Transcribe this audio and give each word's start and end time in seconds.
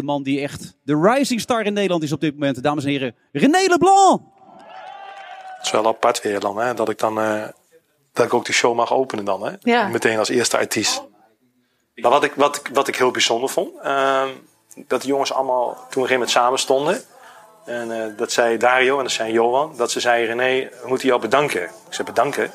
De 0.00 0.06
man 0.06 0.22
die 0.22 0.40
echt 0.40 0.76
de 0.82 1.00
rising 1.00 1.40
star 1.40 1.62
in 1.62 1.72
Nederland 1.72 2.02
is 2.02 2.12
op 2.12 2.20
dit 2.20 2.32
moment. 2.32 2.62
Dames 2.62 2.84
en 2.84 2.90
heren, 2.90 3.14
René 3.32 3.58
Leblanc. 3.66 4.20
Het 5.56 5.66
is 5.66 5.70
wel 5.70 5.86
apart 5.86 6.22
weer 6.22 6.40
dan, 6.40 6.58
hè, 6.58 6.74
dat 6.74 6.88
ik 6.88 6.98
dan 6.98 7.20
eh, 7.20 7.42
dat 8.12 8.26
ik 8.26 8.34
ook 8.34 8.44
die 8.44 8.54
show 8.54 8.74
mag 8.74 8.92
openen 8.92 9.24
dan, 9.24 9.44
hè? 9.46 9.52
Ja. 9.60 9.88
Meteen 9.88 10.18
als 10.18 10.28
eerste 10.28 10.56
artiest. 10.58 11.02
Maar 11.94 12.10
wat 12.10 12.24
ik, 12.24 12.32
wat, 12.34 12.56
ik- 12.56 12.68
wat 12.72 12.88
ik 12.88 12.96
heel 12.96 13.10
bijzonder 13.10 13.48
vond, 13.48 13.70
ehm, 13.82 14.28
dat 14.86 15.00
de 15.02 15.06
jongens 15.08 15.32
allemaal 15.32 15.64
toen 15.66 15.74
we 15.74 15.78
op 15.78 15.86
een 15.86 15.92
gegeven 15.92 16.12
moment 16.12 16.30
samen 16.30 16.58
stonden. 16.58 17.02
En 17.64 17.90
eh, 18.04 18.16
dat 18.16 18.32
zei 18.32 18.56
Dario 18.56 18.96
en 18.96 19.02
dat 19.02 19.12
zei 19.12 19.32
Johan, 19.32 19.76
dat 19.76 19.90
ze 19.90 20.00
zeiden 20.00 20.36
René, 20.36 20.68
we 20.82 20.88
moeten 20.88 21.08
jou 21.08 21.20
bedanken. 21.20 21.62
Ik 21.62 21.70
zei 21.94 22.08
bedanken? 22.08 22.50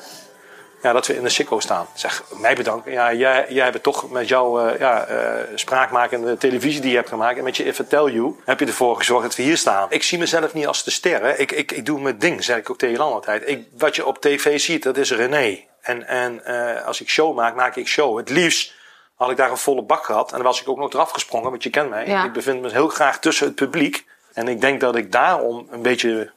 Ja, 0.86 0.92
dat 0.92 1.06
we 1.06 1.16
in 1.16 1.22
de 1.22 1.28
sicko 1.28 1.60
staan. 1.60 1.86
Zeg, 1.94 2.22
mij 2.40 2.54
bedanken? 2.54 2.92
Ja, 2.92 3.12
jij, 3.12 3.46
jij 3.48 3.64
hebt 3.64 3.82
toch 3.82 4.10
met 4.10 4.28
jouw 4.28 4.60
eh, 4.60 4.78
ja, 4.78 5.04
eh, 5.04 5.42
spraakmakende 5.54 6.36
televisie 6.36 6.80
die 6.80 6.90
je 6.90 6.96
hebt 6.96 7.08
gemaakt... 7.08 7.38
en 7.38 7.44
met 7.44 7.56
je 7.56 7.64
If 7.64 7.78
I 7.78 7.86
Tell 7.86 8.04
You 8.04 8.34
heb 8.44 8.60
je 8.60 8.66
ervoor 8.66 8.96
gezorgd 8.96 9.22
dat 9.22 9.36
we 9.36 9.42
hier 9.42 9.56
staan. 9.56 9.86
Ik 9.90 10.02
zie 10.02 10.18
mezelf 10.18 10.54
niet 10.54 10.66
als 10.66 10.84
de 10.84 10.90
ster. 10.90 11.22
Hè. 11.22 11.36
Ik, 11.36 11.52
ik, 11.52 11.72
ik 11.72 11.86
doe 11.86 12.00
mijn 12.00 12.18
ding, 12.18 12.44
zeg 12.44 12.56
ik 12.56 12.70
ook 12.70 12.78
tegen 12.78 12.96
Jan 12.96 13.12
altijd. 13.12 13.48
Ik, 13.48 13.66
wat 13.76 13.96
je 13.96 14.06
op 14.06 14.20
tv 14.20 14.60
ziet, 14.60 14.82
dat 14.82 14.96
is 14.96 15.12
René. 15.12 15.60
En, 15.80 16.06
en 16.06 16.44
eh, 16.44 16.86
als 16.86 17.00
ik 17.00 17.08
show 17.08 17.36
maak, 17.36 17.54
maak 17.54 17.76
ik 17.76 17.88
show. 17.88 18.16
Het 18.16 18.28
liefst 18.28 18.74
had 19.14 19.30
ik 19.30 19.36
daar 19.36 19.50
een 19.50 19.56
volle 19.56 19.82
bak 19.82 20.04
gehad. 20.04 20.30
En 20.30 20.36
dan 20.36 20.46
was 20.46 20.60
ik 20.60 20.68
ook 20.68 20.78
nog 20.78 20.92
eraf 20.92 21.10
gesprongen, 21.10 21.50
want 21.50 21.62
je 21.62 21.70
kent 21.70 21.90
mij. 21.90 22.06
Ja. 22.06 22.24
Ik 22.24 22.32
bevind 22.32 22.62
me 22.62 22.70
heel 22.70 22.88
graag 22.88 23.18
tussen 23.18 23.46
het 23.46 23.54
publiek. 23.54 24.04
En 24.32 24.48
ik 24.48 24.60
denk 24.60 24.80
dat 24.80 24.96
ik 24.96 25.12
daarom 25.12 25.66
een 25.70 25.82
beetje 25.82 26.30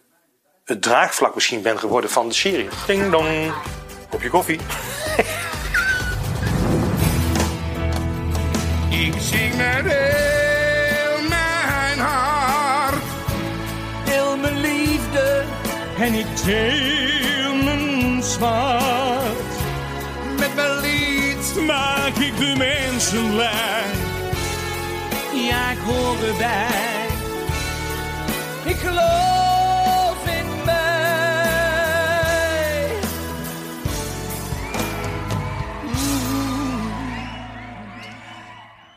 het 0.66 0.82
draagvlak 0.82 1.36
misschien 1.36 1.62
ben 1.62 1.80
geworden 1.80 2.10
van 2.10 2.28
de 2.28 2.34
serie. 2.34 2.68
Ding 2.88 3.12
dong. 3.12 3.54
Kopje 4.10 4.30
koffie. 4.30 4.60
Ik 8.90 9.14
zing 9.20 9.56
met 9.56 9.86
heel 9.86 11.28
mijn 11.30 12.00
hart. 12.00 13.04
Heel 14.10 14.38
mijn 14.38 14.60
liefde 14.60 15.44
en 16.00 16.14
ik 16.14 16.26
deel 16.46 17.56
mijn 17.56 18.24
smart. 18.24 19.50
Met 20.40 20.56
mijn 20.56 20.80
lied 20.80 21.66
Maak 21.66 22.16
ik 22.16 22.38
de 22.38 22.54
mensen 22.58 23.30
blij. 23.32 23.84
Ja, 25.34 25.72
ik 25.72 25.78
hoor 25.86 26.16
erbij. 26.28 27.08
Ik 28.66 28.76
geloof 28.76 29.29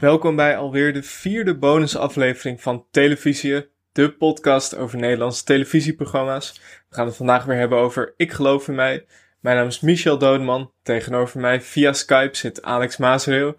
Welkom 0.03 0.37
bij 0.37 0.57
alweer 0.57 0.93
de 0.93 1.03
vierde 1.03 1.59
bonusaflevering 1.59 2.61
van 2.63 2.87
Televisie, 2.91 3.69
de 3.93 4.13
podcast 4.13 4.77
over 4.77 4.99
Nederlandse 4.99 5.45
televisieprogramma's. 5.45 6.53
We 6.89 6.95
gaan 6.95 7.07
het 7.07 7.17
vandaag 7.17 7.45
weer 7.45 7.57
hebben 7.57 7.79
over 7.79 8.15
Ik 8.17 8.33
geloof 8.33 8.69
in 8.69 8.75
mij. 8.75 9.05
Mijn 9.41 9.57
naam 9.57 9.67
is 9.67 9.81
Michel 9.81 10.19
Doodman. 10.19 10.73
Tegenover 10.83 11.41
mij 11.41 11.61
via 11.61 11.93
Skype 11.93 12.37
zit 12.37 12.63
Alex 12.63 12.97
Maasreel. 12.97 13.55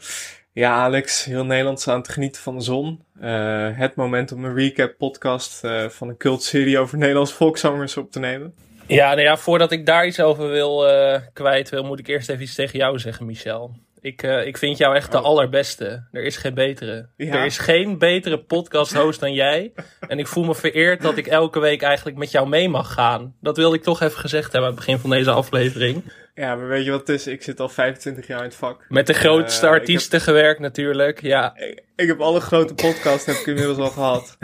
Ja, 0.51 0.71
Alex, 0.75 1.25
heel 1.25 1.45
Nederland 1.45 1.87
aan 1.87 1.97
het 1.97 2.09
genieten 2.09 2.41
van 2.41 2.57
de 2.57 2.63
zon. 2.63 3.03
Eh, 3.19 3.77
het 3.77 3.95
moment 3.95 4.31
om 4.31 4.45
een 4.45 4.55
recap 4.55 4.97
podcast 4.97 5.63
eh, 5.63 5.89
van 5.89 6.09
een 6.09 6.17
cultserie 6.17 6.79
over 6.79 6.97
Nederlandse 6.97 7.35
volkszangers 7.35 7.97
op 7.97 8.11
te 8.11 8.19
nemen. 8.19 8.55
Ja, 8.87 9.09
nou 9.09 9.21
ja, 9.21 9.37
voordat 9.37 9.71
ik 9.71 9.85
daar 9.85 10.05
iets 10.05 10.19
over 10.19 10.49
wil 10.49 10.87
eh, 10.87 11.21
kwijt 11.33 11.69
wil, 11.69 11.83
moet 11.83 11.99
ik 11.99 12.07
eerst 12.07 12.29
even 12.29 12.43
iets 12.43 12.55
tegen 12.55 12.79
jou 12.79 12.99
zeggen, 12.99 13.25
Michel. 13.25 13.75
Ik, 14.03 14.23
eh, 14.23 14.45
ik 14.45 14.57
vind 14.57 14.77
jou 14.77 14.95
echt 14.95 15.11
de 15.11 15.17
Oh. 15.17 15.23
allerbeste. 15.23 16.07
Er 16.11 16.23
is 16.23 16.37
geen 16.37 16.53
betere. 16.53 17.07
Ja. 17.17 17.33
Er 17.33 17.45
is 17.45 17.57
geen 17.57 17.97
betere 17.97 18.37
podcast-host 18.43 19.19
dan 19.19 19.33
jij. 19.33 19.73
En 20.07 20.19
ik 20.19 20.27
voel 20.27 20.43
me 20.43 20.55
vereerd 20.55 21.01
dat 21.01 21.17
ik 21.17 21.27
elke 21.27 21.59
week 21.59 21.81
eigenlijk 21.81 22.17
met 22.17 22.31
jou 22.31 22.47
mee 22.49 22.69
mag 22.69 22.93
gaan. 22.93 23.35
Dat 23.41 23.57
wilde 23.57 23.75
ik 23.75 23.83
toch 23.83 24.01
even 24.01 24.17
gezegd 24.19 24.51
hebben 24.51 24.69
aan 24.69 24.75
het 24.75 24.85
begin 24.85 24.99
van 24.99 25.09
deze 25.09 25.31
aflevering. 25.31 26.03
Ja, 26.35 26.55
maar 26.55 26.67
weet 26.67 26.85
je 26.85 26.91
wat 26.91 26.99
het 26.99 27.09
is? 27.09 27.27
Ik 27.27 27.43
zit 27.43 27.59
al 27.59 27.69
25 27.69 28.27
jaar 28.27 28.37
in 28.37 28.43
het 28.45 28.55
vak. 28.55 28.85
Met 28.89 29.07
de 29.07 29.13
grootste 29.13 29.65
Eh, 29.65 29.71
artiesten 29.71 30.21
gewerkt 30.21 30.59
natuurlijk. 30.59 31.21
Ja, 31.21 31.55
Ik, 31.57 31.83
ik 31.95 32.07
heb 32.07 32.19
alle 32.19 32.39
grote 32.39 32.73
podcasts 32.73 33.25
heb 33.25 33.35
ik 33.35 33.45
inmiddels 33.45 33.77
al 33.77 33.89
gehad. 33.89 34.37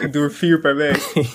Ik 0.00 0.12
doe 0.12 0.22
er 0.22 0.32
vier 0.32 0.60
per 0.60 0.76
week. 0.76 1.12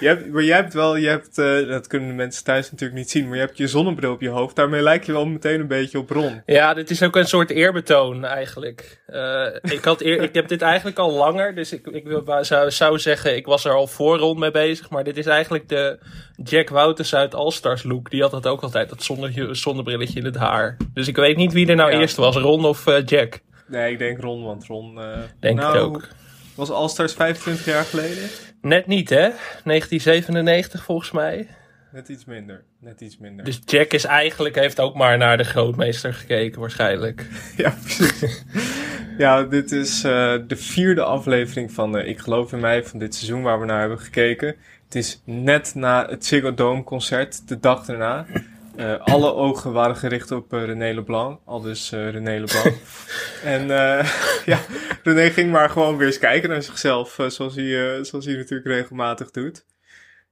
Je 0.00 0.06
hebt, 0.06 0.32
maar 0.32 0.42
jij 0.42 0.56
hebt 0.56 0.74
wel, 0.74 0.96
je 0.96 1.08
hebt, 1.08 1.38
eh, 1.38 1.68
dat 1.68 1.86
kunnen 1.86 2.08
de 2.08 2.14
mensen 2.14 2.44
thuis 2.44 2.70
natuurlijk 2.70 2.98
niet 2.98 3.10
zien, 3.10 3.26
maar 3.28 3.36
je 3.36 3.42
hebt 3.42 3.56
je 3.56 3.66
zonnebril 3.66 4.12
op 4.12 4.20
je 4.20 4.28
hoofd. 4.28 4.56
Daarmee 4.56 4.82
lijk 4.82 5.04
je 5.04 5.12
wel 5.12 5.26
meteen 5.26 5.60
een 5.60 5.66
beetje 5.66 5.98
op 5.98 6.10
Ron. 6.10 6.42
Ja, 6.46 6.74
dit 6.74 6.90
is 6.90 7.02
ook 7.02 7.16
een 7.16 7.26
soort 7.26 7.50
eerbetoon 7.50 8.24
eigenlijk. 8.24 9.00
Eh, 9.06 9.46
ik, 9.62 9.84
had 9.84 10.00
eer, 10.00 10.22
ik 10.22 10.34
heb 10.34 10.48
dit 10.48 10.62
eigenlijk 10.62 10.98
al 10.98 11.12
langer, 11.12 11.54
dus 11.54 11.72
ik, 11.72 11.86
ik 11.86 12.04
wil- 12.04 12.24
zou, 12.40 12.70
zou 12.70 12.98
zeggen, 12.98 13.36
ik 13.36 13.46
was 13.46 13.64
er 13.64 13.72
al 13.72 13.86
voor 13.86 14.18
rond 14.18 14.38
mee 14.38 14.50
bezig. 14.50 14.90
Maar 14.90 15.04
dit 15.04 15.16
is 15.16 15.26
eigenlijk 15.26 15.68
de 15.68 15.98
Jack 16.44 16.68
Wouters 16.68 17.14
uit 17.14 17.34
All-Stars 17.34 17.82
look. 17.82 18.10
Die 18.10 18.22
had 18.22 18.30
dat 18.30 18.46
ook 18.46 18.62
altijd, 18.62 18.88
dat 18.88 19.02
zonnebrilletje 19.52 20.18
in 20.18 20.24
het 20.24 20.36
haar. 20.36 20.76
Dus 20.94 21.08
ik 21.08 21.16
weet 21.16 21.36
niet 21.36 21.52
wie 21.52 21.66
er 21.68 21.76
nou 21.76 21.92
Ja. 21.92 21.98
eerst 22.00 22.16
was, 22.16 22.36
Ron 22.36 22.64
of 22.64 22.86
eh, 22.86 23.04
Jack. 23.04 23.40
Nee, 23.66 23.92
ik 23.92 23.98
denk 23.98 24.20
Ron, 24.20 24.44
want 24.44 24.66
Ron... 24.66 24.98
Denk 25.40 25.58
nou, 25.58 25.72
het 25.74 25.82
ook. 25.82 26.08
Was 26.54 26.70
Allstars 26.70 27.12
25 27.12 27.64
jaar 27.64 27.84
geleden? 27.84 28.28
Net 28.68 28.86
niet, 28.86 29.08
hè? 29.08 29.30
1997 29.64 30.84
volgens 30.84 31.10
mij. 31.10 31.46
Net 31.92 32.08
iets 32.08 32.24
minder. 32.24 32.64
Net 32.80 33.00
iets 33.00 33.18
minder. 33.18 33.44
Dus 33.44 33.60
Jack 33.64 33.92
is 33.92 34.04
eigenlijk, 34.04 34.54
heeft 34.54 34.80
ook 34.80 34.94
maar 34.94 35.18
naar 35.18 35.36
de 35.36 35.44
grootmeester 35.44 36.14
gekeken 36.14 36.60
waarschijnlijk. 36.60 37.26
Ja, 37.56 37.74
precies. 37.82 38.44
ja, 39.18 39.42
dit 39.42 39.72
is 39.72 40.04
eh, 40.04 40.36
de 40.46 40.56
vierde 40.56 41.02
aflevering 41.02 41.72
van 41.72 41.98
eh, 41.98 42.08
Ik 42.08 42.18
geloof 42.18 42.52
in 42.52 42.60
mij 42.60 42.84
van 42.84 42.98
dit 42.98 43.14
seizoen 43.14 43.42
waar 43.42 43.60
we 43.60 43.66
naar 43.66 43.80
hebben 43.80 43.98
gekeken. 43.98 44.54
Het 44.84 44.94
is 44.94 45.22
net 45.24 45.74
na 45.74 46.06
het 46.08 46.26
Ziggo 46.26 46.54
Dome 46.54 46.84
concert, 46.84 47.48
de 47.48 47.60
dag 47.60 47.84
daarna. 47.84 48.26
Eh, 48.78 49.00
alle 49.00 49.34
ogen 49.34 49.72
waren 49.72 49.96
gericht 49.96 50.30
op 50.30 50.52
eh, 50.52 50.64
René 50.64 50.94
Leblanc, 50.94 51.40
al 51.44 51.60
dus 51.60 51.92
eh, 51.92 52.10
René 52.10 52.38
Leblanc. 52.38 52.76
en 53.54 53.66
ja, 54.52 54.60
René 55.02 55.30
ging 55.30 55.50
maar 55.50 55.70
gewoon 55.70 55.96
weer 55.96 56.06
eens 56.06 56.18
kijken 56.18 56.48
naar 56.48 56.62
zichzelf, 56.62 57.18
zoals, 57.26 57.54
hij, 57.54 58.04
zoals 58.04 58.24
hij 58.24 58.34
natuurlijk 58.34 58.68
regelmatig 58.68 59.30
doet. 59.30 59.64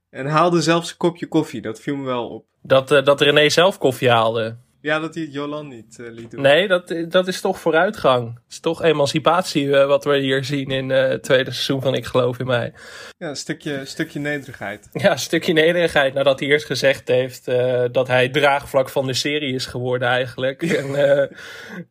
En 0.09 0.25
haalde 0.25 0.61
zelfs 0.61 0.89
een 0.89 0.97
kopje 0.97 1.27
koffie, 1.27 1.61
dat 1.61 1.79
viel 1.79 1.95
me 1.95 2.05
wel 2.05 2.29
op. 2.29 2.45
Dat, 2.61 2.87
dat 2.87 3.21
René 3.21 3.49
zelf 3.49 3.77
koffie 3.77 4.09
haalde. 4.09 4.57
Ja, 4.87 4.99
dat 4.99 5.13
hij 5.13 5.23
het 5.23 5.33
Jolan 5.33 5.67
niet 5.67 5.99
eh, 5.99 6.11
liet 6.11 6.31
doen. 6.31 6.41
Nee, 6.41 6.67
dat, 6.67 6.95
dat 7.09 7.27
is 7.27 7.41
toch 7.41 7.59
vooruitgang. 7.59 8.33
Het 8.33 8.43
is 8.49 8.59
toch 8.59 8.83
emancipatie 8.83 9.77
eh, 9.77 9.87
wat 9.87 10.03
we 10.03 10.17
hier 10.17 10.43
zien 10.43 10.69
in 10.69 10.91
eh, 10.91 11.07
het 11.07 11.23
tweede 11.23 11.51
seizoen 11.51 11.81
van 11.81 11.93
Ik 11.95 12.05
geloof 12.05 12.39
in 12.39 12.45
mij. 12.45 12.73
Ja, 13.17 13.29
een 13.29 13.35
stukje, 13.35 13.85
stukje 13.85 14.19
nederigheid. 14.19 14.89
Ja, 15.03 15.11
een 15.11 15.19
stukje 15.19 15.53
nederigheid 15.53 16.13
nadat 16.13 16.39
hij 16.39 16.49
eerst 16.49 16.65
gezegd 16.65 17.07
heeft 17.07 17.45
dat 17.91 18.07
hij 18.07 18.23
het 18.23 18.33
draagvlak 18.33 18.89
van 18.89 19.07
de 19.07 19.13
serie 19.13 19.53
is 19.53 19.65
geworden 19.65 20.07
eigenlijk. 20.07 20.63
en 20.63 20.91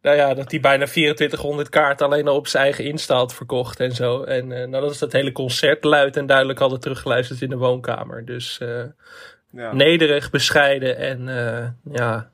nou 0.02 0.16
ja, 0.16 0.34
dat 0.34 0.50
hij 0.50 0.60
bijna 0.60 0.86
2400 0.86 1.68
kaarten 1.68 2.06
alleen 2.06 2.28
al 2.28 2.36
op 2.36 2.46
zijn 2.46 2.62
eigen 2.62 2.84
Insta 2.84 3.16
had 3.16 3.34
verkocht 3.34 3.80
en 3.80 3.92
zo. 3.92 4.22
En 4.22 4.52
eh 4.52 4.68
nadat 4.68 4.96
ze 4.96 5.04
het 5.04 5.12
hele 5.12 5.32
concert 5.32 5.84
luid 5.84 6.16
en 6.16 6.26
duidelijk 6.26 6.58
hadden 6.58 6.80
teruggeluisterd 6.80 7.42
in 7.42 7.50
de 7.50 7.56
woonkamer. 7.56 8.24
Dus 8.24 8.60
Ja. 9.52 9.72
nederig, 9.72 10.30
bescheiden 10.30 10.96
en 10.96 11.20
ja, 11.92 12.30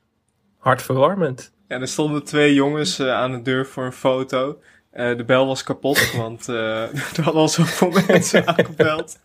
hartverwarmend. 0.63 1.51
Ja, 1.67 1.79
er 1.79 1.87
stonden 1.87 2.23
twee 2.23 2.53
jongens 2.53 2.99
eh, 2.99 3.09
aan 3.09 3.31
de 3.31 3.41
deur 3.41 3.65
voor 3.65 3.85
een 3.85 3.91
foto. 3.91 4.59
Eh, 4.91 5.17
de 5.17 5.23
bel 5.23 5.47
was 5.47 5.63
kapot, 5.63 6.11
want 6.17 6.49
eh, 6.49 6.81
er 7.17 7.23
hadden 7.23 7.41
al 7.41 7.47
zoveel 7.47 7.91
mensen 8.07 8.47
aangebeld. 8.57 9.19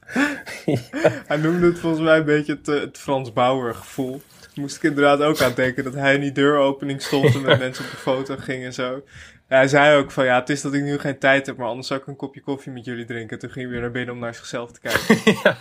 Hij 1.26 1.36
noemde 1.36 1.66
het 1.66 1.78
volgens 1.78 2.02
mij 2.02 2.18
een 2.18 2.24
beetje 2.24 2.54
het, 2.54 2.66
het 2.66 2.98
Frans 2.98 3.32
Bauer 3.32 3.74
gevoel. 3.74 4.22
Moest 4.58 4.76
ik 4.76 4.82
inderdaad 4.82 5.22
ook 5.22 5.40
aan 5.40 5.52
denken 5.54 5.84
dat 5.84 5.94
hij 5.94 6.14
in 6.14 6.20
die 6.20 6.32
deuropening 6.32 7.02
stond 7.02 7.34
en 7.34 7.42
met 7.42 7.58
mensen 7.66 7.84
op 7.84 7.90
de 7.90 7.96
foto 7.96 8.36
ging 8.38 8.64
en 8.64 8.72
zo. 8.72 9.02
Ja, 9.48 9.56
hij 9.56 9.68
zei 9.68 9.98
ook 9.98 10.10
van 10.10 10.24
ja, 10.24 10.38
het 10.38 10.48
is 10.48 10.60
dat 10.60 10.74
ik 10.74 10.82
nu 10.82 10.98
geen 10.98 11.18
tijd 11.18 11.46
heb, 11.46 11.56
maar 11.56 11.68
anders 11.68 11.86
zou 11.86 12.00
ik 12.00 12.06
een 12.06 12.16
kopje 12.16 12.40
koffie 12.40 12.72
met 12.72 12.84
jullie 12.84 13.04
drinken. 13.04 13.38
Toen 13.38 13.50
ging 13.50 13.64
hij 13.64 13.72
weer 13.72 13.82
naar 13.82 13.90
binnen 13.90 14.14
om 14.14 14.20
naar 14.20 14.34
zichzelf 14.34 14.72
te 14.72 14.80
kijken. 14.80 15.36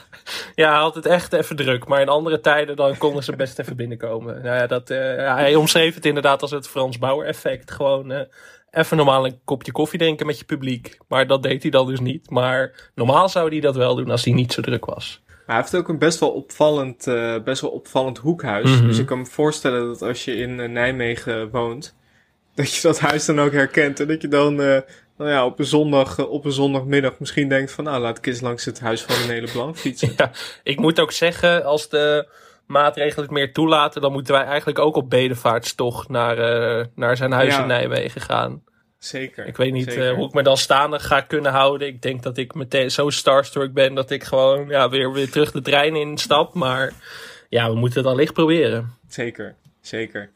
Ja, 0.56 0.72
hij 0.72 0.80
had 0.80 0.96
het 0.96 1.06
echt 1.06 1.34
even 1.34 1.56
druk. 1.56 1.88
Maar 1.88 2.02
in 2.02 2.10
andere 2.10 2.40
tijden 2.40 2.76
dan 2.76 2.98
konden 2.98 3.24
ze 3.24 3.36
best 3.36 3.60
even 3.60 3.76
binnenkomen. 3.76 4.42
Nou 4.42 4.56
ja, 4.56 4.68
dat, 4.68 4.88
ja, 4.88 5.36
hij 5.36 5.56
omschreef 5.56 5.96
het 5.96 6.06
inderdaad 6.06 6.42
als 6.42 6.52
het 6.52 6.68
Frans 6.68 6.98
Bauer 6.98 7.26
effect. 7.26 7.72
Gewoon 7.72 8.12
eh, 8.12 8.22
even 8.72 8.98
normaal 8.98 9.26
een 9.26 9.40
kopje 9.44 9.72
koffie 9.72 10.00
drinken 10.00 10.26
met 10.26 10.40
je 10.40 10.46
publiek. 10.46 10.98
Maar 11.08 11.28
dat 11.28 11.44
deed 11.44 11.62
hij 11.62 11.72
dan 11.72 11.88
dus 11.88 12.00
niet. 12.00 12.30
Maar 12.30 12.92
normaal 12.96 13.30
zou 13.30 13.50
hij 13.50 13.60
dat 13.60 13.76
wel 13.76 13.96
doen 13.96 14.10
als 14.10 14.24
hij 14.24 14.34
niet 14.34 14.54
zo 14.54 14.62
druk 14.62 14.86
was. 14.86 15.22
Maar 15.48 15.56
hij 15.56 15.66
heeft 15.66 15.76
ook 15.76 15.90
een 15.90 16.00
best 16.00 16.20
wel 16.20 16.30
opvallend, 16.30 17.08
eh, 17.08 17.36
best 17.44 17.62
wel 17.62 17.72
opvallend 17.72 18.18
hoekhuis. 18.18 18.70
Mhm. 18.70 18.88
Dus 18.88 18.98
ik 18.98 19.06
kan 19.06 19.18
me 19.18 19.26
voorstellen 19.26 19.88
dat 19.88 20.02
als 20.02 20.26
je 20.26 20.36
in 20.36 20.60
eh, 20.60 20.70
Nijmegen 20.70 21.50
woont, 21.50 21.96
dat 22.56 22.74
je 22.74 22.82
dat 22.82 23.00
huis 23.00 23.26
dan 23.26 23.40
ook 23.40 23.52
herkent. 23.52 24.00
En 24.00 24.08
dat 24.08 24.22
je 24.22 24.28
dan 24.28 24.62
eh, 24.62 24.80
nou 25.18 25.30
ja, 25.30 25.46
op, 25.46 25.60
een 25.60 25.66
zondag, 25.66 26.28
op 26.28 26.46
een 26.46 26.52
zondagmiddag 26.52 27.20
misschien 27.20 27.50
denkt 27.50 27.72
van... 27.72 27.84
nou, 27.84 28.02
laat 28.02 28.18
ik 28.18 28.26
eens 28.26 28.42
langs 28.42 28.66
het 28.66 28.80
huis 28.80 29.02
van 29.02 29.16
René 29.16 29.40
Leblanc 29.40 29.78
fietsen. 29.78 30.14
Ja, 30.18 30.32
ik 30.64 30.80
moet 30.80 31.00
ook 31.00 31.12
zeggen, 31.12 31.66
als 31.66 31.90
de 31.90 32.28
maatregelen 32.66 33.26
het 33.26 33.34
meer 33.34 33.54
toelaten... 33.54 34.02
dan 34.02 34.12
moeten 34.12 34.34
wij 34.34 34.44
eigenlijk 34.44 34.80
ook 34.80 34.96
op 34.96 35.10
bedevaartstocht 35.10 36.10
naar, 36.10 36.38
naar 36.96 37.18
zijn 37.18 37.32
huis 37.32 37.54
Ja. 37.54 37.62
in 37.62 37.68
Nijmegen 37.68 38.22
gaan. 38.22 38.64
Zeker. 39.00 39.46
Ik 39.46 39.58
weet 39.58 39.74
niet 39.74 39.94
eh, 39.96 40.12
hoe 40.14 40.28
ik 40.28 40.34
me 40.34 40.44
dan 40.44 40.58
staande 40.58 41.00
ga 41.00 41.22
kunnen 41.22 41.52
houden. 41.52 41.88
Ik 41.88 42.02
denk 42.02 42.24
dat 42.24 42.38
ik 42.38 42.54
meteen 42.54 42.92
zo 42.92 43.10
starstruck 43.10 43.74
ben 43.74 43.94
dat 43.94 44.10
ik 44.12 44.24
gewoon 44.24 44.68
ja, 44.68 44.90
weer, 44.90 45.12
weer 45.12 45.30
terug 45.30 45.52
de 45.52 45.62
trein 45.62 45.96
instap. 45.96 46.54
Maar 46.54 46.94
ja, 47.50 47.70
we 47.70 47.76
moeten 47.76 48.00
het 48.02 48.12
allicht 48.12 48.34
proberen. 48.34 48.94
Zeker, 49.08 49.56
zeker. 49.82 50.30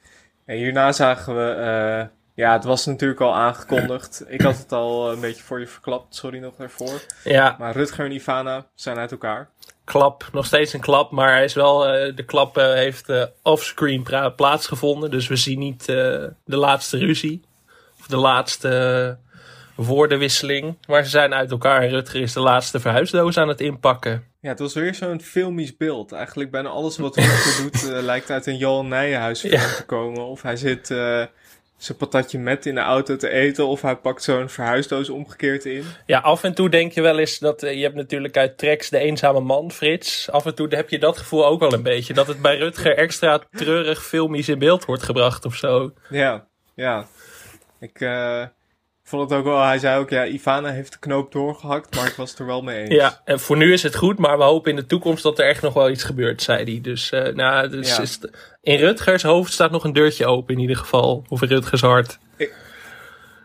En 0.45 0.57
hierna 0.57 0.91
zagen 0.91 1.35
we, 1.35 1.51
eh, 1.51 2.07
ja, 2.35 2.53
het 2.53 2.63
was 2.63 2.85
natuurlijk 2.85 3.21
al 3.21 3.35
aangekondigd. 3.35 4.23
Ik 4.27 4.41
had 4.41 4.57
het 4.57 4.71
al 4.71 5.11
een 5.11 5.19
beetje 5.19 5.43
voor 5.43 5.59
je 5.59 5.67
verklapt, 5.67 6.15
sorry 6.15 6.39
nog 6.39 6.55
daarvoor. 6.57 7.01
Ja, 7.23 7.55
Maar 7.59 7.75
Rutger 7.75 8.05
en 8.05 8.11
Ivana 8.11 8.65
zijn 8.75 8.97
uit 8.97 9.11
elkaar. 9.11 9.49
klap. 9.83 10.29
Nog 10.31 10.45
steeds 10.45 10.73
een 10.73 10.79
klap. 10.79 11.11
Maar 11.11 11.31
hij 11.33 11.43
is 11.43 11.53
wel, 11.53 11.87
eh, 11.87 12.15
de 12.15 12.23
klap 12.25 12.57
eh, 12.57 12.73
heeft 12.73 13.09
eh, 13.09 13.23
offscreen 13.41 14.05
plaatsgevonden. 14.35 15.11
Dus 15.11 15.27
we 15.27 15.35
zien 15.35 15.59
niet 15.59 15.81
eh, 15.89 15.95
de 16.45 16.57
laatste 16.57 16.97
ruzie. 16.97 17.41
De 18.11 18.17
laatste 18.17 19.17
woordenwisseling. 19.75 20.77
Maar 20.87 21.03
ze 21.03 21.09
zijn 21.09 21.33
uit 21.33 21.51
elkaar 21.51 21.81
en 21.81 21.89
Rutger 21.89 22.21
is 22.21 22.33
de 22.33 22.39
laatste 22.39 22.79
verhuisdoos 22.79 23.37
aan 23.37 23.47
het 23.47 23.61
inpakken. 23.61 24.23
Ja, 24.41 24.49
het 24.49 24.59
was 24.59 24.73
weer 24.73 24.95
zo'n 24.95 25.21
filmisch 25.21 25.77
beeld. 25.77 26.11
Eigenlijk 26.11 26.51
bijna 26.51 26.69
alles 26.69 26.97
wat 26.97 27.15
Rutger 27.15 27.63
doet 27.63 27.91
eh, 27.93 28.03
lijkt 28.11 28.29
uit 28.29 28.45
een 28.45 28.57
Johan 28.57 28.87
Nijenhuis 28.87 29.39
film 29.39 29.53
Ja. 29.53 29.75
te 29.75 29.85
komen. 29.85 30.25
Of 30.25 30.41
hij 30.41 30.55
zit 30.55 30.91
eh, 30.91 31.23
zijn 31.77 31.97
patatje 31.97 32.39
met 32.39 32.65
in 32.65 32.75
de 32.75 32.81
auto 32.81 33.15
te 33.15 33.29
eten. 33.29 33.67
Of 33.67 33.81
hij 33.81 33.95
pakt 33.95 34.23
zo'n 34.23 34.49
verhuisdoos 34.49 35.09
omgekeerd 35.09 35.65
in. 35.65 35.83
Ja, 36.05 36.19
af 36.19 36.43
en 36.43 36.53
toe 36.53 36.69
denk 36.69 36.91
je 36.91 37.01
wel 37.01 37.19
eens 37.19 37.39
dat 37.39 37.63
eh, 37.63 37.75
je 37.75 37.81
hebt 37.83 37.95
natuurlijk 37.95 38.37
uit 38.37 38.57
Trex 38.57 38.89
de 38.89 38.97
eenzame 38.97 39.39
man, 39.39 39.71
Frits. 39.71 40.31
Af 40.31 40.45
en 40.45 40.55
toe 40.55 40.67
heb 40.75 40.89
je 40.89 40.99
dat 40.99 41.17
gevoel 41.17 41.45
ook 41.45 41.59
wel 41.59 41.73
een 41.73 41.83
beetje. 41.83 42.13
Dat 42.13 42.27
het 42.27 42.41
bij 42.41 42.57
Rutger 42.57 42.97
extra 42.97 43.41
treurig 43.51 44.03
filmisch 44.05 44.49
in 44.49 44.59
beeld 44.59 44.85
wordt 44.85 45.03
gebracht 45.03 45.45
of 45.45 45.55
zo. 45.55 45.91
Ja, 46.09 46.47
ja. 46.75 47.07
Ik 47.81 47.99
eh, 48.01 48.43
vond 49.03 49.29
het 49.29 49.39
ook 49.39 49.45
wel, 49.45 49.61
hij 49.63 49.77
zei 49.79 49.99
ook, 49.99 50.09
ja, 50.09 50.25
Ivana 50.25 50.69
heeft 50.69 50.91
de 50.91 50.99
knoop 50.99 51.31
doorgehakt, 51.31 51.95
maar 51.95 52.07
ik 52.07 52.13
was 52.13 52.29
het 52.29 52.39
er 52.39 52.45
wel 52.45 52.61
mee 52.61 52.79
eens. 52.81 52.93
Ja, 52.93 53.21
en 53.25 53.39
voor 53.39 53.57
nu 53.57 53.73
is 53.73 53.83
het 53.83 53.95
goed, 53.95 54.17
maar 54.17 54.37
we 54.37 54.43
hopen 54.43 54.69
in 54.69 54.75
de 54.75 54.85
toekomst 54.85 55.23
dat 55.23 55.39
er 55.39 55.45
echt 55.47 55.61
nog 55.61 55.73
wel 55.73 55.89
iets 55.89 56.03
gebeurt, 56.03 56.41
zei 56.41 56.63
hij. 56.63 56.79
Dus, 56.81 57.11
eh, 57.11 57.33
nou, 57.33 57.69
dus 57.69 57.95
Ja. 57.95 58.01
is 58.01 58.17
het- 58.21 58.31
in 58.61 58.77
Rutgers 58.77 59.23
hoofd 59.23 59.53
staat 59.53 59.71
nog 59.71 59.83
een 59.83 59.93
deurtje 59.93 60.25
open 60.25 60.53
in 60.55 60.59
ieder 60.61 60.75
geval. 60.75 61.23
Of 61.29 61.41
in 61.41 61.47
Rutgers 61.47 61.81
hart. 61.81 62.17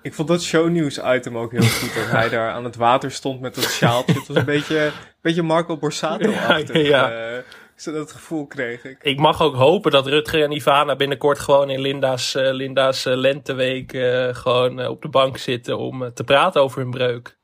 Ik 0.03 0.15
vond 0.15 0.29
dat 0.29 0.43
shownieuws 0.43 0.99
item 1.05 1.39
ook 1.39 1.53
heel 1.53 1.63
goed, 1.63 1.95
dat 1.95 2.11
hij 2.11 2.29
daar 2.29 2.51
aan 2.51 2.65
het 2.65 2.77
water 2.77 3.11
stond 3.11 3.41
met 3.41 3.55
dat 3.55 3.65
sjaaltje. 3.65 4.13
Het 4.15 4.27
was 4.27 4.37
een 4.37 4.45
beetje, 4.45 4.85
een 4.85 4.93
beetje 5.23 5.43
Marco 5.43 5.77
Borsato-achtig. 5.77 6.77
Ja, 6.89 7.09
ja, 7.11 7.11
eh, 7.11 7.39
zo 7.83 7.93
dat 7.93 8.13
gevoel 8.13 8.47
kreeg 8.47 8.85
ik. 8.85 8.99
Ik 9.03 9.19
mag 9.19 9.43
ook 9.43 9.55
hopen 9.55 9.91
dat 9.91 10.07
Rutger 10.07 10.43
en 10.43 10.53
Ivana 10.53 10.97
binnenkort 10.97 11.39
gewoon 11.39 11.71
in 11.71 11.81
Linda's, 11.81 12.35
eh, 12.35 12.53
Linda's 12.53 13.07
eh, 13.07 13.17
lenteweek 13.17 13.93
eh, 13.93 14.35
gewoon 14.35 14.87
op 14.87 15.03
de 15.03 15.09
bank 15.09 15.37
zitten 15.37 15.79
om 15.79 16.15
te 16.15 16.25
praten 16.25 16.63
over 16.63 16.81
hun 16.81 16.91
breuk. 16.91 17.37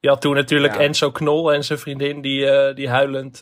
Je 0.00 0.08
had 0.08 0.20
toen 0.20 0.34
natuurlijk 0.34 0.74
Ja. 0.74 0.80
Enzo 0.80 1.10
Knol 1.10 1.52
en 1.52 1.64
zijn 1.64 1.78
vriendin 1.78 2.20
die, 2.20 2.72
die 2.74 2.88
huilend, 2.88 3.40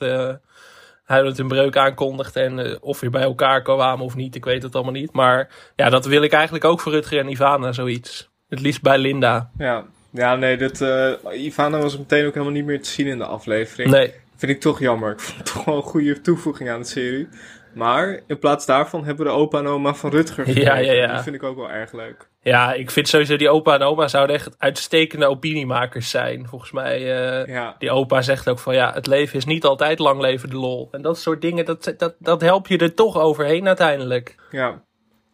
huilend 1.05 1.37
hun 1.37 1.49
breuk 1.49 1.77
aankondigde. 1.77 2.41
En 2.41 2.83
of 2.83 3.01
weer 3.01 3.11
bij 3.11 3.23
elkaar 3.23 3.63
kwamen 3.63 4.05
of 4.05 4.15
niet, 4.15 4.35
ik 4.35 4.45
weet 4.45 4.63
het 4.63 4.75
allemaal 4.75 4.93
niet. 4.93 5.13
Maar 5.13 5.49
ja, 5.77 5.89
dat 5.91 6.07
wil 6.07 6.23
ik 6.23 6.33
eigenlijk 6.33 6.65
ook 6.65 6.81
voor 6.81 6.93
Rutger 6.93 7.19
en 7.19 7.31
Ivana, 7.31 7.73
zoiets. 7.73 8.31
Het 8.49 8.61
liefst 8.61 8.83
bij 8.83 8.99
Linda. 8.99 9.51
Ja, 9.59 9.85
ja 10.11 10.37
nee, 10.37 10.57
dat, 10.57 10.85
Ivana 11.33 11.79
was 11.79 11.99
meteen 11.99 12.27
ook 12.27 12.33
helemaal 12.35 12.55
niet 12.55 12.65
meer 12.65 12.83
te 12.83 12.91
zien 12.91 13.07
in 13.07 13.19
de 13.19 13.27
aflevering. 13.27 13.91
Nee, 13.91 14.15
Vind 14.39 14.53
ik 14.53 14.61
toch 14.61 14.79
jammer. 14.81 15.11
Ik 15.13 15.21
vond 15.21 15.37
het 15.39 15.47
toch 15.55 15.65
wel 15.65 15.77
een 15.77 15.83
goede 15.83 16.21
toevoeging 16.21 16.71
aan 16.71 16.81
de 16.81 16.87
serie. 16.87 17.29
Maar 17.75 18.21
in 18.27 18.39
plaats 18.39 18.67
daarvan 18.67 19.05
hebben 19.05 19.27
we 19.27 19.33
de 19.33 19.37
opa 19.39 19.59
en 19.59 19.67
oma 19.67 19.95
van 19.95 20.11
Rutger 20.11 20.47
Ja, 20.49 20.53
gekregen. 20.55 20.85
ja, 20.85 20.93
ja. 20.93 21.13
Die 21.15 21.23
vind 21.23 21.35
ik 21.37 21.43
ook 21.43 21.57
wel 21.57 21.71
erg 21.71 21.93
leuk. 21.93 22.29
ja, 22.41 22.73
ik 22.73 22.91
vind 22.91 23.09
sowieso 23.09 23.37
die 23.37 23.49
opa 23.51 23.75
en 23.75 23.83
oma 23.83 24.09
zouden 24.09 24.37
echt 24.37 24.55
uitstekende 24.59 25.27
opiniemakers 25.27 26.11
zijn. 26.11 26.49
Volgens 26.49 26.71
mij... 26.73 26.97
eh, 26.97 27.47
Ja, 27.55 27.75
Die 27.79 27.91
opa 27.91 28.23
zegt 28.23 28.49
ook 28.49 28.59
van 28.59 28.75
ja, 28.75 28.93
het 28.93 29.07
leven 29.07 29.37
is 29.39 29.45
niet 29.45 29.65
altijd 29.65 29.99
lang 29.99 30.21
leven 30.21 30.51
de 30.51 30.57
lol. 30.57 30.89
En 30.93 31.03
dat 31.03 31.19
soort 31.19 31.41
dingen, 31.41 31.65
dat, 31.65 31.95
dat, 31.97 32.15
dat 32.19 32.41
help 32.41 32.67
je 32.67 32.79
er 32.79 32.95
toch 32.95 33.19
overheen 33.19 33.67
uiteindelijk. 33.67 34.35
ja. 34.51 34.87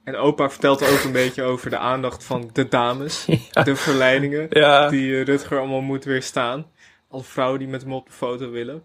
En 0.05 0.17
opa 0.17 0.51
vertelt 0.51 0.93
ook 0.93 1.03
een 1.05 1.12
beetje 1.12 1.43
over 1.43 1.71
de 1.71 1.79
aandacht 1.79 2.25
van 2.25 2.51
de 2.53 2.69
dames. 2.69 3.27
De 3.65 3.77
verleidingen 3.77 4.47
Ja, 4.51 4.89
die 4.89 5.17
eh, 5.19 5.25
Rutger 5.25 5.59
allemaal 5.59 5.81
moet 5.81 6.05
weerstaan. 6.05 6.67
Alle 7.11 7.23
vrouwen 7.23 7.59
die 7.59 7.69
met 7.69 7.83
hem 7.83 7.93
op 7.93 8.06
de 8.06 8.12
foto 8.12 8.51
willen. 8.51 8.83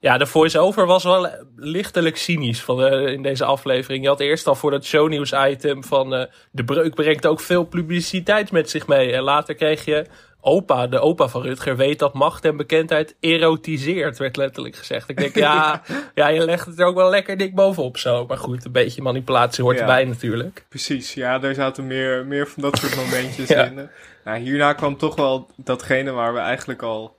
Ja 0.00 0.18
de 0.18 0.26
voice-over 0.26 0.86
was 0.86 1.04
wel 1.04 1.28
lichtelijk 1.56 2.16
cynisch 2.16 2.62
van, 2.62 2.84
eh, 2.84 3.12
in 3.12 3.22
deze 3.22 3.44
aflevering. 3.44 4.02
Je 4.02 4.08
had 4.08 4.20
eerst 4.20 4.46
al 4.46 4.54
voor 4.54 4.70
dat 4.70 4.84
shownieuws 4.84 5.32
item 5.32 5.84
van 5.84 6.14
eh, 6.14 6.24
de 6.50 6.64
breuk 6.64 6.94
brengt 6.94 7.26
ook 7.26 7.40
veel 7.40 7.64
publiciteit 7.64 8.52
met 8.52 8.70
zich 8.70 8.86
mee. 8.86 9.12
En 9.12 9.22
later 9.22 9.54
kreeg 9.54 9.84
je 9.84 10.04
opa, 10.40 10.86
de 10.86 10.98
opa 10.98 11.28
van 11.28 11.42
Rutger, 11.42 11.76
weet 11.76 11.98
dat 11.98 12.14
macht 12.14 12.44
en 12.44 12.56
bekendheid 12.56 13.16
erotiseert, 13.20 14.18
werd 14.18 14.36
letterlijk 14.36 14.76
gezegd. 14.76 15.08
Ik 15.08 15.16
denk, 15.16 15.34
ja, 15.34 15.82
ja, 16.14 16.28
je 16.28 16.44
legt 16.44 16.66
het 16.66 16.78
er 16.80 16.86
ook 16.86 16.94
wel 16.96 17.10
lekker 17.10 17.36
dik 17.36 17.54
bovenop 17.54 17.96
zo. 17.98 18.26
Maar 18.26 18.38
goed, 18.38 18.64
een 18.64 18.72
beetje 18.72 19.02
manipulatie 19.02 19.64
hoort 19.64 19.76
Ja. 19.76 19.80
erbij 19.82 20.04
natuurlijk. 20.04 20.64
Precies, 20.68 21.14
ja, 21.14 21.38
daar 21.38 21.54
zaten 21.54 21.86
meer, 21.86 22.26
meer 22.26 22.46
van 22.48 22.62
dat 22.62 22.78
soort 22.78 22.96
momentjes 22.96 23.48
Ja. 23.56 23.64
in. 23.64 23.88
Nou, 24.24 24.38
hierna 24.38 24.72
kwam 24.72 24.96
toch 24.96 25.14
wel 25.16 25.48
datgene 25.56 26.10
waar 26.10 26.32
we 26.34 26.38
eigenlijk 26.40 26.82
al 26.82 27.18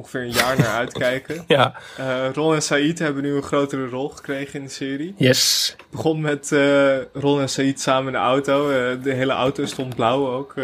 ongeveer 0.00 0.20
een 0.20 0.32
jaar 0.32 0.58
naar 0.58 0.76
uitkijken. 0.84 1.44
Ja, 1.46 1.74
Eh 1.96 2.26
Ron 2.34 2.54
en 2.54 2.62
Said 2.62 2.98
hebben 2.98 3.22
nu 3.22 3.34
een 3.36 3.42
grotere 3.42 3.88
rol 3.88 4.08
gekregen 4.08 4.58
in 4.60 4.64
de 4.66 4.72
serie. 4.72 5.14
yes. 5.16 5.74
Het 5.76 5.90
begon 5.90 6.20
met 6.20 6.52
eh, 6.52 6.96
Ron 7.12 7.40
en 7.40 7.48
Said 7.48 7.80
samen 7.80 8.06
in 8.06 8.12
de 8.12 8.18
auto. 8.18 8.70
Eh, 8.70 9.02
de 9.02 9.12
hele 9.12 9.32
auto 9.32 9.64
stond 9.66 9.94
blauw 9.94 10.26
ook. 10.28 10.54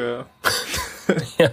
Ja. 1.36 1.52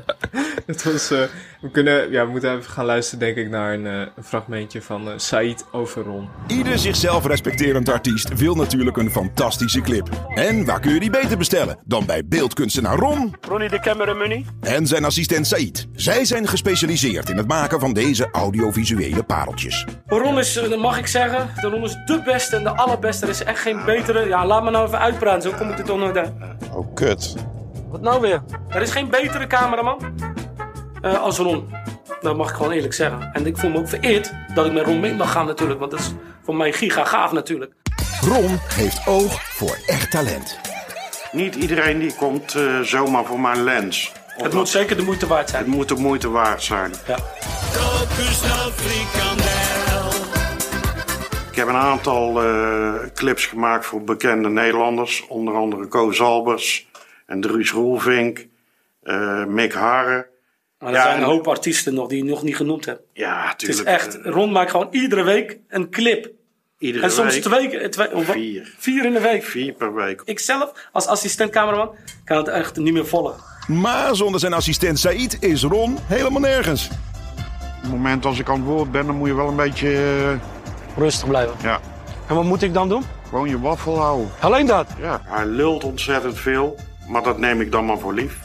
Het 0.65 0.83
was, 0.83 1.11
eh, 1.11 1.19
we, 1.61 1.71
kunnen, 1.71 2.11
ja, 2.11 2.25
we 2.25 2.31
moeten 2.31 2.57
even 2.57 2.71
gaan 2.71 2.85
luisteren, 2.85 3.19
denk 3.19 3.38
ik, 3.38 3.50
naar 3.50 3.73
een, 3.73 3.88
eh, 3.88 4.00
een 4.15 4.23
fragmentje 4.23 4.81
van 4.81 5.09
eh 5.09 5.13
Said 5.17 5.65
over 5.71 6.03
Ron. 6.03 6.29
Ieder 6.47 6.79
zichzelf 6.79 7.25
respecterend 7.25 7.89
artiest 7.89 8.33
wil 8.33 8.55
natuurlijk 8.55 8.97
een 8.97 9.11
fantastische 9.11 9.81
clip. 9.81 10.09
En 10.35 10.65
waar 10.65 10.79
kun 10.79 10.94
je 10.94 11.00
die 11.00 11.09
beter 11.09 11.38
bestellen 11.38 11.77
dan 11.85 12.05
bij 12.05 12.25
beeldkunstenaar 12.25 12.97
Ron 12.97 13.35
Ronnie 13.41 13.69
de 13.69 13.79
cameramoney. 13.79 14.45
en 14.61 14.88
zijn 14.88 15.05
assistent 15.05 15.47
Said. 15.47 15.88
Zij 15.94 16.25
zijn 16.25 16.47
gespecialiseerd 16.47 17.29
in 17.29 17.38
het 17.38 17.47
maken 17.47 17.79
van 17.79 17.94
deze 17.94 18.29
audiovisuele 18.31 19.23
pareltjes. 19.23 19.85
Ron 20.05 20.39
is, 20.39 20.53
dat 20.53 20.79
mag 20.79 20.97
ik 20.97 21.07
zeggen, 21.07 21.50
de 21.61 21.67
Ron 21.69 21.83
is 21.83 21.97
de 22.05 22.21
beste 22.25 22.55
en 22.55 22.63
de 22.63 22.75
allerbeste. 22.75 23.25
Er 23.25 23.31
is 23.31 23.44
echt 23.44 23.59
geen 23.59 23.85
betere. 23.85 24.27
Ja, 24.27 24.45
laat 24.45 24.63
me 24.63 24.71
nou 24.71 24.88
even 24.88 25.00
uitpraten, 25.00 25.51
zo 25.51 25.57
kom 25.57 25.69
ik 25.69 25.77
er 25.77 25.85
toch 25.85 26.00
nooit 26.00 26.17
uit. 26.17 26.31
Oh, 26.73 26.94
kut. 26.95 27.35
Wat 27.93 28.01
nou 28.01 28.21
weer? 28.21 28.43
Er 28.69 28.81
is 28.81 28.91
geen 28.91 29.09
betere 29.09 29.47
cameraman 29.47 29.99
eh, 31.01 31.21
als 31.21 31.37
Ron. 31.37 31.69
Dat 32.21 32.35
mag 32.35 32.49
ik 32.49 32.55
gewoon 32.55 32.71
eerlijk 32.71 32.93
zeggen. 32.93 33.29
En 33.33 33.45
ik 33.45 33.57
voel 33.57 33.69
me 33.69 33.77
ook 33.77 33.88
vereerd 33.88 34.33
dat 34.53 34.65
ik 34.65 34.73
met 34.73 34.85
Ron 34.85 35.00
mee 35.00 35.13
mag 35.13 35.31
gaan 35.31 35.45
natuurlijk. 35.45 35.79
Want 35.79 35.91
dat 35.91 36.00
is 36.00 36.13
voor 36.43 36.55
mij 36.55 36.73
giga 36.73 37.05
gaaf 37.05 37.31
natuurlijk. 37.31 37.73
Ron 38.21 38.59
heeft 38.73 39.07
oog 39.07 39.41
voor 39.43 39.77
echt 39.85 40.12
talent. 40.12 40.59
Niet 41.31 41.55
iedereen 41.55 42.00
die 42.00 42.15
komt 42.15 42.55
eh, 42.55 42.79
zomaar 42.79 43.25
voor 43.25 43.39
mijn 43.39 43.63
lens. 43.63 44.12
Of 44.38 44.43
Het 44.43 44.53
moet 44.53 44.69
zeker 44.69 44.97
de 44.97 45.03
moeite 45.03 45.27
waard 45.27 45.41
het 45.41 45.50
zijn. 45.50 45.69
moet 45.69 45.88
de 45.88 45.95
moeite 45.95 46.29
waard 46.29 46.63
zijn. 46.63 46.91
Ja. 47.07 47.17
Ik 51.51 51.59
heb 51.59 51.67
een 51.67 51.75
aantal 51.75 52.43
eh, 52.43 52.93
clips 53.13 53.45
gemaakt 53.45 53.85
voor 53.85 54.03
bekende 54.03 54.50
Nederlanders. 54.50 55.25
Onder 55.27 55.55
andere 55.55 55.85
Koos 55.88 56.21
Albers 56.21 56.91
en 57.33 57.41
Dries 57.41 57.71
Roelvink, 57.71 58.47
eh, 59.03 59.45
Mick 59.45 59.73
Harre. 59.73 60.27
Maar 60.79 60.89
er 60.89 60.95
Ja, 60.97 61.03
zijn 61.03 61.15
een 61.17 61.23
en- 61.23 61.29
hoop 61.29 61.47
artiesten 61.47 61.93
nog 61.93 62.07
die 62.07 62.17
je 62.23 62.29
nog 62.29 62.43
niet 62.43 62.55
genoemd 62.55 62.85
hebt. 62.85 63.01
Ja, 63.13 63.47
Het 63.49 63.61
is 63.69 63.75
tuurlijk. 63.75 63.87
echt, 63.97 64.21
eh, 64.21 64.31
Ron 64.31 64.51
maakt 64.51 64.71
gewoon 64.71 64.87
iedere 64.91 65.23
week 65.23 65.57
een 65.69 65.89
clip. 65.89 66.31
iedere 66.77 67.03
En 67.03 67.11
soms 67.11 67.33
week. 67.33 67.43
twee, 67.43 67.69
keer- 67.69 67.91
twee 67.91 68.15
of? 68.15 68.25
Vier. 68.25 68.73
vier 68.77 69.05
in 69.05 69.13
de 69.13 69.19
week. 69.19 69.43
Vier 69.43 69.73
per 69.73 69.93
week. 69.93 70.21
Ik 70.25 70.39
zelf, 70.39 70.71
als 70.91 71.07
assistent 71.07 71.51
cameraman, 71.51 71.95
kan 72.25 72.37
het 72.37 72.47
echt 72.47 72.77
niet 72.77 72.93
meer 72.93 73.05
volgen. 73.07 73.35
Maar 73.67 74.15
zonder 74.15 74.39
zijn 74.39 74.53
assistent 74.53 74.99
Said 74.99 75.37
is 75.39 75.63
Ron 75.63 75.97
helemaal 76.03 76.41
nergens. 76.41 76.87
Op 76.87 77.81
het 77.81 77.91
moment 77.91 78.25
als 78.25 78.39
ik 78.39 78.49
aan 78.49 78.55
het 78.55 78.65
woord 78.65 78.91
ben, 78.91 79.05
dan 79.05 79.15
moet 79.15 79.27
je 79.27 79.35
wel 79.35 79.47
een 79.47 79.55
beetje... 79.55 79.89
eh, 79.95 80.97
Rustig 80.97 81.27
blijven. 81.27 81.55
ja, 81.61 81.79
En 82.27 82.35
wat 82.35 82.43
moet 82.43 82.61
ik 82.61 82.73
dan 82.73 82.89
doen? 82.89 83.03
gewoon 83.29 83.49
je 83.49 83.59
waffel 83.59 83.99
houden. 83.99 84.29
Alleen 84.39 84.65
dat. 84.65 84.87
Ja, 84.99 85.21
hij 85.25 85.45
lult 85.45 85.83
ontzettend 85.83 86.37
veel, 86.39 86.75
maar 87.07 87.24
dat 87.24 87.38
neem 87.38 87.62
ik 87.62 87.72
dan 87.72 87.86
maar 87.86 88.00
voor 88.00 88.13
lief. 88.13 88.39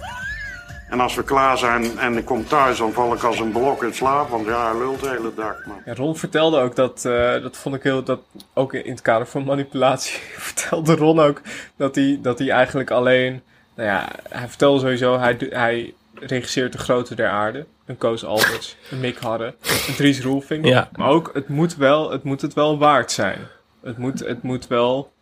En 0.88 1.00
als 1.00 1.14
we 1.14 1.22
klaar 1.22 1.58
zijn 1.58 1.98
en 1.98 2.16
ik 2.16 2.24
kom 2.24 2.46
thuis, 2.46 2.78
dan 2.78 2.92
val 2.92 3.14
ik 3.14 3.22
als 3.22 3.38
een 3.38 3.52
blok 3.52 3.82
in 3.82 3.94
slaap. 3.94 4.28
Want 4.28 4.46
ja, 4.46 4.70
hij 4.70 4.78
lult 4.78 5.00
de 5.00 5.08
hele 5.08 5.34
dag. 5.34 5.66
Maar... 5.66 5.82
Ja, 5.84 5.94
Ron 5.94 6.16
vertelde 6.16 6.60
ook 6.60 6.76
dat, 6.76 7.04
eh, 7.04 7.42
dat 7.42 7.56
vond 7.56 7.74
ik 7.74 7.82
heel, 7.82 8.02
dat 8.02 8.20
ook 8.54 8.74
in 8.74 8.90
het 8.90 9.02
kader 9.02 9.26
van 9.26 9.44
manipulatie, 9.44 10.18
vertelde 10.50 10.94
Ron 10.94 11.20
ook 11.20 11.40
dat 11.76 11.94
hij, 11.94 12.18
dat 12.22 12.38
hij 12.38 12.50
eigenlijk 12.50 12.90
alleen, 12.90 13.42
nou 13.74 13.88
ja, 13.88 14.08
hij 14.28 14.48
vertelde 14.48 14.80
sowieso, 14.80 15.18
hij, 15.18 15.36
hij 15.50 15.94
regisseert 16.14 16.72
de 16.72 16.78
grote 16.78 17.14
der 17.14 17.28
aarde. 17.28 17.66
Een 17.86 17.98
Koos 17.98 18.24
Alberts, 18.24 18.76
een 18.90 19.00
Mick 19.00 19.18
Harre, 19.18 19.54
een 19.88 19.94
Dries 19.94 20.20
Roelvink. 20.20 20.64
Ja. 20.64 20.88
Maar 20.96 21.08
ook, 21.08 21.30
het 21.34 21.48
moet, 21.48 21.76
wel, 21.76 22.10
het 22.10 22.22
moet 22.22 22.40
het 22.40 22.54
wel 22.54 22.78
waard 22.78 23.12
zijn. 23.12 23.38
Het 23.82 23.98
moet, 23.98 24.18
het 24.18 24.42
moet 24.42 24.66
wel, 24.66 25.12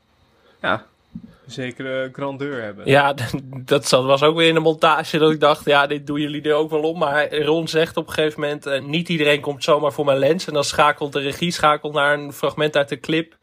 ja, 0.62 0.84
zekere 1.46 2.08
grandeur 2.12 2.62
hebben. 2.62 2.88
Ja, 2.88 3.14
dat 3.64 3.90
was 3.90 4.22
ook 4.22 4.36
weer 4.36 4.48
in 4.48 4.54
de 4.54 4.60
montage 4.60 5.18
dat 5.18 5.30
ik 5.30 5.40
dacht, 5.40 5.64
ja, 5.64 5.86
dit 5.86 6.06
doen 6.06 6.20
jullie 6.20 6.42
er 6.42 6.54
ook 6.54 6.70
wel 6.70 6.80
om. 6.82 6.98
Maar 6.98 7.34
Ron 7.34 7.68
zegt 7.68 7.96
op 7.96 8.06
een 8.06 8.12
gegeven 8.12 8.40
moment, 8.40 8.66
eh, 8.66 8.82
niet 8.82 9.08
iedereen 9.08 9.40
komt 9.40 9.64
zomaar 9.64 9.92
voor 9.92 10.04
mijn 10.04 10.18
lens. 10.18 10.46
En 10.46 10.52
dan 10.52 10.64
schakelt 10.64 11.12
de 11.12 11.20
regie 11.20 11.50
schakelt 11.50 11.92
naar 11.92 12.18
een 12.18 12.32
fragment 12.32 12.76
uit 12.76 12.88
de 12.88 13.00
clip. 13.00 13.36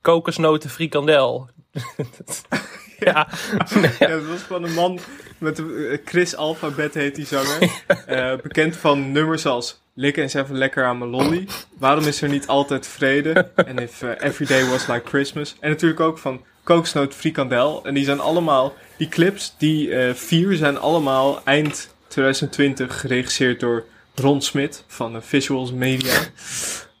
Kokosnoten 0.00 0.70
frikandel. 0.70 1.48
ja, 2.98 3.28
Ja, 3.98 4.06
dat 4.06 4.26
was 4.26 4.40
van 4.40 4.64
een 4.64 4.74
man 4.74 4.98
met 5.38 5.56
de, 5.56 5.88
eh, 5.90 5.98
Chris 6.06 6.36
Alphabet 6.36 6.94
heet 6.94 7.14
die 7.14 7.26
zanger. 7.26 7.82
Eh, 8.06 8.32
bekend 8.42 8.76
van 8.76 9.12
nummers 9.12 9.46
als 9.46 9.84
Lik 9.98 10.16
eens 10.16 10.34
even 10.34 10.58
lekker 10.58 10.84
aan 10.84 10.98
mijn 10.98 11.10
lolly. 11.10 11.48
Waarom 11.78 12.04
is 12.04 12.22
er 12.22 12.28
niet 12.28 12.46
altijd 12.46 12.86
vrede? 12.86 13.50
En 13.54 13.78
if 13.78 14.02
eh, 14.02 14.10
every 14.28 14.46
day 14.46 14.68
was 14.68 14.86
like 14.86 15.08
Christmas. 15.08 15.56
En 15.60 15.70
natuurlijk 15.70 16.00
ook 16.00 16.18
van 16.18 16.44
Kokosnoot 16.66 17.14
Frikandel. 17.14 17.84
En 17.84 17.94
die 17.94 18.04
zijn 18.04 18.20
allemaal, 18.20 18.74
die 18.96 19.08
clips, 19.08 19.54
die 19.58 19.94
eh, 19.94 20.14
vier 20.14 20.56
zijn 20.56 20.78
allemaal 20.78 21.40
eind 21.44 21.94
2020 22.08 23.00
geregisseerd 23.00 23.60
door 23.60 23.84
Ron 24.14 24.42
Smit 24.42 24.84
van 24.86 25.22
Visuals 25.22 25.72
Media. 25.72 26.14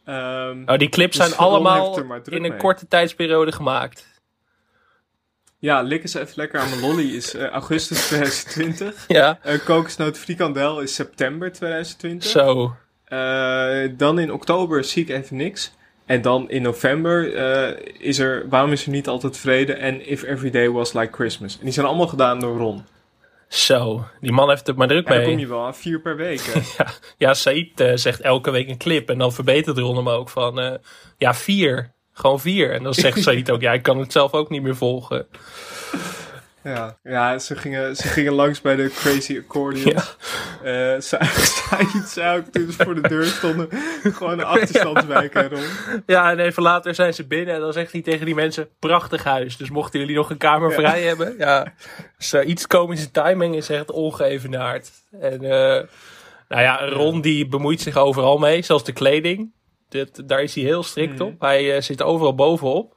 Ehm, 0.04 0.62
oh, 0.66 0.78
die 0.78 0.88
clips 0.88 1.16
Dus 1.16 1.26
zijn 1.26 1.38
allemaal 1.38 1.98
in 2.24 2.44
een 2.44 2.50
mee. 2.50 2.56
korte 2.56 2.88
tijdsperiode 2.88 3.52
gemaakt. 3.52 4.06
ja, 5.58 5.80
Lik 5.80 6.02
eens 6.02 6.14
even 6.14 6.32
lekker 6.36 6.60
aan 6.60 6.68
mijn 6.68 6.80
lolly 6.80 7.14
is 7.14 7.34
eh, 7.34 7.46
augustus 7.46 8.06
2020. 8.06 9.04
Ja, 9.08 9.38
Eh 9.42 9.64
kokosnoot 9.64 10.18
frikandel 10.18 10.80
is 10.80 10.94
september 10.94 11.52
2020. 11.52 12.30
zo. 12.30 12.74
Dan 13.96 14.18
in 14.18 14.32
oktober 14.32 14.84
zie 14.84 15.02
ik 15.02 15.08
even 15.08 15.36
niks. 15.36 15.72
En 16.06 16.22
dan 16.22 16.50
in 16.50 16.62
november 16.62 17.34
eh, 17.34 17.92
is 17.98 18.18
er 18.18 18.48
Waarom 18.48 18.72
is 18.72 18.84
er 18.84 18.90
niet 18.90 19.08
altijd 19.08 19.36
vrede 19.36 19.72
en 19.72 20.08
If 20.08 20.22
Every 20.22 20.50
Day 20.50 20.70
Was 20.70 20.92
Like 20.92 21.12
Christmas. 21.12 21.58
En 21.58 21.64
die 21.64 21.72
zijn 21.72 21.86
allemaal 21.86 22.06
gedaan 22.06 22.40
door 22.40 22.56
Ron. 22.56 22.84
Zo, 23.48 24.04
die 24.20 24.32
man 24.32 24.48
heeft 24.48 24.66
het 24.66 24.76
maar 24.76 24.88
druk 24.88 25.06
dan 25.06 25.16
mee. 25.16 25.26
kom 25.26 25.38
je 25.38 25.46
wel 25.46 25.66
aan 25.66 25.74
vier 25.74 26.00
per 26.00 26.16
week. 26.16 26.40
hè. 26.40 26.60
Ja, 26.84 26.92
ja 27.16 27.34
Said 27.34 27.80
eh, 27.80 27.92
zegt 27.94 28.20
elke 28.20 28.50
week 28.50 28.68
een 28.68 28.78
clip. 28.78 29.10
En 29.10 29.18
dan 29.18 29.32
verbetert 29.32 29.78
Ron 29.78 29.96
hem 29.96 30.08
ook 30.08 30.28
van, 30.28 30.60
eh, 30.60 30.74
ja, 31.18 31.34
vier. 31.34 31.94
Gewoon 32.12 32.40
vier. 32.40 32.72
En 32.72 32.82
dan 32.82 32.94
zegt 32.94 33.22
Said 33.22 33.50
ook, 33.50 33.60
ja, 33.60 33.72
ik 33.72 33.82
kan 33.82 33.98
het 33.98 34.12
zelf 34.12 34.32
ook 34.32 34.50
niet 34.50 34.62
meer 34.62 34.76
volgen. 34.76 35.26
Ja, 36.74 36.98
ja 37.02 37.38
ze, 37.38 37.56
gingen, 37.56 37.96
ze 37.96 38.08
gingen 38.08 38.32
langs 38.32 38.60
bij 38.60 38.76
de 38.76 38.90
Crazy 38.94 39.38
Accordion. 39.38 39.92
Ja. 39.94 40.02
Eh 40.94 41.00
Said 41.00 42.08
zei 42.08 42.38
ook 42.38 42.44
toen 42.46 42.72
ze 42.72 42.84
voor 42.84 42.94
de 42.94 43.08
deur 43.08 43.24
stonden. 43.24 43.68
Gewoon 44.02 44.32
een 44.38 44.44
achterstandswijk 44.44 45.34
hè 45.34 45.48
Ron. 45.48 45.64
Ja, 46.06 46.30
en 46.30 46.38
even 46.38 46.62
later 46.62 46.94
zijn 46.94 47.14
ze 47.14 47.26
binnen. 47.26 47.54
En 47.54 47.60
dan 47.60 47.72
zegt 47.72 47.92
hij 47.92 48.02
tegen 48.02 48.26
die 48.26 48.34
mensen, 48.34 48.68
prachtig 48.78 49.24
huis. 49.24 49.56
Dus 49.56 49.70
mochten 49.70 50.00
jullie 50.00 50.16
nog 50.16 50.30
een 50.30 50.36
kamer 50.36 50.72
vrij 50.72 51.02
hebben. 51.02 51.34
Ja, 51.38 51.72
Said's 52.18 52.66
komische 52.66 53.10
timing 53.10 53.56
is 53.56 53.68
echt 53.68 53.90
ongeëvenaard. 53.90 54.90
En 55.20 55.42
eh, 55.42 55.82
nou 56.48 56.62
ja, 56.62 56.88
Ron 56.88 57.20
die 57.20 57.48
bemoeit 57.48 57.80
zich 57.80 57.96
overal 57.96 58.38
mee. 58.38 58.62
Zelfs 58.62 58.84
de 58.84 58.92
kleding. 58.92 59.52
Dit, 59.88 60.28
daar 60.28 60.42
is 60.42 60.54
hij 60.54 60.64
heel 60.64 60.82
strikt 60.82 61.18
Mhm. 61.18 61.22
op. 61.22 61.40
Hij 61.40 61.74
eh, 61.76 61.82
zit 61.82 62.02
overal 62.02 62.34
bovenop. 62.34 62.95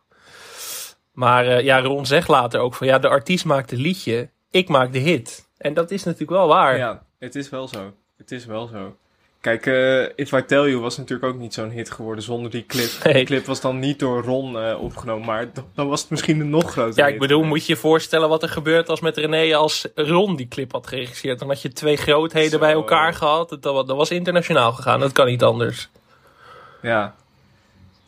Maar 1.20 1.48
eh, 1.48 1.64
ja, 1.64 1.82
Ron 1.82 2.06
zegt 2.06 2.28
later 2.28 2.60
ook 2.60 2.76
van 2.76 2.88
ja, 2.88 3.00
de 3.00 3.08
artiest 3.08 3.46
maakt 3.46 3.70
het 3.70 3.80
liedje, 3.80 4.30
ik 4.52 4.70
maak 4.70 4.94
de 4.94 5.00
hit. 5.00 5.48
En 5.58 5.74
dat 5.74 5.92
is 5.92 6.04
natuurlijk 6.04 6.32
wel 6.32 6.48
waar. 6.48 6.78
Ja, 6.78 7.04
het 7.18 7.36
is 7.36 7.50
wel 7.50 7.68
zo. 7.68 7.94
Het 8.18 8.32
is 8.32 8.46
wel 8.46 8.68
zo. 8.68 8.96
Kijk, 9.42 9.66
eh 9.66 10.04
If 10.16 10.32
I 10.32 10.46
Tell 10.46 10.70
You 10.70 10.80
was 10.80 10.98
natuurlijk 10.98 11.34
ook 11.34 11.40
niet 11.40 11.54
zo'n 11.54 11.70
hit 11.70 11.92
geworden 11.92 12.24
zonder 12.24 12.52
die 12.52 12.66
clip. 12.66 12.90
Nee. 13.04 13.14
Die 13.14 13.26
clip 13.26 13.46
was 13.46 13.62
dan 13.62 13.80
niet 13.80 14.00
door 14.00 14.24
Ron 14.24 14.60
eh, 14.60 14.82
opgenomen, 14.82 15.26
maar 15.26 15.48
dan 15.74 15.88
was 15.88 16.02
het 16.02 16.10
misschien 16.10 16.40
een 16.40 16.50
nog 16.50 16.72
groter 16.72 17.04
Ja, 17.04 17.08
ik 17.08 17.20
bedoel, 17.20 17.44
moet 17.44 17.66
je 17.66 17.74
je 17.74 17.80
voorstellen 17.80 18.30
wat 18.30 18.44
er 18.44 18.50
gebeurt 18.50 18.90
als 18.90 19.00
met 19.00 19.18
René 19.18 19.56
als 19.56 19.88
Ron 19.96 20.36
die 20.36 20.48
clip 20.48 20.72
had 20.72 20.88
geregisseerd. 20.88 21.40
Dan 21.40 21.48
had 21.48 21.62
je 21.62 21.74
twee 21.74 21.98
grootheden 21.98 22.52
Zo. 22.52 22.60
bij 22.60 22.74
elkaar 22.74 23.14
gehad. 23.14 23.50
Dat, 23.50 23.64
dat 23.64 23.88
was 23.98 24.12
internationaal 24.12 24.72
gegaan, 24.72 25.00
dat 25.00 25.12
kan 25.12 25.26
niet 25.26 25.44
anders. 25.44 25.90
Ja. 26.82 27.16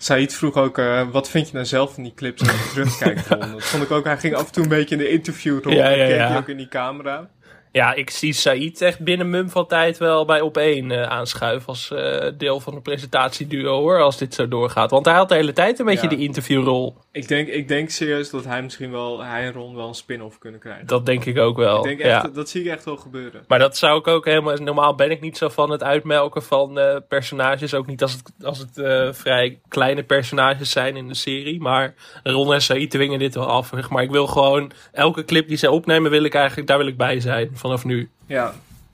Said 0.03 0.34
vroeg 0.34 0.55
ook, 0.58 0.77
eh, 0.77 1.10
wat 1.12 1.29
vind 1.29 1.48
je 1.48 1.53
nou 1.53 1.65
zelf 1.65 1.93
van 1.93 2.03
die 2.03 2.13
clips 2.13 2.41
als 2.41 2.51
je 2.51 2.70
terugkijkt? 2.70 3.29
Dat 3.29 3.63
vond 3.63 3.84
ik 3.84 3.91
ook, 3.91 4.03
hij 4.05 4.17
ging 4.17 4.36
af 4.36 4.46
en 4.46 4.51
toe 4.51 4.63
een 4.63 4.70
beetje 4.70 4.96
in 4.96 5.01
de 5.01 5.10
interview 5.10 5.63
rond 5.63 5.75
Ja, 5.75 5.89
en 5.89 6.08
keek 6.08 6.15
ja. 6.15 6.38
ook 6.38 6.48
in 6.48 6.58
die 6.58 6.67
camera. 6.67 7.29
Ja, 7.73 7.93
ik 7.93 8.09
zie 8.09 8.33
Said 8.33 8.81
echt 8.81 8.99
binnen 8.99 9.29
mum 9.29 9.49
van 9.49 9.67
tijd 9.67 9.97
wel 9.97 10.25
bij 10.25 10.41
op 10.41 10.57
één 10.57 10.91
eh, 10.91 11.03
aanschuiven 11.03 11.67
als 11.67 11.91
eh, 11.91 12.27
deel 12.37 12.59
van 12.59 12.73
de 12.73 12.81
presentatieduo 12.81 13.79
hoor, 13.79 14.01
als 14.01 14.17
dit 14.17 14.33
zo 14.33 14.47
doorgaat. 14.47 14.91
Want 14.91 15.05
hij 15.05 15.15
had 15.15 15.29
de 15.29 15.35
hele 15.35 15.53
tijd 15.53 15.79
een 15.79 15.85
beetje 15.85 16.09
Ja. 16.09 16.15
de 16.15 16.21
interviewrol. 16.23 16.95
Ik 17.11 17.27
denk, 17.27 17.47
ik 17.47 17.67
denk 17.67 17.89
serieus 17.89 18.29
dat 18.29 18.45
hij 18.45 18.61
misschien 18.61 18.91
wel, 18.91 19.23
hij 19.23 19.45
en 19.45 19.53
Ron 19.53 19.75
wel 19.75 19.87
een 19.87 19.93
spin-off 19.93 20.37
kunnen 20.37 20.59
krijgen. 20.59 20.87
Dat 20.87 21.05
denk 21.05 21.25
ik 21.25 21.37
ook 21.37 21.57
wel. 21.57 21.77
ik 21.77 21.83
denk 21.83 21.99
echt, 21.99 22.23
ja. 22.23 22.29
dat 22.33 22.49
zie 22.49 22.61
ik 22.61 22.67
echt 22.67 22.85
wel 22.85 22.97
gebeuren. 22.97 23.43
Maar 23.47 23.59
dat 23.59 23.77
zou 23.77 23.99
ik 23.99 24.07
ook 24.07 24.25
helemaal. 24.25 24.55
Normaal 24.55 24.95
ben 24.95 25.11
ik 25.11 25.21
niet 25.21 25.37
zo 25.37 25.49
van 25.49 25.69
het 25.69 25.83
uitmelken 25.83 26.43
van 26.43 26.79
eh, 26.79 26.95
personages. 27.07 27.73
Ook 27.73 27.87
niet 27.87 28.01
als 28.01 28.11
het, 28.11 28.45
als 28.45 28.57
het 28.57 28.71
vrij 29.17 29.59
kleine 29.67 30.03
personages 30.03 30.71
zijn 30.71 30.95
in 30.95 31.07
de 31.07 31.13
serie. 31.13 31.61
Maar 31.61 31.93
Ron 32.23 32.53
en 32.53 32.61
Said 32.61 32.91
dwingen 32.91 33.19
dit 33.19 33.35
wel 33.35 33.47
af. 33.47 33.89
Maar 33.89 34.03
ik 34.03 34.11
wil 34.11 34.27
gewoon. 34.27 34.71
Elke 34.91 35.25
clip 35.25 35.47
die 35.47 35.57
ze 35.57 35.71
opnemen, 35.71 36.11
wil 36.11 36.23
ik 36.23 36.33
eigenlijk. 36.33 36.67
Daar 36.67 36.77
wil 36.77 36.87
ik 36.87 36.97
bij 36.97 37.19
zijn 37.19 37.49
vanaf 37.62 37.86
nu. 37.86 38.10
Ja, 38.25 38.53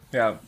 ja. 0.10 0.40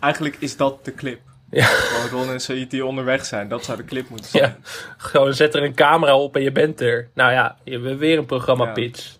Eigenlijk 0.00 0.36
is 0.38 0.56
dat 0.56 0.84
de 0.84 0.94
clip. 0.94 1.20
Ja. 1.50 1.64
Gewoon 1.66 2.20
Ron 2.22 2.32
en 2.32 2.40
Said 2.40 2.70
die 2.70 2.84
onderweg 2.84 3.24
zijn, 3.24 3.48
dat 3.48 3.64
zou 3.64 3.76
de 3.76 3.84
clip 3.84 4.08
moeten 4.08 4.30
zijn. 4.30 4.42
Ja. 4.42 4.56
Gewoon 4.96 5.34
zet 5.34 5.54
er 5.54 5.62
een 5.62 5.74
camera 5.74 6.16
op 6.16 6.36
en 6.36 6.42
je 6.42 6.52
bent 6.52 6.80
er. 6.80 7.08
Nou 7.14 7.32
ja, 7.32 7.56
je 7.64 7.78
hebt 7.78 7.98
weer 7.98 8.18
een 8.18 8.26
programma 8.26 8.64
Ja. 8.64 8.72
pitch. 8.72 9.16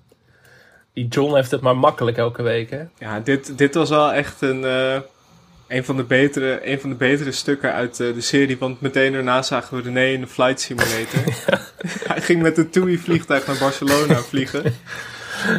Die 0.92 1.08
John 1.08 1.34
heeft 1.34 1.50
het 1.50 1.60
maar 1.60 1.76
makkelijk 1.76 2.16
elke 2.16 2.42
week, 2.42 2.70
hè? 2.70 2.82
Ja, 2.98 3.20
dit, 3.20 3.58
dit 3.58 3.74
was 3.74 3.88
wel 3.88 4.12
echt 4.12 4.40
een, 4.40 4.64
eh, 4.64 5.00
een, 5.68 5.84
van 5.84 5.96
de 5.96 6.02
betere, 6.02 6.70
een 6.70 6.80
van 6.80 6.90
de 6.90 6.96
betere 6.96 7.32
stukken 7.32 7.72
uit 7.72 8.00
eh, 8.00 8.14
de 8.14 8.20
serie. 8.20 8.58
Want 8.58 8.80
meteen 8.80 9.12
daarna 9.12 9.42
zagen 9.42 9.76
we 9.76 9.82
René 9.82 10.04
in 10.06 10.20
de 10.20 10.26
Flight 10.26 10.60
Simulator. 10.60 11.22
Hij 12.12 12.20
ging 12.20 12.42
met 12.42 12.58
een 12.58 12.70
TUI-vliegtuig 12.70 13.46
naar 13.46 13.58
Barcelona 13.58 14.14
vliegen. 14.14 14.62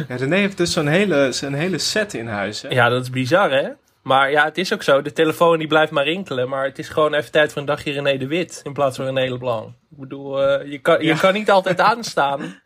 Ja, 0.08 0.16
René 0.16 0.36
heeft 0.36 0.56
dus 0.56 0.72
zo'n 0.72 0.86
hele, 0.86 1.32
zo'n 1.32 1.52
hele 1.52 1.78
set 1.78 2.14
in 2.14 2.26
huis. 2.26 2.62
Hè? 2.62 2.68
Ja, 2.68 2.88
dat 2.88 3.02
is 3.02 3.10
bizar, 3.10 3.50
hè? 3.50 3.68
Maar 4.06 4.30
ja, 4.30 4.44
het 4.44 4.58
is 4.58 4.72
ook 4.72 4.82
zo. 4.82 5.02
De 5.02 5.12
telefoon 5.12 5.58
die 5.58 5.66
blijft 5.66 5.92
maar 5.92 6.04
rinkelen. 6.04 6.48
Maar 6.48 6.64
het 6.64 6.78
is 6.78 6.88
gewoon 6.88 7.14
even 7.14 7.30
tijd 7.30 7.52
voor 7.52 7.60
een 7.60 7.66
dagje 7.66 7.92
René 7.92 8.16
de 8.16 8.26
Wit. 8.26 8.60
In 8.64 8.72
plaats 8.72 8.96
van 8.96 9.04
René 9.04 9.30
Leblanc. 9.30 9.68
Ik 9.68 9.98
bedoel, 9.98 10.42
eh, 10.42 10.70
je, 10.70 10.78
kan, 10.78 11.02
je 11.02 11.18
kan 11.18 11.32
niet 11.32 11.50
altijd 11.50 11.80
aanstaan. 11.80 12.60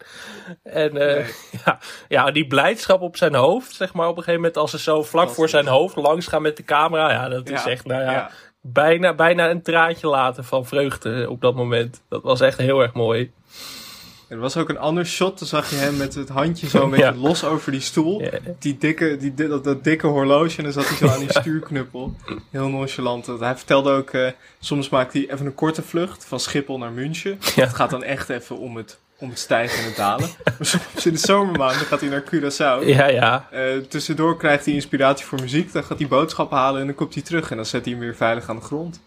En 0.63 0.97
eh, 0.97 1.27
ja, 1.65 1.79
ja, 2.09 2.31
die 2.31 2.47
blijdschap 2.47 3.01
op 3.01 3.17
zijn 3.17 3.35
hoofd, 3.35 3.75
zeg 3.75 3.93
maar, 3.93 4.09
op 4.09 4.17
een 4.17 4.23
gegeven 4.23 4.41
moment 4.41 4.57
als 4.57 4.71
ze 4.71 4.79
zo 4.79 5.03
vlak 5.03 5.31
voor 5.31 5.49
zijn 5.49 5.67
hoofd 5.67 5.97
langs 5.97 6.27
gaan 6.27 6.43
met 6.43 6.57
de 6.57 6.65
camera. 6.65 7.11
Ja, 7.11 7.29
dat 7.29 7.51
is 7.51 7.65
echt, 7.65 7.87
nou 7.87 8.03
ja, 8.03 8.13
ja. 8.13 8.31
Bijna, 8.61 9.15
bijna 9.15 9.51
een 9.51 9.63
traantje 9.63 10.07
laten 10.07 10.45
van 10.45 10.67
vreugde 10.67 11.31
op 11.31 11.41
dat 11.41 11.55
moment. 11.55 12.03
Dat 12.09 12.23
was 12.23 12.41
echt 12.41 12.59
heel 12.59 12.81
erg 12.81 12.93
mooi. 12.93 13.33
Er 14.31 14.39
was 14.39 14.57
ook 14.57 14.69
een 14.69 14.79
ander 14.79 15.07
shot, 15.07 15.39
dan 15.39 15.49
zag 15.49 15.71
je 15.71 15.77
hem 15.77 15.97
met 15.97 16.15
het 16.15 16.29
handje 16.29 16.69
zo 16.69 16.83
een 16.85 16.91
beetje 16.97 17.05
Ja. 17.05 17.15
los 17.15 17.45
over 17.45 17.73
die 17.73 17.81
stoel. 17.81 18.23
Ja. 18.23 18.31
Die 18.59 18.79
dikke, 18.79 19.17
die, 19.17 19.35
di- 19.35 19.49
dat, 19.49 19.65
dat 19.65 19.85
dikke 19.85 20.07
horloge 20.07 20.57
en 20.59 20.65
dan 20.65 20.73
zat 20.73 20.89
hij 20.89 20.97
zo 20.97 21.07
aan 21.09 21.19
die 21.19 21.33
stuurknuppel. 21.41 22.15
Heel 22.51 22.69
nonchalant. 22.69 23.27
Hij 23.27 23.57
vertelde 23.57 23.91
ook, 23.93 24.11
eh, 24.11 24.27
soms 24.61 24.89
maakt 24.89 25.13
hij 25.13 25.31
even 25.31 25.47
een 25.47 25.55
korte 25.55 25.83
vlucht 25.83 26.25
van 26.25 26.41
Schiphol 26.41 26.79
naar 26.79 26.93
München. 26.93 27.39
Het 27.55 27.75
gaat 27.75 27.91
dan 27.91 28.03
echt 28.03 28.29
even 28.29 28.59
om 28.59 28.77
het, 28.77 28.99
om 29.19 29.29
het 29.29 29.39
stijgen 29.39 29.79
en 29.79 29.85
het 29.85 29.97
dalen. 29.97 30.29
Maar 30.45 30.57
soms 30.67 31.07
in 31.07 31.13
de 31.13 31.19
zomermaanden 31.19 31.87
gaat 31.87 32.01
hij 32.01 32.09
naar 32.09 32.23
Curaçao. 32.35 32.87
Ja, 32.87 33.07
ja. 33.07 33.49
Eh, 33.51 33.77
tussendoor 33.89 34.37
krijgt 34.37 34.65
hij 34.65 34.75
inspiratie 34.75 35.27
voor 35.27 35.41
muziek. 35.41 35.73
Dan 35.73 35.85
gaat 35.85 35.99
hij 35.99 36.09
boodschappen 36.09 36.59
halen 36.59 36.81
en 36.81 36.87
dan 36.87 36.95
komt 36.97 37.15
hij 37.15 37.23
terug. 37.23 37.51
En 37.51 37.57
dan 37.57 37.67
zet 37.67 37.85
hij 37.85 37.93
hem 37.95 38.03
weer 38.03 38.17
veilig 38.17 38.49
aan 38.49 38.57
de 38.57 38.63
grond. 38.63 39.01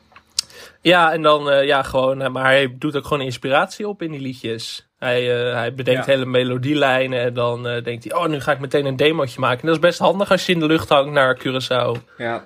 Ja, 0.84 1.12
en 1.14 1.22
dan, 1.22 1.50
eh, 1.50 1.66
ja, 1.66 1.84
gewoon, 1.84 2.22
eh, 2.22 2.30
maar 2.30 2.44
hij 2.46 2.76
doet 2.80 2.96
ook 2.96 3.06
gewoon 3.06 3.24
inspiratie 3.24 3.88
op 3.88 4.02
in 4.02 4.12
die 4.12 4.20
liedjes. 4.22 4.88
Hij, 5.00 5.48
eh, 5.48 5.54
hij 5.54 5.74
bedenkt 5.74 6.06
Ja. 6.06 6.12
hele 6.12 6.26
melodielijnen 6.26 7.20
en 7.22 7.34
dan 7.34 7.68
eh, 7.68 7.84
denkt 7.84 8.04
hij, 8.04 8.14
oh, 8.18 8.28
nu 8.28 8.40
ga 8.40 8.52
ik 8.52 8.60
meteen 8.60 8.86
een 8.86 8.96
demootje 8.96 9.40
maken. 9.40 9.60
En 9.62 9.66
dat 9.68 9.76
is 9.76 9.82
best 9.82 10.00
handig 10.00 10.32
als 10.32 10.46
je 10.46 10.54
in 10.54 10.60
de 10.60 10.66
lucht 10.66 10.90
hangt 10.90 11.12
naar 11.12 11.38
Curaçao. 11.40 12.00
Ja, 12.18 12.44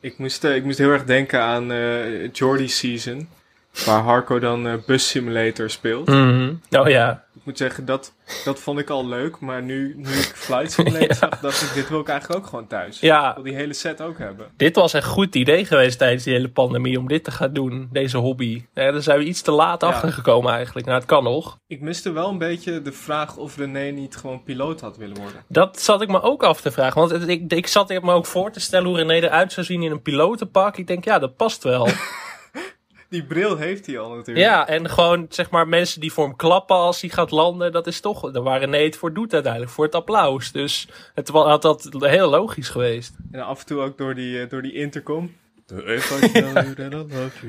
ik 0.00 0.18
moest, 0.18 0.44
ik 0.44 0.64
moest 0.64 0.78
heel 0.78 0.90
erg 0.90 1.04
denken 1.04 1.40
aan 1.40 1.72
Jordy 2.32 2.66
Season. 2.66 3.28
Waar 3.86 4.00
Harco 4.02 4.38
dan 4.38 4.82
Bus 4.86 5.08
Simulator 5.08 5.70
speelt. 5.70 6.08
Oh 6.70 6.88
ja, 6.88 7.23
Ik 7.44 7.50
moet 7.50 7.58
zeggen, 7.58 7.84
dat, 7.84 8.12
dat 8.44 8.58
vond 8.60 8.78
ik 8.78 8.90
al 8.90 9.06
leuk. 9.08 9.40
Maar 9.40 9.62
nu, 9.62 9.94
nu 9.96 10.08
ik 10.08 10.32
Flight 10.46 10.72
Simulator 10.72 11.14
zag, 11.14 11.40
dacht 11.40 11.62
ik, 11.62 11.74
dit 11.74 11.88
wil 11.88 12.00
ik 12.00 12.08
eigenlijk 12.08 12.40
ook 12.40 12.46
gewoon 12.48 12.66
thuis. 12.66 13.00
Ja. 13.00 13.28
Ik 13.28 13.34
wil 13.34 13.44
die 13.44 13.54
hele 13.54 13.72
set 13.72 14.00
ook 14.02 14.18
hebben. 14.18 14.46
dit 14.56 14.76
was 14.76 14.92
een 14.92 15.02
goed 15.02 15.34
idee 15.34 15.64
geweest 15.64 15.98
tijdens 15.98 16.24
die 16.24 16.32
hele 16.34 16.48
pandemie 16.50 16.98
om 16.98 17.08
dit 17.08 17.24
te 17.24 17.30
gaan 17.30 17.52
doen, 17.52 17.88
deze 17.92 18.16
hobby. 18.16 18.64
Ja, 18.74 18.90
daar 18.92 19.02
zijn 19.02 19.18
we 19.18 19.24
iets 19.24 19.42
te 19.42 19.50
laat 19.50 19.80
Ja. 19.80 19.86
achtergekomen 19.88 20.52
eigenlijk. 20.52 20.86
Nou, 20.86 20.98
het 20.98 21.08
kan 21.08 21.24
nog. 21.24 21.58
Ik 21.66 21.80
miste 21.80 22.12
wel 22.12 22.28
een 22.28 22.38
beetje 22.38 22.82
de 22.82 22.92
vraag 22.92 23.36
of 23.36 23.56
René 23.56 23.90
niet 23.90 24.16
gewoon 24.16 24.42
piloot 24.42 24.80
had 24.80 24.96
willen 24.96 25.16
worden. 25.16 25.44
Dat 25.48 25.80
zat 25.80 26.02
ik 26.02 26.08
me 26.08 26.22
ook 26.22 26.42
af 26.42 26.60
te 26.60 26.70
vragen. 26.70 27.08
Want 27.08 27.28
ik, 27.28 27.52
ik 27.52 27.66
zat 27.66 27.88
me 27.88 28.12
ook 28.12 28.26
voor 28.26 28.50
te 28.50 28.60
stellen 28.60 28.88
hoe 28.88 28.96
René 28.96 29.12
eruit 29.14 29.52
zou 29.52 29.66
zien 29.66 29.82
in 29.82 29.90
een 29.90 30.02
pilotenpak. 30.02 30.76
Ik 30.76 30.86
denk, 30.86 31.04
ja, 31.04 31.18
dat 31.18 31.36
past 31.36 31.62
wel. 31.62 31.88
die 33.14 33.24
bril 33.24 33.56
heeft 33.56 33.86
hij 33.86 33.98
al 33.98 34.14
natuurlijk. 34.14 34.46
Ja, 34.46 34.68
en 34.68 34.90
gewoon 34.90 35.26
zeg 35.28 35.50
maar 35.50 35.68
mensen 35.68 36.00
die 36.00 36.12
voor 36.12 36.24
hem 36.24 36.36
klappen 36.36 36.76
als 36.76 37.00
hij 37.00 37.10
gaat 37.10 37.30
landen, 37.30 37.72
dat 37.72 37.86
is 37.86 38.00
toch 38.00 38.30
daar 38.30 38.42
waar 38.42 38.60
René 38.60 38.78
het 38.78 38.96
voor 38.96 39.12
doet 39.12 39.32
uiteindelijk, 39.32 39.72
voor 39.72 39.84
het 39.84 39.94
applaus. 39.94 40.52
Dus 40.52 40.88
het 41.14 41.28
had 41.28 41.62
dat 41.62 41.88
heel 41.98 42.30
logisch 42.30 42.68
geweest. 42.68 43.16
En 43.30 43.40
af 43.40 43.60
en 43.60 43.66
toe 43.66 43.80
ook 43.80 43.98
door 43.98 44.14
die, 44.14 44.40
eh, 44.40 44.50
door 44.50 44.62
die 44.62 44.72
intercom. 44.72 45.32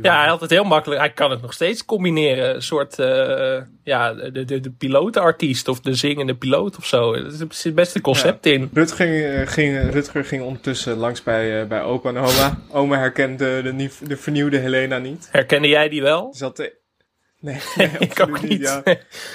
Ja. 0.02 0.20
Hij 0.20 0.28
had 0.28 0.42
het 0.42 0.50
heel 0.50 0.64
makkelijk. 0.64 1.00
Hij 1.00 1.12
kan 1.12 1.32
het 1.32 1.42
nog 1.42 1.54
steeds 1.54 1.86
combineren. 1.86 2.56
Een 2.56 2.62
soort, 2.62 3.00
eh, 3.00 3.62
ja, 3.84 4.14
de, 4.14 4.46
de, 4.46 4.60
de 4.60 4.72
pilotenartiest 4.72 5.68
of 5.68 5.80
de 5.80 5.94
zingende 5.94 6.36
piloot 6.36 6.78
of 6.78 6.86
zo. 6.86 7.14
Er 7.14 7.32
zit 7.50 7.76
best 7.76 7.96
een 7.96 8.02
concept 8.02 8.46
in. 8.46 8.70
Rutger, 8.74 8.98
ging, 9.08 9.24
eh, 9.24 9.48
ging, 9.48 9.92
Rutger 9.92 10.26
ging 10.26 10.44
ondertussen 10.44 10.98
langs 10.98 11.24
bij, 11.24 11.62
eh, 11.62 11.68
bij 11.68 11.82
opa 11.82 12.10
en 12.10 12.18
oma. 12.18 12.60
Oma 12.72 12.98
herkende 12.98 13.62
de, 13.62 13.74
nieuw- 13.74 14.08
de 14.08 14.18
vernieuwde 14.18 14.58
Helena 14.58 14.98
niet. 14.98 15.28
Herkende 15.32 15.68
jij 15.68 15.90
die 15.90 16.02
wel? 16.02 16.34
Zat 16.34 16.58
de... 16.58 16.84
Nee, 17.40 17.60
nee 17.76 17.90
Ik 18.00 18.20
ook 18.20 18.42
niet. 18.42 18.62
Ja. 18.62 18.84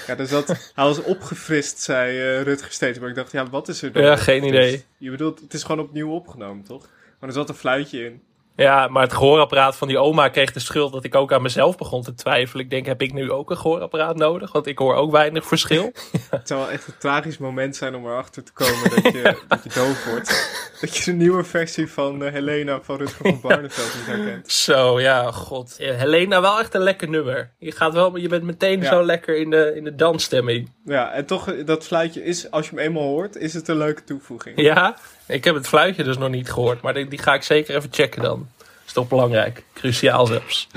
Ja, 0.06 0.24
zat, 0.24 0.46
hij 0.74 0.84
was 0.84 1.02
opgefrist, 1.02 1.78
zei 1.78 2.18
eh, 2.18 2.42
Rutger 2.42 2.72
steeds. 2.72 2.98
Maar 2.98 3.08
ik 3.08 3.14
dacht, 3.14 3.32
ja, 3.32 3.50
wat 3.50 3.68
is 3.68 3.82
er 3.82 3.92
dan? 3.92 4.02
Ja, 4.02 4.16
geen 4.16 4.44
idee. 4.44 4.84
Je 4.98 5.10
bedoelt, 5.10 5.40
het 5.40 5.54
is 5.54 5.62
gewoon 5.62 5.84
opnieuw 5.84 6.10
opgenomen, 6.10 6.64
toch? 6.64 6.88
Maar 7.20 7.28
er 7.28 7.34
zat 7.34 7.48
een 7.48 7.54
fluitje 7.54 8.04
in. 8.04 8.22
Ja, 8.56 8.88
maar 8.88 9.02
het 9.02 9.12
gehoorapparaat 9.12 9.76
van 9.76 9.88
die 9.88 9.98
oma 9.98 10.28
kreeg 10.28 10.52
de 10.52 10.60
schuld 10.60 10.92
dat 10.92 11.04
ik 11.04 11.14
ook 11.14 11.32
aan 11.32 11.42
mezelf 11.42 11.76
begon 11.76 12.02
te 12.02 12.14
twijfelen. 12.14 12.64
Ik 12.64 12.70
denk, 12.70 12.86
heb 12.86 13.02
ik 13.02 13.12
nu 13.12 13.30
ook 13.30 13.50
een 13.50 13.56
gehoorapparaat 13.58 14.16
nodig? 14.16 14.52
Want 14.52 14.66
ik 14.66 14.78
hoor 14.78 14.94
ook 14.94 15.10
weinig 15.10 15.46
verschil. 15.46 15.92
Het 16.30 16.48
zou 16.48 16.60
wel 16.60 16.70
echt 16.70 16.86
een 16.86 16.98
tragisch 16.98 17.38
moment 17.38 17.76
zijn 17.76 17.94
om 17.94 18.06
erachter 18.06 18.42
te 18.44 18.52
komen 18.52 18.90
dat 18.90 19.12
je, 19.12 19.22
dat 19.48 19.62
je 19.62 19.70
doof 19.74 20.04
wordt. 20.04 20.58
Dat 20.80 20.96
je 20.96 21.04
de 21.04 21.16
nieuwe 21.16 21.44
versie 21.44 21.90
van 21.90 22.24
eh, 22.24 22.32
Helena 22.32 22.80
van 22.82 22.96
Rutger 22.96 23.26
van 23.30 23.40
Barneveld 23.48 23.94
niet 23.94 24.06
herkent. 24.06 24.50
Zo, 24.52 25.00
ja, 25.00 25.30
god. 25.32 25.74
Ja, 25.78 25.92
Helena, 25.94 26.40
wel 26.40 26.58
echt 26.60 26.74
een 26.74 26.82
lekker 26.82 27.08
nummer. 27.08 27.50
Je, 27.58 27.72
gaat 27.72 27.92
wel, 27.92 28.16
je 28.16 28.28
bent 28.28 28.42
meteen 28.42 28.80
Ja. 28.80 28.88
zo 28.88 29.04
lekker 29.04 29.36
in 29.36 29.50
de, 29.50 29.72
in 29.76 29.84
de 29.84 29.94
dansstemming. 29.94 30.70
Ja, 30.84 31.12
en 31.12 31.26
toch, 31.26 31.48
eh, 31.50 31.66
dat 31.66 31.84
fluitje 31.84 32.24
is, 32.24 32.50
als 32.50 32.68
je 32.68 32.74
hem 32.76 32.84
eenmaal 32.84 33.02
hoort, 33.02 33.36
is 33.36 33.54
het 33.54 33.68
een 33.68 33.76
leuke 33.76 34.04
toevoeging. 34.04 34.60
Ja, 34.60 34.96
ik 35.30 35.44
heb 35.44 35.54
het 35.54 35.68
fluitje 35.68 36.04
dus 36.04 36.18
nog 36.18 36.30
niet 36.30 36.50
gehoord. 36.50 36.80
Maar 36.80 36.94
die, 36.94 37.08
die 37.08 37.18
ga 37.18 37.34
ik 37.34 37.42
zeker 37.42 37.76
even 37.76 37.88
checken 37.92 38.22
dan. 38.22 38.48
Is 38.86 38.92
toch 38.92 39.08
belangrijk. 39.08 39.64
Cruciaal 39.72 40.26
zelfs. 40.26 40.68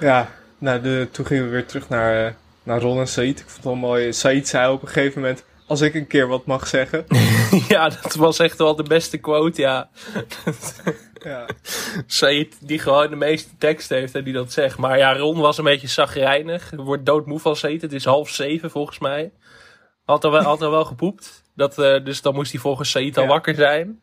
Ja, 0.00 0.30
nou, 0.58 0.80
de, 0.80 1.08
toen 1.10 1.26
gingen 1.26 1.44
we 1.44 1.50
weer 1.50 1.66
terug 1.66 1.88
naar, 1.88 2.26
eh, 2.26 2.32
naar 2.62 2.80
Ron 2.80 2.98
en 2.98 3.08
Said. 3.08 3.40
Ik 3.40 3.44
vond 3.44 3.54
het 3.54 3.64
wel 3.64 3.74
mooi. 3.74 4.12
Said 4.12 4.48
zei 4.48 4.72
op 4.72 4.82
een 4.82 4.88
gegeven 4.88 5.20
moment, 5.20 5.44
als 5.66 5.80
ik 5.80 5.94
een 5.94 6.06
keer 6.06 6.26
wat 6.26 6.46
mag 6.46 6.66
zeggen. 6.66 7.06
ja, 7.68 7.88
dat 7.88 8.14
was 8.14 8.38
echt 8.38 8.58
wel 8.58 8.76
de 8.76 8.82
beste 8.82 9.18
quote, 9.18 9.60
ja. 9.60 9.88
Ja, 11.24 11.46
Said 12.06 12.56
die 12.60 12.78
gewoon 12.78 13.10
de 13.10 13.16
meeste 13.16 13.50
tekst 13.58 13.88
heeft 13.88 14.14
en 14.14 14.24
die 14.24 14.32
dat 14.32 14.52
zegt. 14.52 14.78
Maar 14.78 14.98
ja, 14.98 15.16
Ron 15.16 15.38
was 15.38 15.58
een 15.58 15.64
beetje 15.64 15.88
zagrijnig. 15.88 16.70
Wordt 16.76 17.06
doodmoe 17.06 17.38
van 17.38 17.56
Said. 17.56 17.82
Het 17.82 17.92
is 17.92 18.04
half 18.04 18.30
zeven 18.30 18.70
volgens 18.70 18.98
mij. 18.98 19.32
Had 20.04 20.24
er 20.24 20.30
wel, 20.30 20.42
had 20.42 20.62
er 20.62 20.70
wel 20.70 20.84
gepoept. 20.84 21.42
Dat, 21.58 21.78
eh, 21.78 22.04
dus 22.04 22.22
dan 22.22 22.34
moest 22.34 22.52
hij 22.52 22.60
volgens 22.60 22.90
Said 22.90 23.16
al 23.16 23.22
Ja. 23.22 23.28
wakker 23.28 23.54
zijn. 23.54 24.00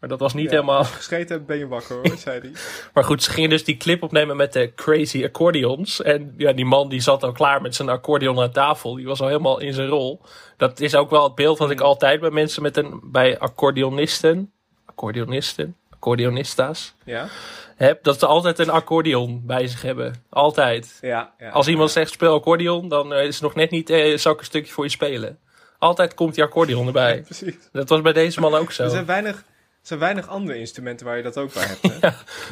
Maar 0.00 0.08
dat 0.08 0.20
was 0.20 0.34
niet 0.34 0.44
Ja. 0.44 0.50
helemaal... 0.50 0.84
gescheten 0.84 1.34
hebt, 1.36 1.46
ben 1.46 1.58
je 1.58 1.66
wakker 1.68 1.96
hoor, 1.96 2.16
zei 2.18 2.40
hij. 2.40 2.50
Maar 2.94 3.04
goed, 3.04 3.22
ze 3.22 3.30
gingen 3.30 3.50
dus 3.50 3.64
die 3.64 3.76
clip 3.76 4.02
opnemen 4.02 4.36
met 4.36 4.52
de 4.52 4.72
crazy 4.74 5.24
accordeons. 5.24 6.02
En 6.02 6.34
ja, 6.36 6.52
die 6.52 6.64
man 6.64 6.88
die 6.88 7.00
zat 7.00 7.22
al 7.22 7.32
klaar 7.32 7.62
met 7.62 7.74
zijn 7.74 7.88
accordeon 7.88 8.40
aan 8.40 8.50
tafel. 8.50 8.94
Die 8.94 9.06
was 9.06 9.20
al 9.20 9.26
helemaal 9.26 9.60
in 9.60 9.72
zijn 9.72 9.88
rol. 9.88 10.20
Dat 10.56 10.80
is 10.80 10.94
ook 10.94 11.10
wel 11.10 11.24
het 11.24 11.34
beeld 11.34 11.58
dat 11.58 11.70
ik 11.70 11.80
altijd 11.80 12.20
bij 12.20 12.30
mensen 12.30 12.62
met 12.62 12.76
een... 12.76 13.00
Bij 13.04 13.38
accordeonisten... 13.38 14.52
Accordeonisten? 14.86 15.76
Accordeonista's 15.90 16.94
Ja? 17.04 17.28
heb, 17.76 18.02
dat 18.04 18.18
ze 18.18 18.26
altijd 18.26 18.58
een 18.58 18.70
accordeon 18.70 19.42
bij 19.46 19.66
zich 19.66 19.82
hebben. 19.82 20.24
Altijd. 20.30 20.98
Ja. 21.00 21.32
ja. 21.38 21.50
Als 21.50 21.68
iemand 21.68 21.90
zegt 21.90 22.10
speel 22.10 22.34
accordeon, 22.34 22.88
dan 22.88 23.12
eh, 23.12 23.24
is 23.26 23.34
het 23.34 23.42
nog 23.42 23.54
net 23.54 23.70
niet, 23.70 23.90
eh, 23.90 24.16
zal 24.16 24.32
ik 24.32 24.38
een 24.38 24.44
stukje 24.44 24.72
voor 24.72 24.84
je 24.84 24.90
spelen. 24.90 25.38
Altijd 25.78 26.14
komt 26.14 26.34
die 26.34 26.44
accordeon 26.44 26.86
erbij. 26.86 27.20
Precies. 27.26 27.68
Dat 27.72 27.88
was 27.88 28.00
bij 28.00 28.12
deze 28.12 28.40
man 28.40 28.54
ook 28.54 28.72
zo. 28.72 28.82
Er 28.82 28.90
zijn 28.90 29.06
weinig, 29.06 29.36
er 29.36 29.44
zijn 29.82 29.98
weinig 29.98 30.28
andere 30.28 30.58
instrumenten 30.58 31.06
waar 31.06 31.16
je 31.16 31.22
dat 31.22 31.36
ook 31.36 31.52
bij 31.52 31.66
hebt. 31.66 32.00
Hè? 32.00 32.08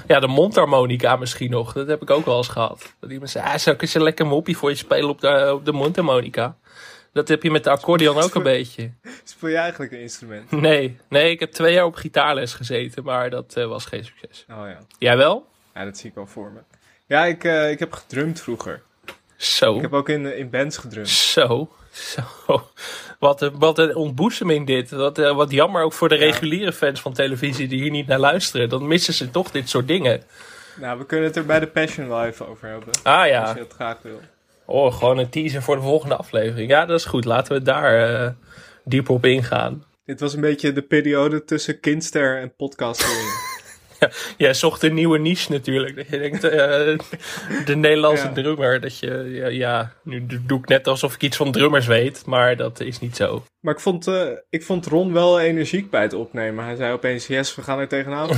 Ja, 0.15 0.21
de 0.21 0.27
mondharmonica 0.27 1.17
misschien 1.17 1.51
nog. 1.51 1.73
Dat 1.73 1.87
heb 1.87 2.03
ik 2.03 2.11
ook 2.11 2.25
wel 2.25 2.37
eens 2.37 2.49
gehad. 2.49 2.95
Dat 3.01 3.11
iemand 3.11 3.31
zei, 3.31 3.45
ah, 3.47 3.57
zal 3.57 3.73
ik 3.73 3.83
eens 3.83 3.95
een 3.95 4.03
lekker 4.03 4.27
moppie 4.27 4.57
voor 4.57 4.71
je 4.71 4.77
spelen 4.77 5.09
op 5.09 5.21
de, 5.21 5.53
op 5.55 5.65
de 5.65 5.73
mondharmonica? 5.73 6.57
Dat 7.13 7.29
heb 7.29 7.43
je 7.43 7.51
met 7.51 7.65
de 7.65 7.71
accordeon 7.71 8.19
ook 8.19 8.35
een 8.35 8.43
beetje. 8.43 8.91
Speel 9.25 9.51
je 9.51 9.57
eigenlijk 9.57 9.93
een 9.93 10.01
instrument? 10.01 10.51
Nee, 10.67 10.99
nee, 11.09 11.31
ik 11.31 11.41
heb 11.41 11.53
twee 11.53 11.75
jaar 11.75 11.85
op 11.85 11.95
gitaarles 11.95 12.55
gezeten, 12.55 13.05
maar 13.05 13.31
dat 13.31 13.57
eh, 13.57 13.67
was 13.67 13.85
geen 13.85 14.05
succes. 14.05 14.45
Oh 14.51 14.69
ja. 14.69 14.79
Jij 14.99 15.17
wel? 15.17 15.47
Ja, 15.75 15.85
dat 15.85 15.97
zie 15.97 16.09
ik 16.09 16.15
wel 16.15 16.27
voor 16.27 16.51
me. 16.53 16.61
Ja, 17.07 17.25
ik, 17.25 17.45
eh, 17.45 17.71
ik 17.71 17.79
heb 17.79 17.93
gedrumd 17.93 18.41
vroeger. 18.41 18.83
Zo. 19.37 19.77
Ik 19.77 19.83
heb 19.83 19.93
ook 19.93 20.09
in, 20.09 20.37
in 20.37 20.51
bands 20.51 20.77
gedrumd. 20.77 21.09
Zo, 21.09 21.69
zo. 21.97 22.23
Wat 23.19 23.43
een, 23.43 23.59
wat 23.59 23.79
een 23.79 23.95
ontboezeming 23.95 24.67
dit. 24.67 24.91
Wat, 24.91 25.19
eh, 25.19 25.35
wat 25.35 25.51
jammer 25.51 25.83
ook 25.83 25.93
voor 25.93 26.09
de 26.09 26.15
reguliere 26.15 26.73
fans 26.73 27.01
van 27.01 27.13
televisie 27.13 27.69
die 27.69 27.83
hier 27.83 27.91
niet 27.91 28.07
naar 28.07 28.19
luisteren. 28.19 28.69
Dan 28.69 28.87
missen 28.87 29.15
ze 29.15 29.31
toch 29.31 29.51
dit 29.51 29.69
soort 29.69 29.89
dingen. 29.89 30.23
Nou, 30.81 30.99
we 30.99 31.07
kunnen 31.07 31.27
het 31.27 31.37
er 31.37 31.47
bij 31.47 31.61
de 31.61 31.67
Passion 31.67 32.09
wel 32.09 32.25
even 32.25 32.49
over 32.49 32.69
hebben. 32.69 32.89
Ah 33.03 33.19
Als 33.19 33.29
ja. 33.29 33.49
je 33.49 33.59
dat 33.59 33.73
graag 33.73 33.97
wil. 34.03 34.21
Oh, 34.65 34.95
gewoon 34.95 35.19
een 35.19 35.29
teaser 35.29 35.63
voor 35.63 35.77
de 35.77 35.83
volgende 35.83 36.17
aflevering. 36.17 36.71
Ja, 36.71 36.87
dat 36.87 36.99
is 36.99 37.05
goed. 37.05 37.25
Laten 37.25 37.53
we 37.53 37.63
daar 37.63 38.15
eh 38.15 38.31
dieper 38.85 39.15
op 39.15 39.25
ingaan. 39.25 39.85
Dit 40.05 40.21
was 40.21 40.35
een 40.35 40.41
beetje 40.41 40.73
de 40.73 40.83
periode 40.83 41.45
tussen 41.45 41.81
Kindster 41.81 42.41
en 42.41 42.55
podcasting. 42.57 43.55
Jij 44.37 44.55
zocht 44.55 44.83
een 44.83 44.95
nieuwe 44.95 45.19
niche 45.19 45.53
natuurlijk. 45.53 45.97
Dat 45.97 46.09
je 46.09 46.19
denkt, 46.19 46.45
eh, 46.45 46.51
de 47.65 47.77
Nederlandse 47.77 48.27
Ja. 48.27 48.33
drummer. 48.33 48.81
Dat 48.81 48.99
je, 48.99 49.29
ja, 49.33 49.47
ja, 49.47 49.93
nu 50.03 50.27
doe 50.47 50.59
ik 50.59 50.69
net 50.69 50.87
alsof 50.87 51.15
ik 51.15 51.23
iets 51.23 51.37
van 51.37 51.53
drummers 51.53 51.87
weet. 51.87 52.27
Maar 52.27 52.57
dat 52.57 52.81
is 52.81 52.99
niet 53.01 53.17
zo. 53.17 53.43
maar 53.61 53.75
ik 53.75 53.81
vond, 53.81 54.07
eh, 54.07 54.23
ik 54.51 54.63
vond 54.63 54.87
Ron 54.87 55.13
wel 55.13 55.41
energiek 55.41 55.91
bij 55.91 56.03
het 56.03 56.13
opnemen. 56.13 56.65
Hij 56.65 56.77
zei 56.77 56.93
opeens, 56.93 57.27
yes, 57.27 57.55
we 57.55 57.63
gaan 57.63 57.79
er 57.79 57.89
tegenaan. 57.89 58.29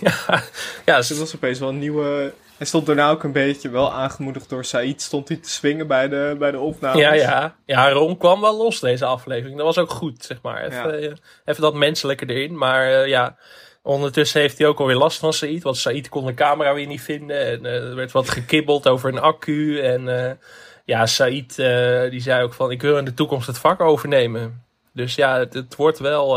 Ja, 0.00 0.42
ja, 0.86 0.96
Dus 0.96 1.08
het 1.08 1.18
was 1.18 1.34
opeens 1.34 1.58
wel 1.58 1.68
een 1.68 1.78
nieuwe... 1.78 2.32
Hij 2.56 2.66
stond 2.68 2.86
daarna 2.86 3.10
ook 3.10 3.22
een 3.24 3.32
beetje, 3.32 3.68
wel 3.70 3.92
aangemoedigd 3.92 4.48
door 4.48 4.64
Said, 4.64 5.02
stond 5.02 5.28
hij 5.28 5.36
te 5.36 5.50
swingen 5.50 5.86
bij 5.86 6.08
de, 6.08 6.36
bij 6.38 6.50
de 6.50 6.58
opnames. 6.58 7.00
Ja, 7.00 7.12
ja. 7.12 7.56
ja, 7.64 7.90
Ron 7.90 8.16
kwam 8.16 8.40
wel 8.40 8.56
los 8.56 8.80
deze 8.80 9.04
aflevering. 9.04 9.56
Dat 9.56 9.66
was 9.66 9.78
ook 9.78 9.90
goed, 9.90 10.24
zeg 10.24 10.38
maar. 10.42 10.64
Even, 10.64 11.00
Ja. 11.00 11.08
eh, 11.08 11.12
even 11.44 11.62
dat 11.62 11.74
menselijke 11.74 12.26
erin. 12.26 12.58
Maar 12.58 13.08
ja, 13.08 13.36
ondertussen 13.82 14.40
heeft 14.40 14.58
hij 14.58 14.66
ook 14.66 14.80
alweer 14.80 14.96
last 14.96 15.18
van 15.18 15.32
Said. 15.32 15.62
Want 15.62 15.76
Said 15.76 16.08
kon 16.08 16.26
de 16.26 16.34
camera 16.34 16.74
weer 16.74 16.86
niet 16.86 17.00
vinden. 17.02 17.46
En 17.46 17.66
eh, 17.66 17.74
er 17.88 17.94
werd 17.94 18.12
wat 18.12 18.28
gekibbeld 18.30 18.88
over 18.88 19.08
een 19.12 19.20
accu. 19.20 19.80
En 19.80 20.26
eh, 20.28 20.32
ja, 20.84 21.06
Said 21.06 21.58
eh, 21.58 22.10
die 22.10 22.20
zei 22.20 22.42
ook 22.42 22.54
van... 22.54 22.70
ik 22.70 22.82
wil 22.82 22.98
in 22.98 23.04
de 23.04 23.14
toekomst 23.14 23.46
het 23.46 23.58
vak 23.58 23.80
overnemen. 23.80 24.64
Dus 24.92 25.14
ja, 25.14 25.38
het, 25.38 25.54
het 25.54 25.76
wordt 25.76 25.98
wel... 25.98 26.34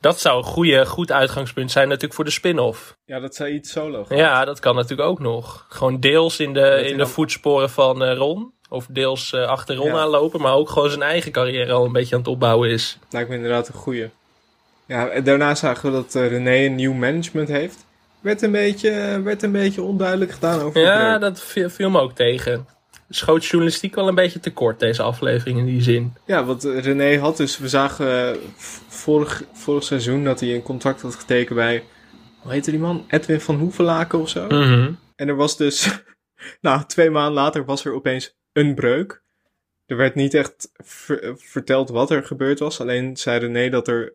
dat 0.00 0.20
zou 0.20 0.38
een 0.38 0.44
goede, 0.44 0.86
goed 0.86 1.12
uitgangspunt 1.12 1.70
zijn 1.70 1.86
natuurlijk 1.86 2.14
voor 2.14 2.24
de 2.24 2.30
spin-off. 2.30 2.96
Ja, 3.04 3.20
dat 3.20 3.34
Said 3.34 3.66
solo 3.66 4.04
gaat. 4.04 4.18
Ja, 4.18 4.44
dat 4.44 4.60
kan 4.60 4.74
natuurlijk 4.74 5.08
ook 5.08 5.20
nog. 5.20 5.66
Gewoon 5.68 6.00
deels 6.00 6.40
in 6.40 6.52
de, 6.52 6.82
in 6.84 6.90
de 6.92 6.96
dan- 6.96 7.08
voetsporen 7.08 7.70
van 7.70 8.04
Ron. 8.04 8.52
Of 8.70 8.86
deels 8.90 9.34
achter 9.34 9.76
Ron 9.76 9.86
Ja. 9.86 9.98
aanlopen. 9.98 10.40
Maar 10.40 10.54
ook 10.54 10.68
gewoon 10.70 10.90
zijn 10.90 11.02
eigen 11.02 11.32
carrière 11.32 11.72
al 11.72 11.84
een 11.84 11.92
beetje 11.92 12.14
aan 12.14 12.20
het 12.20 12.30
opbouwen 12.30 12.70
is. 12.70 12.98
Lijkt 13.10 13.28
me 13.28 13.34
inderdaad 13.34 13.68
een 13.68 13.74
goeie. 13.74 14.08
Ja, 14.88 15.08
en 15.08 15.24
daarna 15.24 15.54
zagen 15.54 15.90
we 15.90 15.96
dat 15.96 16.14
eh, 16.14 16.28
René 16.28 16.64
een 16.66 16.74
nieuw 16.74 16.92
management 16.92 17.48
heeft. 17.48 17.86
Werd 18.20 18.42
een 18.42 18.50
beetje, 18.50 19.20
werd 19.24 19.42
een 19.42 19.52
beetje 19.52 19.82
onduidelijk 19.82 20.30
gedaan 20.30 20.60
over 20.60 20.80
Ja, 20.80 21.18
dat 21.18 21.42
viel, 21.42 21.90
me 21.90 22.00
ook 22.00 22.12
tegen. 22.12 22.66
Schoot 23.08 23.44
journalistiek 23.44 23.94
wel 23.94 24.08
een 24.08 24.14
beetje 24.14 24.40
tekort 24.40 24.80
deze 24.80 25.02
aflevering 25.02 25.58
in 25.58 25.64
die 25.66 25.82
zin. 25.82 26.12
Ja, 26.26 26.44
want 26.44 26.64
eh, 26.64 26.80
René 26.80 27.18
had 27.18 27.36
dus, 27.36 27.58
we 27.58 27.68
zagen 27.68 28.32
eh, 28.32 28.40
vorig, 28.88 29.42
vorig 29.52 29.84
seizoen 29.84 30.24
dat 30.24 30.40
hij 30.40 30.54
een 30.54 30.62
contract 30.62 31.02
had 31.02 31.14
getekend 31.14 31.58
bij, 31.58 31.82
hoe 32.38 32.52
heette 32.52 32.70
die 32.70 32.80
man? 32.80 33.04
Edwin 33.08 33.40
van 33.40 33.56
Hoevelaken 33.56 34.18
of 34.18 34.28
zo. 34.28 34.46
Mhm. 34.46 34.92
En 35.16 35.28
er 35.28 35.36
was 35.36 35.56
dus, 35.56 36.02
nou, 36.60 36.84
twee 36.86 37.10
maanden 37.10 37.34
later 37.34 37.64
was 37.64 37.84
er 37.84 37.94
opeens 37.94 38.36
een 38.52 38.74
breuk. 38.74 39.22
Er 39.86 39.96
werd 39.96 40.14
niet 40.14 40.34
echt 40.34 40.70
ver- 40.74 41.34
verteld 41.36 41.88
wat 41.88 42.10
er 42.10 42.24
gebeurd 42.24 42.58
was. 42.58 42.80
Alleen 42.80 43.16
zei 43.16 43.38
René 43.38 43.70
dat 43.70 43.88
er 43.88 44.14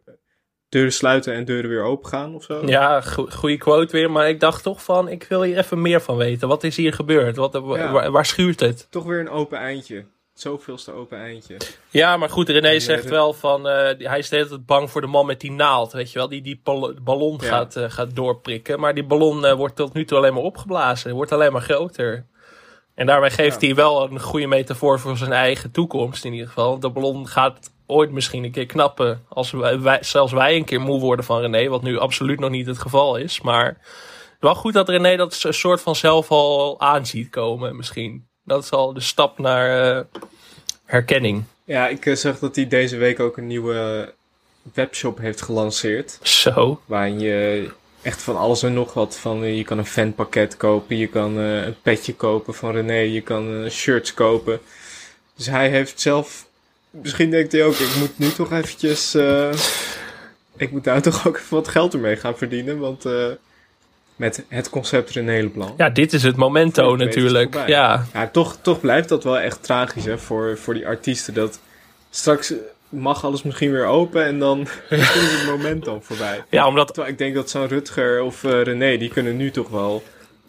deuren 0.73 0.93
sluiten 0.93 1.33
en 1.33 1.45
deuren 1.45 1.69
weer 1.69 1.83
open 1.83 2.09
gaan 2.09 2.36
of 2.36 2.43
zo. 2.43 2.62
Ja, 2.65 3.01
go- 3.01 3.27
goede 3.29 3.57
quote 3.57 3.91
weer. 3.91 4.12
Maar 4.12 4.29
ik 4.29 4.39
dacht 4.39 4.63
toch 4.63 4.83
van, 4.83 5.07
ik 5.07 5.25
wil 5.29 5.41
hier 5.43 5.57
even 5.57 5.81
meer 5.81 6.01
van 6.01 6.17
weten. 6.17 6.47
Wat 6.47 6.63
is 6.63 6.75
hier 6.77 6.93
gebeurd? 6.93 7.36
Wat, 7.36 7.53
Ja. 7.53 7.91
waar, 7.91 8.12
waar 8.12 8.25
schuurt 8.25 8.59
het? 8.59 8.88
Toch 8.89 9.03
weer 9.03 9.19
een 9.19 9.29
open 9.29 9.57
eindje. 9.57 10.05
Zoveelste 10.33 10.91
open 10.91 11.17
eindje. 11.19 11.57
Ja, 11.89 12.17
maar 12.17 12.29
goed, 12.29 12.49
René 12.49 12.79
zegt 12.79 13.09
wel 13.09 13.33
van... 13.33 13.67
eh, 13.67 14.07
hij 14.07 14.17
is 14.19 14.29
de 14.29 14.36
hele 14.36 14.47
tijd 14.47 14.65
bang 14.65 14.91
voor 14.91 15.01
de 15.01 15.07
man 15.07 15.25
met 15.25 15.39
die 15.39 15.51
naald, 15.51 15.91
weet 15.91 16.12
je 16.12 16.19
wel. 16.19 16.29
Die 16.29 16.41
die 16.41 16.59
bal- 16.63 16.93
ballon 17.01 17.38
Ja. 17.41 17.47
gaat, 17.47 17.75
eh, 17.75 17.86
gaat 17.88 18.15
doorprikken. 18.15 18.79
Maar 18.79 18.93
die 18.93 19.05
ballon 19.05 19.45
eh, 19.45 19.53
wordt 19.53 19.75
tot 19.75 19.93
nu 19.93 20.05
toe 20.05 20.17
alleen 20.17 20.33
maar 20.33 20.43
opgeblazen. 20.43 21.13
Wordt 21.13 21.31
alleen 21.31 21.51
maar 21.51 21.62
groter. 21.62 22.25
En 22.95 23.05
daarmee 23.05 23.29
geeft 23.29 23.62
Ja. 23.62 23.67
hij 23.67 23.75
wel 23.75 24.03
een 24.12 24.19
goede 24.19 24.47
metafoor 24.47 24.99
voor 24.99 25.17
zijn 25.17 25.31
eigen 25.31 25.71
toekomst 25.71 26.25
in 26.25 26.31
ieder 26.31 26.47
geval. 26.47 26.69
Want 26.69 26.81
de 26.81 26.89
ballon 26.89 27.27
gaat 27.27 27.71
ooit 27.87 28.11
misschien 28.11 28.43
een 28.43 28.51
keer 28.51 28.65
knappen. 28.65 29.23
Als 29.29 29.51
wij, 29.51 29.79
wij- 29.79 30.03
zelfs 30.03 30.31
wij 30.31 30.55
een 30.55 30.65
keer 30.65 30.81
moe 30.81 30.99
worden 30.99 31.25
van 31.25 31.39
René. 31.39 31.67
Wat 31.69 31.81
nu 31.83 31.97
absoluut 31.97 32.39
nog 32.39 32.49
niet 32.49 32.67
het 32.67 32.79
geval 32.79 33.15
is. 33.15 33.41
Maar 33.41 33.77
Wel 34.39 34.55
goed 34.55 34.73
dat 34.73 34.89
René 34.89 35.15
dat 35.17 35.43
een 35.43 35.53
soort 35.53 35.81
van 35.81 35.95
zelf 35.95 36.31
al 36.31 36.79
aanziet 36.79 37.29
komen, 37.29 37.75
misschien. 37.75 38.27
Dat 38.43 38.63
is 38.63 38.71
al 38.71 38.93
de 38.93 38.99
stap 38.99 39.37
naar 39.39 39.95
eh, 39.97 40.03
herkenning. 40.85 41.43
Ja, 41.65 41.87
ik 41.87 42.05
eh, 42.05 42.15
zag 42.15 42.39
dat 42.39 42.55
hij 42.55 42.67
deze 42.67 42.97
week 42.97 43.19
ook 43.19 43.37
een 43.37 43.47
nieuwe 43.47 44.13
webshop 44.73 45.17
heeft 45.17 45.41
gelanceerd. 45.41 46.19
Zo. 46.21 46.81
Waarin 46.85 47.19
je 47.19 47.69
echt 48.01 48.21
van 48.21 48.37
alles 48.37 48.63
en 48.63 48.73
nog 48.73 48.93
wat 48.93 49.17
van... 49.17 49.43
eh, 49.43 49.57
je 49.57 49.63
kan 49.63 49.77
een 49.77 49.85
fanpakket 49.85 50.57
kopen, 50.57 50.97
je 50.97 51.07
kan 51.07 51.35
een 51.37 51.75
petje 51.81 52.15
kopen 52.15 52.53
van 52.53 52.71
René, 52.71 52.97
je 52.99 53.21
kan 53.21 53.63
eh, 53.63 53.69
shirts 53.69 54.13
kopen. 54.13 54.59
Dus 55.35 55.45
hij 55.45 55.69
heeft 55.69 55.99
zelf... 56.01 56.45
Misschien 57.01 57.29
denkt 57.29 57.51
hij 57.51 57.63
ook, 57.63 57.75
ik 57.75 57.95
moet 57.99 58.19
nu 58.19 58.32
toch 58.32 58.51
eventjes... 58.51 59.13
eh, 59.13 59.53
ik 60.58 60.71
moet 60.71 60.84
daar 60.84 61.01
toch 61.01 61.27
ook 61.27 61.38
even 61.38 61.56
wat 61.56 61.67
geld 61.67 61.93
ermee 61.93 62.15
gaan 62.15 62.38
verdienen, 62.38 62.79
want... 62.79 63.06
eh, 63.06 63.27
met 64.15 64.43
het 64.47 64.69
concept 64.69 65.10
René 65.10 65.41
Leblanc. 65.41 65.73
Ja, 65.77 65.89
dit 65.89 66.13
is 66.13 66.23
het 66.23 66.36
momento 66.36 66.93
is 66.93 66.99
natuurlijk. 66.99 67.67
Ja, 67.67 68.06
Ja, 68.13 68.27
toch, 68.27 68.58
toch 68.62 68.79
blijft 68.79 69.10
dat 69.10 69.23
wel 69.23 69.39
echt 69.39 69.63
tragisch 69.63 70.06
hè, 70.06 70.17
voor, 70.17 70.58
voor 70.58 70.73
die 70.73 70.88
artiesten. 70.88 71.34
Dat 71.34 71.60
straks 72.10 72.53
mag 72.89 73.25
alles 73.25 73.43
misschien 73.43 73.71
weer 73.71 73.86
open 73.86 74.25
en 74.25 74.39
dan 74.39 74.60
is 74.89 75.13
het 75.13 75.45
moment 75.45 75.86
dan 75.86 76.03
voorbij. 76.03 76.43
ja 76.49 76.67
omdat 76.67 76.88
Terwijl 76.88 77.08
ik 77.12 77.17
denk 77.17 77.36
dat 77.36 77.49
zo'n 77.49 77.67
Rutger 77.67 78.21
of 78.21 78.43
eh, 78.43 78.62
René, 78.62 78.97
die 78.97 79.10
kunnen 79.10 79.38
nu 79.38 79.51
toch 79.51 79.69
wel 79.69 80.03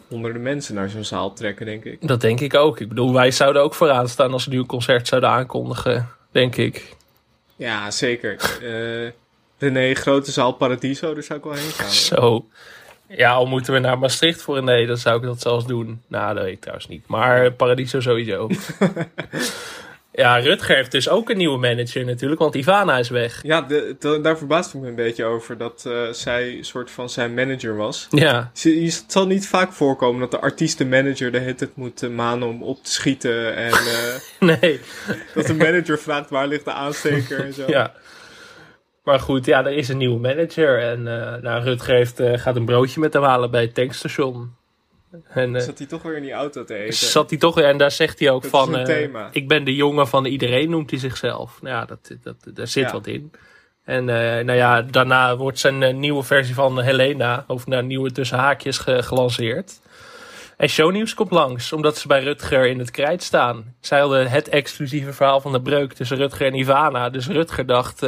honderden 0.09 0.43
mensen 0.43 0.75
naar 0.75 0.89
zo'n 0.89 1.05
zaal 1.05 1.33
trekken, 1.33 1.67
denk 1.67 1.85
ik. 1.85 2.09
Dat 2.09 2.21
denk 2.21 2.41
ik 2.41 2.55
ook. 2.55 2.81
Ik 2.81 2.89
bedoel, 2.89 3.13
wij 3.13 3.31
zouden 3.31 3.63
ook 3.63 3.75
vooraan 3.75 4.09
staan 4.09 4.33
als 4.33 4.43
ze 4.43 4.51
nu 4.51 4.59
een 4.59 4.67
concert 4.67 5.09
zouden 5.09 5.31
aankondigen, 5.31 6.09
denk 6.35 6.57
ik. 6.57 6.97
Ja, 7.57 7.91
zeker. 7.91 8.59
Eh 8.63 9.13
René, 9.59 9.95
grote 9.95 10.31
zaal 10.31 10.53
Paradiso, 10.53 11.15
daar 11.15 11.23
zou 11.23 11.39
ik 11.39 11.45
wel 11.45 11.55
heen 11.55 11.71
gaan. 11.71 11.91
Zo. 11.91 12.47
Ja, 13.09 13.33
al 13.33 13.47
moeten 13.47 13.73
we 13.73 13.79
naar 13.79 13.99
Maastricht 13.99 14.43
voor 14.43 14.63
nee, 14.63 14.87
dan 14.87 14.97
zou 14.97 15.17
ik 15.17 15.23
dat 15.23 15.41
zelfs 15.41 15.67
doen. 15.67 16.03
Nou, 16.09 16.35
dat 16.35 16.45
weet 16.45 16.53
ik 16.53 16.61
trouwens 16.61 16.89
niet. 16.89 17.07
Maar 17.07 17.53
Paradiso 17.53 18.01
sowieso. 18.01 18.49
ja, 20.15 20.37
Rutger 20.39 20.77
heeft 20.77 20.91
dus 20.93 21.09
ook 21.09 21.31
een 21.31 21.37
nieuwe 21.37 21.59
manager 21.59 22.05
natuurlijk, 22.05 22.41
want 22.41 22.55
Ivana 22.55 22.99
is 22.99 23.09
weg. 23.09 23.41
Ja, 23.43 23.61
de, 23.61 23.97
de- 23.99 24.21
daar 24.21 24.39
verbaasde 24.39 24.77
ik 24.79 24.83
me 24.83 24.89
een 24.91 24.95
beetje 24.95 25.25
over 25.25 25.59
dat 25.59 25.85
eh, 25.87 26.09
zij 26.11 26.57
een 26.57 26.65
soort 26.65 26.91
van 26.91 27.11
zijn 27.11 27.35
manager 27.35 27.77
was. 27.77 28.07
Ja, 28.11 28.51
Je- 28.55 28.81
je- 28.81 28.91
Het 28.91 29.05
zal 29.07 29.27
niet 29.27 29.49
vaak 29.49 29.73
voorkomen 29.73 30.21
dat 30.21 30.31
de 30.31 30.41
artiestenmanager 30.41 31.33
de 31.33 31.39
hele 31.39 31.55
tijd 31.55 31.77
moet 31.77 32.03
eh, 32.03 32.11
manen 32.11 32.49
om 32.49 32.63
op 32.63 32.85
te 32.85 32.93
schieten. 32.93 33.57
En 33.57 33.71
eh, 33.73 34.21
nee. 34.61 34.81
dat 35.35 35.47
de 35.47 35.55
manager 35.55 35.99
vraagt 35.99 36.31
waar 36.31 36.47
ligt 36.47 36.65
de 36.65 36.73
aansteker 36.73 37.45
en 37.45 37.53
zo. 37.53 37.65
Ja. 37.75 37.93
Maar 39.05 39.21
goed, 39.21 39.47
ja, 39.47 39.65
er 39.65 39.73
is 39.77 39.89
een 39.89 39.97
nieuwe 39.97 40.21
manager. 40.21 40.79
En 40.79 41.03
nou, 41.43 41.63
Rutger 41.63 41.95
heeft, 41.95 42.21
gaat 42.35 42.57
een 42.57 42.65
broodje 42.65 43.01
met 43.01 43.13
hem 43.13 43.23
halen 43.23 43.51
bij 43.51 43.61
het 43.63 43.75
tankstation. 43.75 44.55
En 45.29 45.57
eh, 45.57 45.63
Zat 45.63 45.79
hij 45.79 45.87
toch 45.87 46.03
weer 46.03 46.17
in 46.17 46.23
die 46.23 46.33
auto 46.33 46.65
te 46.65 46.75
eten? 46.75 46.95
zat 46.95 47.31
hij 47.31 47.39
toch 47.39 47.55
weer, 47.55 47.65
en 47.65 47.77
daar 47.79 47.91
zegt 47.91 48.19
hij 48.19 48.31
ook 48.31 48.43
Dat 48.43 48.51
van... 48.51 48.77
eh, 48.77 49.09
ik 49.33 49.49
ben 49.49 49.65
de 49.65 49.75
jongen 49.75 50.09
van 50.09 50.25
iedereen, 50.25 50.71
noemt 50.71 50.91
hij 50.91 50.99
zichzelf. 50.99 51.63
Nou 51.63 51.75
ja, 51.75 51.85
dat, 51.85 52.11
dat, 52.23 52.37
daar 52.55 52.67
zit 52.67 52.85
Ja. 52.85 52.93
wat 52.93 53.07
in. 53.07 53.33
En 53.85 54.09
eh, 54.09 54.45
nou 54.45 54.59
ja, 54.59 54.83
daarna 54.83 55.37
wordt 55.37 55.59
zijn 55.59 55.99
nieuwe 56.01 56.23
versie 56.23 56.55
van 56.55 56.81
Helena, 56.81 57.45
of 57.47 57.67
nou, 57.67 57.83
nieuwe 57.83 58.13
tussen 58.13 58.39
haakjes, 58.39 58.79
ge- 58.79 59.03
gelanceerd. 59.03 59.81
En 60.57 60.69
shownieuws 60.69 61.15
komt 61.15 61.31
langs, 61.31 61.73
omdat 61.73 61.97
ze 61.99 62.07
bij 62.07 62.23
Rutger 62.23 62.67
in 62.67 62.79
het 62.79 62.91
krijt 62.91 63.23
staan. 63.23 63.75
Zij 63.81 64.01
hadden 64.01 64.31
het 64.31 64.49
exclusieve 64.49 65.13
verhaal 65.13 65.41
van 65.41 65.53
de 65.53 65.63
breuk 65.63 65.93
tussen 65.93 66.17
Rutger 66.17 66.47
en 66.47 66.55
Ivana. 66.55 67.11
Dus 67.11 67.27
Rutger 67.29 67.67
dacht, 67.67 68.03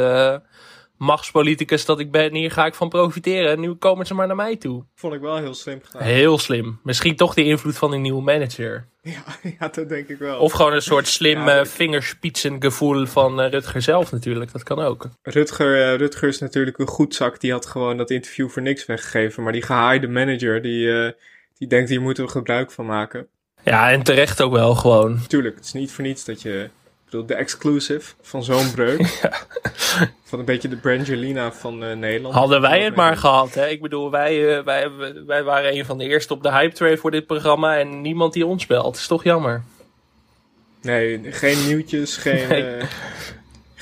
machtspoliticus 0.97 1.85
dat 1.85 1.99
ik 1.99 2.11
ben, 2.11 2.35
hier 2.35 2.51
ga 2.51 2.65
ik 2.65 2.75
van 2.75 2.89
profiteren. 2.89 3.51
En 3.51 3.59
nu 3.59 3.73
komen 3.73 4.05
ze 4.05 4.13
maar 4.13 4.27
naar 4.27 4.35
mij 4.35 4.55
toe. 4.55 4.83
Vond 4.95 5.13
ik 5.13 5.21
wel 5.21 5.37
heel 5.37 5.53
slim 5.53 5.79
gedaan. 5.83 6.03
Heel 6.03 6.37
slim. 6.37 6.79
Misschien 6.83 7.15
toch 7.15 7.33
de 7.33 7.43
invloed 7.43 7.77
van 7.77 7.91
die 7.91 7.99
nieuwe 7.99 8.21
manager. 8.21 8.85
Ja, 9.07 9.51
ja, 9.59 9.67
dat 9.67 9.89
denk 9.89 10.07
ik 10.07 10.17
wel. 10.17 10.39
Of 10.39 10.51
gewoon 10.51 10.73
een 10.73 10.81
soort 10.81 11.07
slim 11.07 11.39
Ja, 11.39 11.59
eh 11.59 11.65
vingerspitsengevoel 11.65 13.05
van 13.05 13.41
eh, 13.41 13.49
Rutger 13.49 13.81
zelf 13.81 14.11
natuurlijk. 14.11 14.51
Dat 14.51 14.63
kan 14.63 14.79
ook. 14.79 15.09
Rutger, 15.21 15.91
eh, 15.91 15.97
Rutger 15.97 16.27
is 16.27 16.39
natuurlijk 16.39 16.77
een 16.77 16.87
goed 16.87 17.15
zak. 17.15 17.39
Die 17.39 17.51
had 17.51 17.65
gewoon 17.65 17.97
dat 17.97 18.09
interview 18.09 18.49
voor 18.49 18.61
niks 18.61 18.85
weggegeven. 18.85 19.43
Maar 19.43 19.51
die 19.51 19.61
gehaaide 19.61 20.07
manager, 20.07 20.61
die, 20.61 21.13
die 21.57 21.67
denkt 21.67 21.89
hier 21.89 22.01
moeten 22.01 22.25
we 22.25 22.31
gebruik 22.31 22.71
van 22.71 22.85
maken. 22.85 23.27
Ja, 23.63 23.91
en 23.91 24.03
terecht 24.03 24.41
ook 24.41 24.51
wel 24.51 24.75
gewoon. 24.75 25.19
Tuurlijk, 25.27 25.55
het 25.55 25.65
is 25.65 25.73
niet 25.73 25.91
voor 25.91 26.03
niets 26.03 26.25
dat 26.25 26.41
je... 26.41 26.69
Ik 27.07 27.13
bedoel, 27.13 27.25
de 27.25 27.35
exclusive 27.35 28.13
van 28.21 28.43
zo'n 28.43 28.71
breuk. 28.71 29.01
Van 30.23 30.39
een 30.39 30.45
beetje 30.45 30.67
de 30.67 30.75
Brangelina 30.75 31.51
van 31.51 31.83
eh, 31.83 31.95
Nederland. 31.95 32.35
Hadden 32.35 32.61
wij 32.61 32.83
het 32.83 32.95
maar 32.95 33.17
gehad. 33.17 33.53
Hè? 33.53 33.67
Ik 33.67 33.81
bedoel, 33.81 34.11
wij, 34.11 34.57
eh, 34.57 34.63
wij, 34.63 34.91
wij 35.25 35.43
waren 35.43 35.73
een 35.75 35.85
van 35.85 35.97
de 35.97 36.03
eerste 36.03 36.33
op 36.33 36.43
de 36.43 36.51
hype 36.51 36.75
train 36.75 36.97
voor 36.97 37.11
dit 37.11 37.25
programma. 37.25 37.77
En 37.77 38.01
niemand 38.01 38.33
die 38.33 38.45
ons 38.45 38.65
belt. 38.65 38.95
Is 38.95 39.07
toch 39.07 39.23
jammer. 39.23 39.63
Nee, 40.81 41.19
geen 41.23 41.67
nieuwtjes, 41.67 42.17
geen, 42.17 42.47
Nee. 42.47 42.63
eh, 42.63 42.85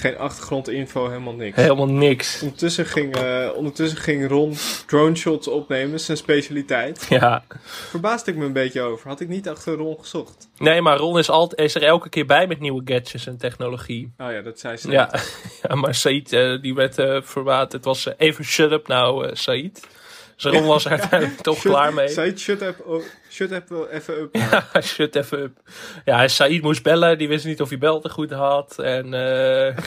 geen 0.05 0.17
achtergrondinfo, 0.17 1.07
helemaal 1.07 1.33
niks. 1.33 1.55
Helemaal 1.55 1.87
niks. 1.87 2.41
Ondertussen 2.41 2.85
ging, 2.85 3.15
eh, 3.15 3.49
ondertussen 3.55 3.97
ging 3.97 4.27
Ron 4.27 4.55
drone 4.87 5.15
shots 5.15 5.47
opnemen, 5.47 5.99
zijn 5.99 6.17
specialiteit. 6.17 7.05
Ja. 7.15 7.43
Verbaasde 7.63 8.31
ik 8.31 8.37
me 8.37 8.45
een 8.45 8.53
beetje 8.53 8.81
over. 8.81 9.07
Had 9.07 9.19
ik 9.19 9.27
niet 9.27 9.49
achter 9.49 9.73
Ron 9.73 9.97
gezocht. 9.99 10.49
Nee, 10.57 10.81
maar 10.81 10.97
Ron 10.97 11.17
is, 11.17 11.29
altijd, 11.29 11.61
is 11.61 11.75
er 11.75 11.83
elke 11.83 12.09
keer 12.09 12.25
bij 12.25 12.47
met 12.47 12.59
nieuwe 12.59 12.81
gadgets 12.85 13.27
en 13.27 13.37
technologie. 13.37 14.13
Oh 14.17 14.31
ja, 14.31 14.41
dat 14.41 14.59
zei 14.59 14.77
ze. 14.77 14.91
Ja, 14.91 15.09
ja 15.61 15.75
maar 15.75 15.95
Said, 15.95 16.33
eh, 16.33 16.61
die 16.61 16.73
werd 16.73 16.95
verbaat. 17.25 17.71
Het 17.71 17.85
was 17.85 18.09
even 18.17 18.45
shut 18.45 18.71
up 18.71 18.87
nou, 18.87 19.35
Said. 19.35 19.87
Dus 20.35 20.51
Ron 20.51 20.65
was 20.65 20.85
er 20.85 20.91
uiteindelijk 20.91 21.41
toch 21.41 21.57
Shut- 21.59 21.71
klaar 21.71 21.93
mee. 21.93 22.07
Said, 22.07 22.39
shut 22.39 22.61
up, 22.61 22.79
oh, 22.85 23.03
shut 23.31 23.51
up, 23.51 23.69
wel 23.69 23.89
even 23.89 24.21
up. 24.21 24.35
Ja, 24.35 24.67
shut 24.81 25.15
even 25.15 25.39
up. 25.41 25.57
Ja, 26.05 26.27
Said 26.27 26.61
moest 26.61 26.83
bellen. 26.83 27.17
Die 27.17 27.27
wist 27.27 27.45
niet 27.45 27.61
of 27.61 27.69
hij 27.69 27.77
belde 27.77 28.09
goed 28.09 28.31
had. 28.31 28.79
En 28.79 29.13
eh, 29.13 29.77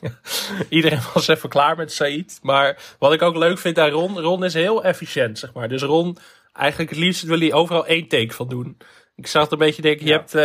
iedereen 0.68 1.00
was 1.14 1.28
even 1.28 1.48
klaar 1.48 1.76
met 1.76 1.92
Said. 1.92 2.38
Maar 2.42 2.76
wat 2.98 3.12
ik 3.12 3.22
ook 3.22 3.36
leuk 3.36 3.58
vind 3.58 3.78
aan 3.78 3.90
Ron. 3.90 4.20
Ron 4.20 4.44
is 4.44 4.54
heel 4.54 4.84
efficiënt, 4.84 5.38
zeg 5.38 5.52
maar. 5.52 5.68
Dus 5.68 5.82
Ron, 5.82 6.16
eigenlijk 6.52 6.90
het 6.90 6.98
liefst 6.98 7.22
wil 7.22 7.38
hij 7.38 7.52
overal 7.52 7.86
één 7.86 8.08
take 8.08 8.34
van 8.34 8.48
doen. 8.48 8.76
Ik 9.16 9.26
zag 9.26 9.42
het 9.42 9.52
een 9.52 9.58
beetje 9.58 9.82
denken, 9.82 10.06
je, 10.06 10.12
Ja. 10.12 10.18
hebt, 10.18 10.34
eh, 10.34 10.42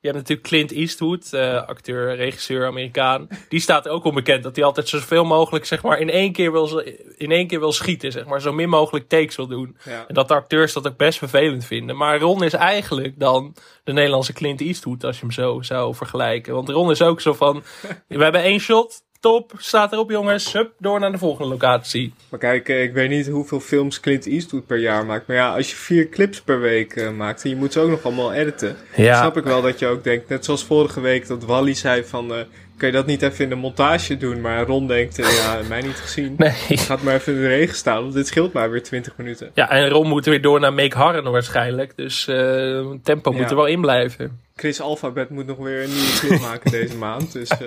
je 0.00 0.12
hebt 0.12 0.16
natuurlijk 0.16 0.48
Clint 0.48 0.72
Eastwood, 0.72 1.32
eh, 1.32 1.66
acteur, 1.66 2.16
regisseur, 2.16 2.66
Amerikaan. 2.66 3.28
Die 3.48 3.60
staat 3.60 3.88
ook 3.88 4.04
onbekend 4.04 4.42
dat 4.42 4.56
hij 4.56 4.64
altijd 4.64 4.88
zoveel 4.88 5.24
mogelijk 5.24 5.64
zeg 5.64 5.82
maar, 5.82 5.98
in, 5.98 6.10
één 6.10 6.32
keer 6.32 6.52
wil, 6.52 6.78
in 7.16 7.30
één 7.30 7.46
keer 7.46 7.58
wil 7.60 7.72
schieten. 7.72 8.12
Zeg 8.12 8.24
maar, 8.24 8.40
zo 8.40 8.52
min 8.52 8.68
mogelijk 8.68 9.08
takes 9.08 9.36
wil 9.36 9.46
doen. 9.46 9.76
Ja. 9.84 10.04
En 10.08 10.14
dat 10.14 10.28
de 10.28 10.34
acteurs 10.34 10.72
dat 10.72 10.86
ook 10.86 10.96
best 10.96 11.18
vervelend 11.18 11.64
vinden. 11.64 11.96
Maar 11.96 12.18
Ron 12.20 12.42
is 12.44 12.52
eigenlijk 12.52 13.18
dan 13.18 13.54
de 13.84 13.92
Nederlandse 13.92 14.32
Clint 14.32 14.60
Eastwood 14.60 15.04
als 15.04 15.16
je 15.16 15.22
hem 15.22 15.32
zo 15.32 15.62
zou 15.62 15.94
vergelijken. 15.94 16.54
Want 16.54 16.68
Ron 16.68 16.90
is 16.90 17.02
ook 17.02 17.20
zo 17.20 17.32
van, 17.32 17.62
we 18.08 18.22
hebben 18.22 18.42
één 18.42 18.60
shot, 18.60 19.02
top, 19.26 19.52
staat 19.56 19.92
erop 19.92 20.10
jongens, 20.10 20.52
hup, 20.52 20.72
door 20.78 21.00
naar 21.00 21.12
de 21.12 21.18
volgende 21.18 21.50
locatie. 21.50 22.14
Maar 22.28 22.40
kijk, 22.40 22.68
eh, 22.68 22.82
ik 22.82 22.92
weet 22.92 23.08
niet 23.08 23.26
hoeveel 23.28 23.60
films 23.60 24.00
Clint 24.00 24.26
Eastwood 24.26 24.66
per 24.66 24.78
jaar 24.78 25.06
maakt. 25.06 25.26
Maar 25.26 25.36
ja, 25.36 25.54
als 25.54 25.70
je 25.70 25.76
vier 25.76 26.08
clips 26.08 26.40
per 26.40 26.60
week 26.60 26.96
eh, 26.96 27.10
maakt 27.10 27.44
en 27.44 27.50
je 27.50 27.56
moet 27.56 27.72
ze 27.72 27.80
ook 27.80 27.90
nog 27.90 28.04
allemaal 28.04 28.32
editen. 28.32 28.76
Ja. 28.96 29.18
Snap 29.18 29.36
ik 29.36 29.44
wel 29.44 29.62
dat 29.62 29.78
je 29.78 29.86
ook 29.86 30.04
denkt, 30.04 30.28
net 30.28 30.44
zoals 30.44 30.64
vorige 30.64 31.00
week 31.00 31.26
dat 31.26 31.44
Wally 31.44 31.74
zei 31.74 32.04
van... 32.04 32.34
eh, 32.34 32.40
kan 32.76 32.88
je 32.88 32.94
dat 32.94 33.06
niet 33.06 33.22
even 33.22 33.44
in 33.44 33.48
de 33.48 33.54
montage 33.54 34.16
doen? 34.16 34.40
Maar 34.40 34.66
Ron 34.66 34.86
denkt, 34.86 35.18
eh, 35.18 35.36
ja, 35.36 35.60
mij 35.68 35.80
niet 35.80 35.94
gezien. 35.94 36.34
Nee. 36.36 36.76
Gaat 36.88 37.02
maar 37.02 37.14
even 37.14 37.34
in 37.34 37.40
de 37.40 37.48
regen 37.48 37.76
staan, 37.76 38.02
want 38.02 38.14
dit 38.14 38.26
scheelt 38.26 38.52
maar 38.52 38.70
weer 38.70 38.82
20 38.82 39.16
minuten. 39.16 39.50
Ja, 39.54 39.70
en 39.70 39.88
Ron 39.88 40.08
moet 40.08 40.24
weer 40.24 40.42
door 40.42 40.60
naar 40.60 40.72
Make 40.72 40.96
Harren 40.96 41.30
waarschijnlijk. 41.32 41.96
Dus 41.96 42.28
eh, 42.28 42.90
tempo 43.02 43.32
moet 43.32 43.50
er 43.50 43.56
wel 43.56 43.66
in 43.66 43.80
blijven. 43.80 44.40
Chris 44.54 44.80
Alphabet 44.80 45.30
moet 45.30 45.46
nog 45.46 45.58
weer 45.58 45.82
een 45.82 45.90
nieuwe 45.90 46.18
clip 46.18 46.40
maken 46.40 46.70
deze 46.70 46.96
maand. 46.96 47.32
Dus 47.32 47.48
eh, 47.48 47.66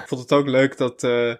ik 0.00 0.04
vond 0.06 0.20
het 0.20 0.32
ook 0.32 0.46
leuk 0.46 0.76
dat, 0.76 1.02
eh, 1.02 1.34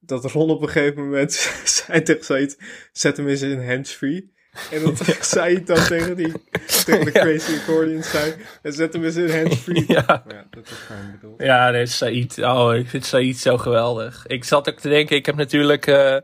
dat 0.00 0.24
Ron 0.24 0.50
op 0.50 0.62
een 0.62 0.68
gegeven 0.68 1.04
moment 1.04 1.32
zei 1.64 2.02
tegen 2.02 2.24
Said, 2.24 2.58
zet 2.92 3.16
hem 3.16 3.28
eens 3.28 3.42
in 3.42 3.68
handsfree. 3.68 4.32
En 4.70 4.82
dat 4.82 5.16
Said 5.20 5.66
dan 5.66 5.84
tegen, 5.84 6.16
die, 6.16 6.32
tegen 6.84 7.04
de 7.04 7.10
Ja. 7.14 7.20
Crazy 7.24 7.52
Accordion 7.60 8.02
zei, 8.02 8.34
en 8.62 8.72
zet 8.72 8.92
hem 8.92 9.04
eens 9.04 9.16
in 9.16 9.30
handsfree. 9.40 9.84
Ja. 9.88 10.04
Ja, 10.06 10.44
dat 10.50 10.68
voor 10.68 10.96
hem 10.96 11.18
bedoeld. 11.20 11.42
Ja, 11.42 11.70
nee, 11.70 11.86
Said. 11.86 12.38
Oh, 12.38 12.74
ik 12.74 12.88
vind 12.88 13.04
Said 13.06 13.36
zo 13.36 13.58
geweldig. 13.58 14.26
Ik 14.26 14.44
zat 14.44 14.68
ook 14.68 14.78
te 14.78 14.88
denken, 14.88 15.16
ik 15.16 15.26
heb 15.26 15.34
natuurlijk 15.34 15.86
eh, 15.86 16.16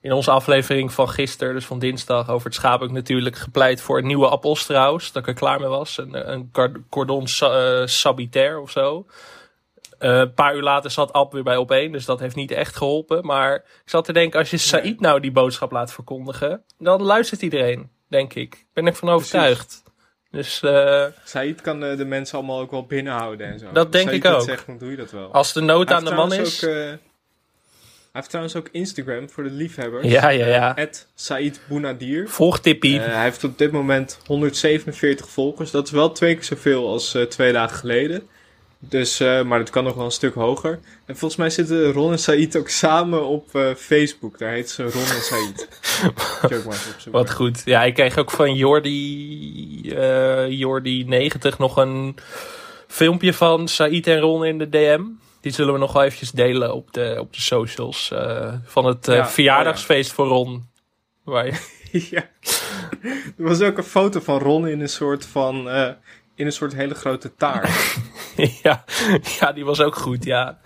in 0.00 0.12
onze 0.12 0.30
aflevering 0.30 0.92
van 0.92 1.08
gisteren, 1.08 1.54
dus 1.54 1.64
van 1.66 1.78
dinsdag, 1.78 2.30
over 2.30 2.46
het 2.46 2.54
schaap, 2.54 2.82
ook 2.82 2.90
natuurlijk 2.90 3.36
gepleit 3.36 3.80
voor 3.80 3.98
een 3.98 4.06
nieuwe 4.06 4.28
appelstrauss. 4.28 5.12
Dat 5.12 5.22
ik 5.22 5.28
er 5.28 5.34
klaar 5.34 5.60
mee 5.60 5.68
was. 5.68 5.98
Een, 5.98 6.32
een 6.32 6.50
cordon 6.88 7.28
sa- 7.28 7.80
eh, 7.80 7.86
sabitaire 7.86 8.60
of 8.60 8.70
zo. 8.70 9.06
Eh, 9.98 10.18
een 10.18 10.34
paar 10.34 10.56
uur 10.56 10.62
later 10.62 10.90
zat 10.90 11.12
App 11.12 11.32
weer 11.32 11.42
bij 11.42 11.56
op 11.56 11.70
één, 11.70 11.92
dus 11.92 12.04
dat 12.04 12.20
heeft 12.20 12.34
niet 12.34 12.50
echt 12.50 12.76
geholpen. 12.76 13.26
Maar 13.26 13.54
ik 13.54 13.82
zat 13.84 14.04
te 14.04 14.12
denken, 14.12 14.38
als 14.38 14.50
je 14.50 14.56
Said 14.56 15.00
nou 15.00 15.20
die 15.20 15.32
boodschap 15.32 15.70
laat 15.70 15.92
verkondigen, 15.92 16.62
dan 16.78 17.02
luistert 17.02 17.42
iedereen, 17.42 17.90
denk 18.08 18.34
ik. 18.34 18.54
Ik 18.54 18.66
ben 18.72 18.86
ervan 18.86 19.08
overtuigd. 19.08 19.82
Dus 20.30 20.62
eh, 20.62 21.04
Said 21.24 21.60
kan 21.60 21.84
eh, 21.84 21.96
de 21.96 22.04
mensen 22.04 22.38
allemaal 22.38 22.60
ook 22.60 22.70
wel 22.70 22.86
binnenhouden 22.86 23.46
en 23.46 23.58
zo. 23.58 23.72
Dat 23.72 23.92
denk 23.92 24.08
Said 24.08 24.24
ik 24.24 24.32
ook. 24.32 24.42
zegt, 24.42 24.66
dan 24.66 24.78
doe 24.78 24.90
je 24.90 24.96
dat 24.96 25.10
wel. 25.10 25.32
als 25.32 25.52
de 25.52 25.60
nood 25.60 25.90
aan 25.92 26.04
de 26.04 26.14
man 26.14 26.32
is... 26.32 26.64
Ook, 26.64 26.70
hij 26.70 28.26
heeft 28.26 28.28
trouwens 28.28 28.56
ook 28.56 28.68
Instagram 28.72 29.30
voor 29.30 29.42
de 29.42 29.50
liefhebbers. 29.50 30.06
Ja, 30.06 30.28
ja, 30.28 30.46
ja. 30.46 30.72
Het 30.74 31.08
Said. 31.14 31.60
Volg 32.24 32.60
Tippie. 32.60 33.00
Hij 33.00 33.22
heeft 33.22 33.44
op 33.44 33.58
dit 33.58 33.72
moment 33.72 34.20
147 34.26 35.28
volgers. 35.28 35.70
Dat 35.70 35.86
is 35.86 35.92
wel 35.92 36.12
twee 36.12 36.34
keer 36.34 36.44
zoveel 36.44 36.88
als 36.88 37.16
twee 37.28 37.52
dagen 37.52 37.76
geleden. 37.76 38.28
Dus, 38.80 39.20
eh, 39.20 39.42
maar 39.42 39.58
het 39.58 39.70
kan 39.70 39.84
nog 39.84 39.94
wel 39.94 40.04
een 40.04 40.10
stuk 40.10 40.34
hoger. 40.34 40.80
En 41.06 41.16
volgens 41.16 41.36
mij 41.36 41.50
zitten 41.50 41.92
Ron 41.92 42.12
en 42.12 42.18
Said 42.18 42.56
ook 42.56 42.68
samen 42.68 43.24
op 43.26 43.54
eh, 43.54 43.74
Facebook. 43.74 44.38
Daar 44.38 44.50
heet 44.52 44.70
ze 44.70 44.82
Ron 44.82 45.02
en 45.02 45.22
Said. 45.22 45.68
Wat 47.10 47.32
goed. 47.32 47.62
Ja, 47.64 47.84
ik 47.84 47.94
kreeg 47.94 48.18
ook 48.18 48.30
van 48.30 48.54
Jordi, 48.54 49.90
eh 49.90 50.50
Jordi 50.50 51.04
90 51.04 51.58
nog 51.58 51.76
een 51.76 52.16
filmpje 52.86 53.34
van 53.34 53.68
Said 53.68 54.06
en 54.06 54.20
Ron 54.20 54.44
in 54.44 54.58
de 54.58 54.68
DM. 54.68 55.00
Die 55.40 55.52
zullen 55.52 55.72
we 55.72 55.78
nog 55.78 55.92
wel 55.92 56.02
eventjes 56.02 56.30
delen 56.30 56.74
op 56.74 56.92
de, 56.92 57.16
op 57.18 57.32
de 57.34 57.40
socials. 57.40 58.12
van 58.64 58.84
het 58.84 59.06
Ja, 59.06 59.28
verjaardagsfeest 59.28 60.12
voor 60.12 60.26
Ron. 60.26 60.68
Waar 61.24 61.46
je- 61.46 61.58
ja. 62.10 62.28
Er 63.02 63.44
was 63.44 63.60
ook 63.60 63.76
een 63.76 63.84
foto 63.84 64.20
van 64.20 64.38
Ron 64.38 64.68
in 64.68 64.80
een 64.80 64.88
soort 64.88 65.26
van... 65.26 65.68
in 66.34 66.46
een 66.46 66.52
soort 66.52 66.74
hele 66.74 66.94
grote 66.94 67.34
taart. 67.34 67.70
ja, 68.62 68.84
ja, 69.40 69.52
die 69.52 69.64
was 69.64 69.80
ook 69.80 69.96
goed, 69.96 70.24
ja. 70.24 70.58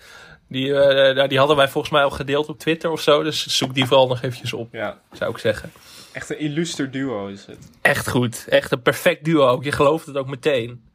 Die, 0.49 0.75
eh, 0.75 1.15
nou, 1.15 1.29
die 1.29 1.39
hadden 1.39 1.57
wij 1.57 1.69
volgens 1.69 1.93
mij 1.93 2.03
al 2.03 2.11
gedeeld 2.11 2.49
op 2.49 2.59
Twitter 2.59 2.91
of 2.91 3.01
zo. 3.01 3.23
Dus 3.23 3.47
zoek 3.47 3.75
die 3.75 3.87
vooral 3.87 4.09
nog 4.09 4.23
eventjes 4.23 4.53
op, 4.53 4.69
ja. 4.73 5.01
zou 5.13 5.31
ik 5.31 5.39
zeggen. 5.39 5.73
Echt 6.13 6.31
een 6.31 6.39
illuster 6.39 6.91
duo 6.91 7.27
is 7.27 7.47
het. 7.47 7.71
Echt 7.83 8.09
goed. 8.09 8.47
Echt 8.49 8.73
een 8.73 8.83
perfect 8.83 9.25
duo 9.25 9.47
ook. 9.47 9.65
Je 9.65 9.73
gelooft 9.73 10.07
het 10.07 10.17
ook 10.17 10.29
meteen. 10.29 10.91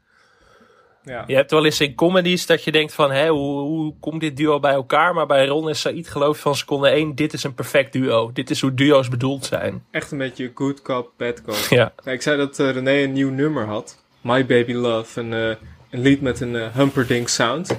Ja. 1.04 1.24
Je 1.26 1.34
hebt 1.34 1.50
wel 1.50 1.64
eens 1.64 1.80
in 1.80 1.94
comedies 1.94 2.46
dat 2.46 2.64
je 2.64 2.72
denkt 2.72 2.94
van... 2.94 3.10
Hé, 3.10 3.28
hoe, 3.28 3.60
hoe 3.60 3.94
komt 4.00 4.20
dit 4.20 4.36
duo 4.36 4.60
bij 4.60 4.72
elkaar? 4.72 5.14
Maar 5.14 5.26
bij 5.26 5.46
Ron 5.46 5.68
en 5.68 5.76
Said 5.76 6.08
geloof 6.08 6.36
je 6.36 6.42
van 6.42 6.56
seconde 6.56 6.88
1... 6.88 7.14
Dit 7.14 7.32
is 7.32 7.44
een 7.44 7.54
perfect 7.54 7.92
duo. 7.92 8.32
Dit 8.32 8.50
is 8.50 8.60
hoe 8.60 8.74
duo's 8.74 9.08
bedoeld 9.08 9.44
zijn. 9.44 9.84
Echt 9.90 10.10
een 10.10 10.18
beetje 10.18 10.50
good 10.54 10.82
cop, 10.82 11.12
bad 11.16 11.42
cop. 11.42 11.66
Ja. 11.70 11.92
Nou, 12.04 12.16
ik 12.16 12.22
zei 12.22 12.36
dat 12.36 12.58
eh, 12.58 12.70
René 12.70 13.02
een 13.02 13.12
nieuw 13.12 13.30
nummer 13.30 13.66
had. 13.66 14.04
My 14.20 14.46
Baby 14.46 14.72
Love. 14.72 15.20
Een, 15.20 15.32
eh, 15.32 15.56
een 15.90 16.00
lied 16.00 16.20
met 16.20 16.40
een 16.40 16.56
eh, 16.56 16.74
Humperdinck 16.74 17.28
sound. 17.28 17.76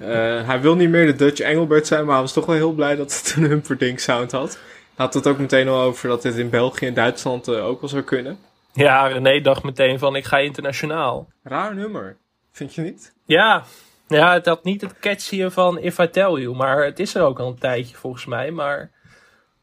Eh, 0.00 0.46
hij 0.46 0.60
wil 0.60 0.74
niet 0.74 0.88
meer 0.88 1.06
de 1.06 1.16
Dutch 1.16 1.40
Engelbert 1.40 1.86
zijn, 1.86 2.04
maar 2.04 2.12
hij 2.12 2.22
was 2.22 2.32
toch 2.32 2.46
wel 2.46 2.54
heel 2.54 2.72
blij 2.72 2.96
dat 2.96 3.16
het 3.16 3.34
een 3.36 3.44
Humperdinck 3.44 3.98
sound 3.98 4.32
had. 4.32 4.52
Hij 4.52 5.04
had 5.04 5.14
het 5.14 5.26
ook 5.26 5.38
meteen 5.38 5.68
al 5.68 5.80
over 5.80 6.08
dat 6.08 6.22
dit 6.22 6.36
in 6.36 6.50
België 6.50 6.86
en 6.86 6.94
Duitsland 6.94 7.48
eh, 7.48 7.66
ook 7.66 7.80
wel 7.80 7.90
zou 7.90 8.02
kunnen. 8.02 8.38
Ja, 8.72 9.06
René 9.06 9.40
dacht 9.40 9.62
meteen 9.62 9.98
van 9.98 10.16
ik 10.16 10.24
ga 10.24 10.38
internationaal. 10.38 11.28
Raar 11.42 11.74
nummer, 11.74 12.16
vind 12.52 12.74
je 12.74 12.82
niet? 12.82 13.14
Ja, 13.24 13.64
ja 14.08 14.32
het 14.32 14.46
had 14.46 14.64
niet 14.64 14.80
het 14.80 14.98
catchy 14.98 15.48
van 15.48 15.78
If 15.78 15.98
I 15.98 16.10
Tell 16.10 16.32
You. 16.32 16.56
Maar 16.56 16.84
het 16.84 16.98
is 16.98 17.14
er 17.14 17.22
ook 17.22 17.38
al 17.38 17.48
een 17.48 17.58
tijdje 17.58 17.96
volgens 17.96 18.26
mij. 18.26 18.50
Maar 18.50 18.90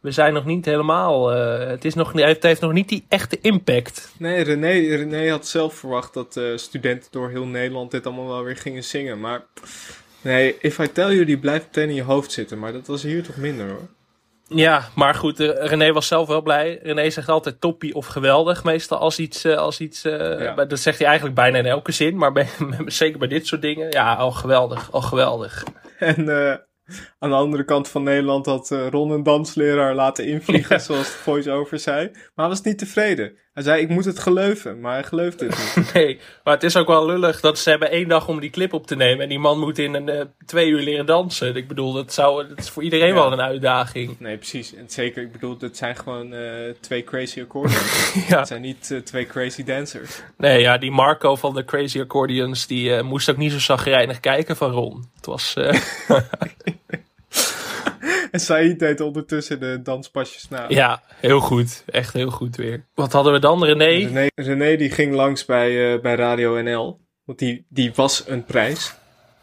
we 0.07 0.13
zijn 0.13 0.33
nog 0.33 0.45
niet 0.45 0.65
helemaal... 0.65 1.33
eh, 1.33 1.67
het, 1.67 1.85
is 1.85 1.93
nog, 1.93 2.13
het 2.13 2.43
heeft 2.43 2.61
nog 2.61 2.71
niet 2.73 2.89
die 2.89 3.05
echte 3.09 3.39
impact. 3.41 4.13
Nee, 4.17 4.43
René, 4.43 4.95
René 4.95 5.29
had 5.29 5.47
zelf 5.47 5.73
verwacht 5.73 6.13
dat 6.13 6.37
eh, 6.37 6.43
studenten 6.55 7.11
door 7.11 7.29
heel 7.29 7.45
Nederland 7.45 7.91
dit 7.91 8.05
allemaal 8.05 8.27
wel 8.27 8.43
weer 8.43 8.57
gingen 8.57 8.83
zingen. 8.83 9.19
Maar 9.19 9.43
nee, 10.21 10.55
If 10.59 10.79
I 10.79 10.91
Tell 10.91 11.13
You, 11.13 11.25
die 11.25 11.37
blijft 11.37 11.65
meteen 11.65 11.89
in 11.89 11.95
je 11.95 12.03
hoofd 12.03 12.31
zitten. 12.31 12.59
Maar 12.59 12.73
dat 12.73 12.87
was 12.87 13.03
hier 13.03 13.23
toch 13.23 13.35
minder 13.37 13.69
hoor. 13.69 13.87
Ja, 14.47 14.89
maar 14.95 15.13
goed, 15.13 15.39
eh, 15.39 15.67
René 15.67 15.93
was 15.93 16.07
zelf 16.07 16.27
wel 16.27 16.41
blij. 16.41 16.79
René 16.83 17.09
zegt 17.09 17.29
altijd 17.29 17.61
toppie 17.61 17.95
of 17.95 18.05
geweldig, 18.05 18.63
meestal 18.63 18.97
als 18.97 19.19
iets... 19.19 19.45
als 19.45 19.79
iets 19.79 20.01
Ja. 20.01 20.65
Dat 20.65 20.79
zegt 20.79 20.97
hij 20.97 21.07
eigenlijk 21.07 21.35
bijna 21.35 21.57
in 21.57 21.65
elke 21.65 21.91
zin, 21.91 22.17
maar 22.17 22.31
bij, 22.31 22.47
zeker 22.85 23.19
bij 23.19 23.27
dit 23.27 23.47
soort 23.47 23.61
dingen. 23.61 23.91
Ja, 23.91 24.13
al 24.13 24.31
geweldig, 24.31 24.91
al 24.91 25.01
geweldig. 25.01 25.63
En 25.99 26.25
aan 27.19 27.29
de 27.29 27.35
andere 27.35 27.63
kant 27.63 27.87
van 27.87 28.03
Nederland 28.03 28.45
had 28.45 28.71
eh, 28.71 28.87
Ron 28.87 29.11
een 29.11 29.23
dansleraar 29.23 29.95
laten 29.95 30.25
invliegen, 30.25 30.81
zoals 30.81 31.11
de 31.11 31.17
voice-over 31.17 31.79
zei. 31.79 32.09
Maar 32.11 32.31
hij 32.35 32.47
was 32.47 32.61
niet 32.61 32.77
tevreden. 32.77 33.37
Hij 33.57 33.65
zei, 33.65 33.81
ik 33.81 33.89
moet 33.89 34.05
het 34.05 34.19
geleuven, 34.19 34.79
maar 34.79 34.93
hij 34.93 35.03
geloofde 35.03 35.45
het 35.45 35.75
niet. 35.75 35.93
Nee, 35.93 36.19
maar 36.43 36.53
het 36.53 36.63
is 36.63 36.75
ook 36.77 36.87
wel 36.87 37.05
lullig 37.05 37.39
dat 37.39 37.59
ze 37.59 37.69
hebben 37.69 37.91
één 37.91 38.07
dag 38.07 38.27
om 38.27 38.39
die 38.39 38.49
clip 38.49 38.73
op 38.73 38.87
te 38.87 38.95
nemen. 38.95 39.23
En 39.23 39.29
die 39.29 39.39
man 39.39 39.59
moet 39.59 39.77
in 39.77 39.93
een 39.93 40.09
eh, 40.09 40.25
twee 40.45 40.69
uur 40.69 40.81
leren 40.81 41.05
dansen. 41.05 41.55
Ik 41.55 41.67
bedoel, 41.67 41.93
dat, 41.93 42.13
zou, 42.13 42.47
dat 42.47 42.57
is 42.57 42.69
voor 42.69 42.83
iedereen 42.83 43.07
Ja. 43.07 43.13
wel 43.13 43.31
een 43.31 43.41
uitdaging. 43.41 44.19
Nee, 44.19 44.37
precies. 44.37 44.75
En 44.75 44.85
zeker, 44.87 45.23
ik 45.23 45.31
bedoel, 45.31 45.55
het 45.59 45.77
zijn 45.77 45.95
gewoon 45.95 46.33
eh, 46.33 46.41
twee 46.79 47.03
crazy 47.03 47.41
accordions. 47.41 48.13
Ja. 48.29 48.37
Het 48.37 48.47
zijn 48.47 48.61
niet 48.61 48.91
eh, 48.91 48.99
twee 48.99 49.25
crazy 49.25 49.63
dancers. 49.63 50.21
Nee, 50.37 50.61
ja, 50.61 50.77
die 50.77 50.91
Marco 50.91 51.35
van 51.35 51.53
de 51.55 51.65
Crazy 51.65 51.99
Accordions, 51.99 52.67
die 52.67 53.03
moest 53.03 53.29
ook 53.29 53.37
niet 53.37 53.51
zo 53.51 53.59
zagrijnig 53.59 54.19
kijken 54.19 54.55
van 54.55 54.71
Ron. 54.71 55.05
Het 55.15 55.25
was... 55.25 55.53
En 58.31 58.39
Said 58.39 58.79
deed 58.79 59.01
ondertussen 59.01 59.59
de 59.59 59.79
danspasjes 59.83 60.49
na. 60.49 60.65
ja, 60.67 61.01
heel 61.15 61.39
goed. 61.39 61.83
Echt 61.85 62.13
heel 62.13 62.29
goed 62.29 62.55
weer. 62.55 62.85
Wat 62.93 63.11
hadden 63.11 63.33
we 63.33 63.39
dan, 63.39 63.63
René? 63.63 63.85
René, 63.85 64.27
René 64.35 64.75
die 64.77 64.91
ging 64.91 65.13
langs 65.13 65.45
bij, 65.45 65.93
eh, 65.93 66.01
bij 66.01 66.15
Radio 66.15 66.61
NL. 66.61 66.99
Want 67.25 67.39
die, 67.39 67.65
die 67.69 67.91
was 67.95 68.23
een 68.27 68.43
prijs. 68.45 68.93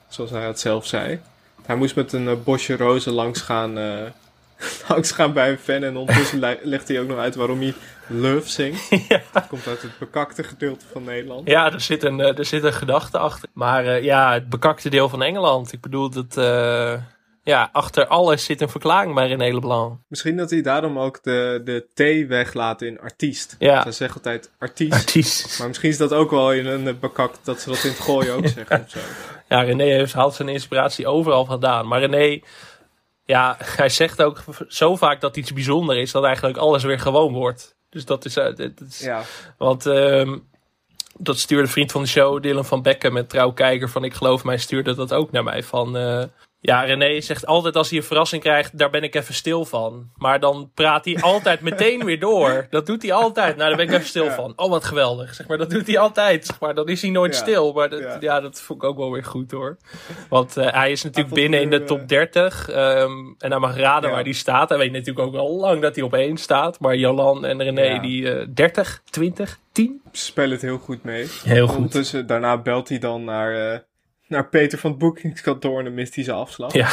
Zoals 0.08 0.30
hij 0.30 0.46
het 0.46 0.60
zelf 0.60 0.86
zei. 0.86 1.20
Hij 1.66 1.76
moest 1.76 1.94
met 1.96 2.12
een 2.12 2.28
eh, 2.28 2.34
bosje 2.44 2.76
rozen 2.76 3.12
langs 3.12 3.40
gaan, 3.40 3.78
eh, 3.78 4.02
langs 4.88 5.10
gaan 5.12 5.32
bij 5.32 5.50
een 5.50 5.58
fan. 5.58 5.82
En 5.82 5.96
ondertussen 5.96 6.38
le- 6.38 6.58
legt 6.74 6.88
hij 6.88 7.00
ook 7.00 7.08
nog 7.08 7.18
uit 7.18 7.34
waarom 7.34 7.60
hij 7.60 7.74
Love 8.08 8.48
zingt. 8.50 8.90
Dat 9.32 9.46
komt 9.46 9.66
uit 9.66 9.82
het 9.82 9.98
bekakte 9.98 10.42
gedeelte 10.42 10.84
van 10.92 11.04
Nederland. 11.04 11.48
Ja, 11.48 11.72
er 11.72 11.80
zit 11.80 12.02
een, 12.02 12.20
er 12.20 12.44
zit 12.44 12.64
een 12.64 12.72
gedachte 12.72 13.18
achter. 13.18 13.48
Maar 13.52 14.02
ja, 14.02 14.32
het 14.32 14.48
bekakte 14.48 14.90
deel 14.90 15.08
van 15.08 15.22
Engeland. 15.22 15.72
Ik 15.72 15.80
bedoel, 15.80 16.10
dat, 16.10 16.34
ja, 17.44 17.68
achter 17.72 18.06
alles 18.06 18.44
zit 18.44 18.60
een 18.60 18.68
verklaring 18.68 19.14
bij 19.14 19.28
René 19.28 19.54
Leblanc. 19.54 19.98
Misschien 20.08 20.36
dat 20.36 20.50
hij 20.50 20.62
daarom 20.62 20.98
ook 20.98 21.22
de, 21.22 21.60
de 21.64 21.86
T 21.94 22.28
weglaat 22.28 22.82
in 22.82 23.00
artiest. 23.00 23.56
Ja. 23.58 23.82
Hij 23.82 23.92
zegt 23.92 24.14
altijd 24.14 24.50
artiest. 24.58 24.92
Artiest. 24.92 25.58
Maar 25.58 25.68
misschien 25.68 25.90
is 25.90 25.96
dat 25.96 26.12
ook 26.12 26.30
wel 26.30 26.52
in 26.52 26.66
een 26.66 26.88
eh, 26.88 26.94
bekakt 27.00 27.38
dat 27.42 27.60
ze 27.60 27.68
dat 27.68 27.84
in 27.84 27.90
het 27.90 28.00
gooien 28.00 28.34
ook 28.34 28.46
zeggen 28.46 28.82
of 28.82 28.90
zo. 28.90 28.98
Ja, 29.48 29.62
René 29.62 29.84
heeft, 29.84 30.12
haalt 30.12 30.34
zijn 30.34 30.48
inspiratie 30.48 31.06
overal 31.06 31.44
vandaan. 31.44 31.88
Maar 31.88 32.00
René, 32.00 32.40
ja, 33.24 33.56
hij 33.58 33.88
zegt 33.88 34.22
ook 34.22 34.44
zo 34.68 34.96
vaak 34.96 35.20
dat 35.20 35.36
iets 35.36 35.52
bijzonder 35.52 35.96
is, 35.96 36.12
dat 36.12 36.24
eigenlijk 36.24 36.56
alles 36.56 36.82
weer 36.82 37.00
gewoon 37.00 37.32
wordt. 37.32 37.76
Dus 37.90 38.04
dat 38.04 38.24
is, 38.24 38.36
eh, 38.36 38.56
dat 38.56 38.80
is 38.88 38.98
Ja. 38.98 39.22
Want 39.58 39.86
ehm, 39.86 40.38
dat 41.18 41.38
stuurde 41.38 41.68
vriend 41.68 41.92
van 41.92 42.02
de 42.02 42.08
show, 42.08 42.42
Dylan 42.42 42.64
van 42.64 42.82
Bekken, 42.82 43.12
met 43.12 43.28
trouwkijker 43.28 43.88
van 43.88 44.04
Ik 44.04 44.14
Geloof 44.14 44.44
Mij, 44.44 44.58
stuurde 44.58 44.94
dat 44.94 45.12
ook 45.12 45.30
naar 45.32 45.44
mij. 45.44 45.62
Van, 45.62 45.96
eh, 45.96 46.24
ja, 46.66 46.80
René 46.82 47.20
zegt 47.20 47.46
altijd 47.46 47.76
als 47.76 47.88
hij 47.90 47.98
een 47.98 48.04
verrassing 48.04 48.42
krijgt, 48.42 48.78
daar 48.78 48.90
ben 48.90 49.02
ik 49.02 49.14
even 49.14 49.34
stil 49.34 49.64
van. 49.64 50.10
Maar 50.16 50.40
dan 50.40 50.70
praat 50.74 51.04
hij 51.04 51.20
altijd 51.20 51.60
meteen 51.70 52.04
weer 52.04 52.18
door. 52.20 52.66
Dat 52.70 52.86
doet 52.86 53.02
hij 53.02 53.12
altijd. 53.12 53.56
Nou, 53.56 53.68
daar 53.68 53.76
ben 53.76 53.86
ik 53.86 53.92
even 53.92 54.06
stil 54.06 54.24
Ja. 54.24 54.34
van. 54.34 54.52
Oh, 54.56 54.70
wat 54.70 54.84
geweldig. 54.84 55.34
Zeg 55.34 55.48
maar, 55.48 55.58
dat 55.58 55.70
doet 55.70 55.86
hij 55.86 55.98
altijd. 55.98 56.46
Zeg 56.46 56.60
maar, 56.60 56.74
dan 56.74 56.88
is 56.88 57.02
hij 57.02 57.10
nooit 57.10 57.34
Ja. 57.34 57.40
stil. 57.40 57.72
Maar 57.72 57.88
dat, 57.90 58.00
Ja. 58.00 58.16
ja. 58.20 58.40
dat 58.40 58.60
vond 58.60 58.82
ik 58.82 58.88
ook 58.88 58.96
wel 58.96 59.12
weer 59.12 59.24
goed 59.24 59.50
hoor. 59.50 59.76
Want 60.28 60.56
eh, 60.56 60.72
hij 60.72 60.90
is 60.90 61.02
natuurlijk 61.02 61.34
Hij 61.34 61.42
binnen 61.42 61.60
in 61.60 61.70
de 61.70 61.84
top 61.84 62.00
eh, 62.00 62.06
30. 62.06 62.68
ehm, 62.68 63.10
en 63.38 63.50
hij 63.50 63.58
mag 63.58 63.76
raden 63.76 64.10
waar 64.10 64.24
die 64.24 64.34
staat. 64.34 64.68
Hij 64.68 64.78
weet 64.78 64.92
natuurlijk 64.92 65.26
ook 65.26 65.34
al 65.34 65.56
lang 65.56 65.82
dat 65.82 65.94
hij 65.94 66.04
op 66.04 66.14
één 66.14 66.36
staat. 66.36 66.80
Maar 66.80 66.96
Jolan 66.96 67.44
en 67.44 67.62
René, 67.62 68.00
die 68.00 68.32
eh 68.32 68.46
30, 68.54 69.02
20, 69.10 69.58
10. 69.72 70.00
Ze 70.12 70.24
spelen 70.24 70.50
het 70.50 70.62
heel 70.62 70.78
goed 70.78 71.02
mee. 71.04 71.26
Heel 71.44 71.66
goed. 71.66 71.76
Ondertussen, 71.76 72.26
daarna 72.26 72.58
belt 72.58 72.88
hij 72.88 72.98
dan 72.98 73.24
naar, 73.24 73.72
eh, 73.72 73.78
naar 74.28 74.48
Peter 74.48 74.78
van 74.78 74.90
het 74.90 74.98
boekingskantoor 74.98 75.84
en 75.84 75.96
hij 75.96 76.06
zijn 76.06 76.36
afslag. 76.36 76.72
Ja. 76.72 76.88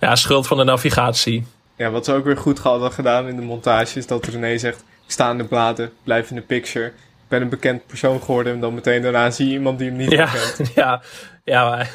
ja, 0.00 0.14
schuld 0.14 0.46
van 0.46 0.56
de 0.56 0.64
navigatie. 0.64 1.44
Ja, 1.76 1.90
wat 1.90 2.04
ze 2.04 2.12
ook 2.12 2.24
weer 2.24 2.36
goed 2.36 2.58
hadden 2.58 2.92
gedaan 2.92 3.28
in 3.28 3.36
de 3.36 3.42
montage 3.42 3.98
is 3.98 4.06
dat 4.06 4.26
René 4.26 4.58
zegt: 4.58 4.78
Ik 4.78 5.10
sta 5.10 5.30
in 5.30 5.38
de 5.38 5.44
bladen, 5.44 5.92
blijf 6.02 6.30
in 6.30 6.36
de 6.36 6.42
picture. 6.42 6.86
Ik 6.86 7.38
ben 7.38 7.42
een 7.42 7.48
bekend 7.48 7.86
persoon 7.86 8.20
geworden 8.22 8.52
en 8.52 8.60
dan 8.60 8.74
meteen 8.74 9.02
daarna 9.02 9.30
zie 9.30 9.46
je 9.46 9.52
iemand 9.52 9.78
die 9.78 9.88
hem 9.88 9.96
niet 9.96 10.10
Ja, 10.10 10.26
herkent. 10.26 10.74
ja, 10.74 11.02
ja 11.44 11.86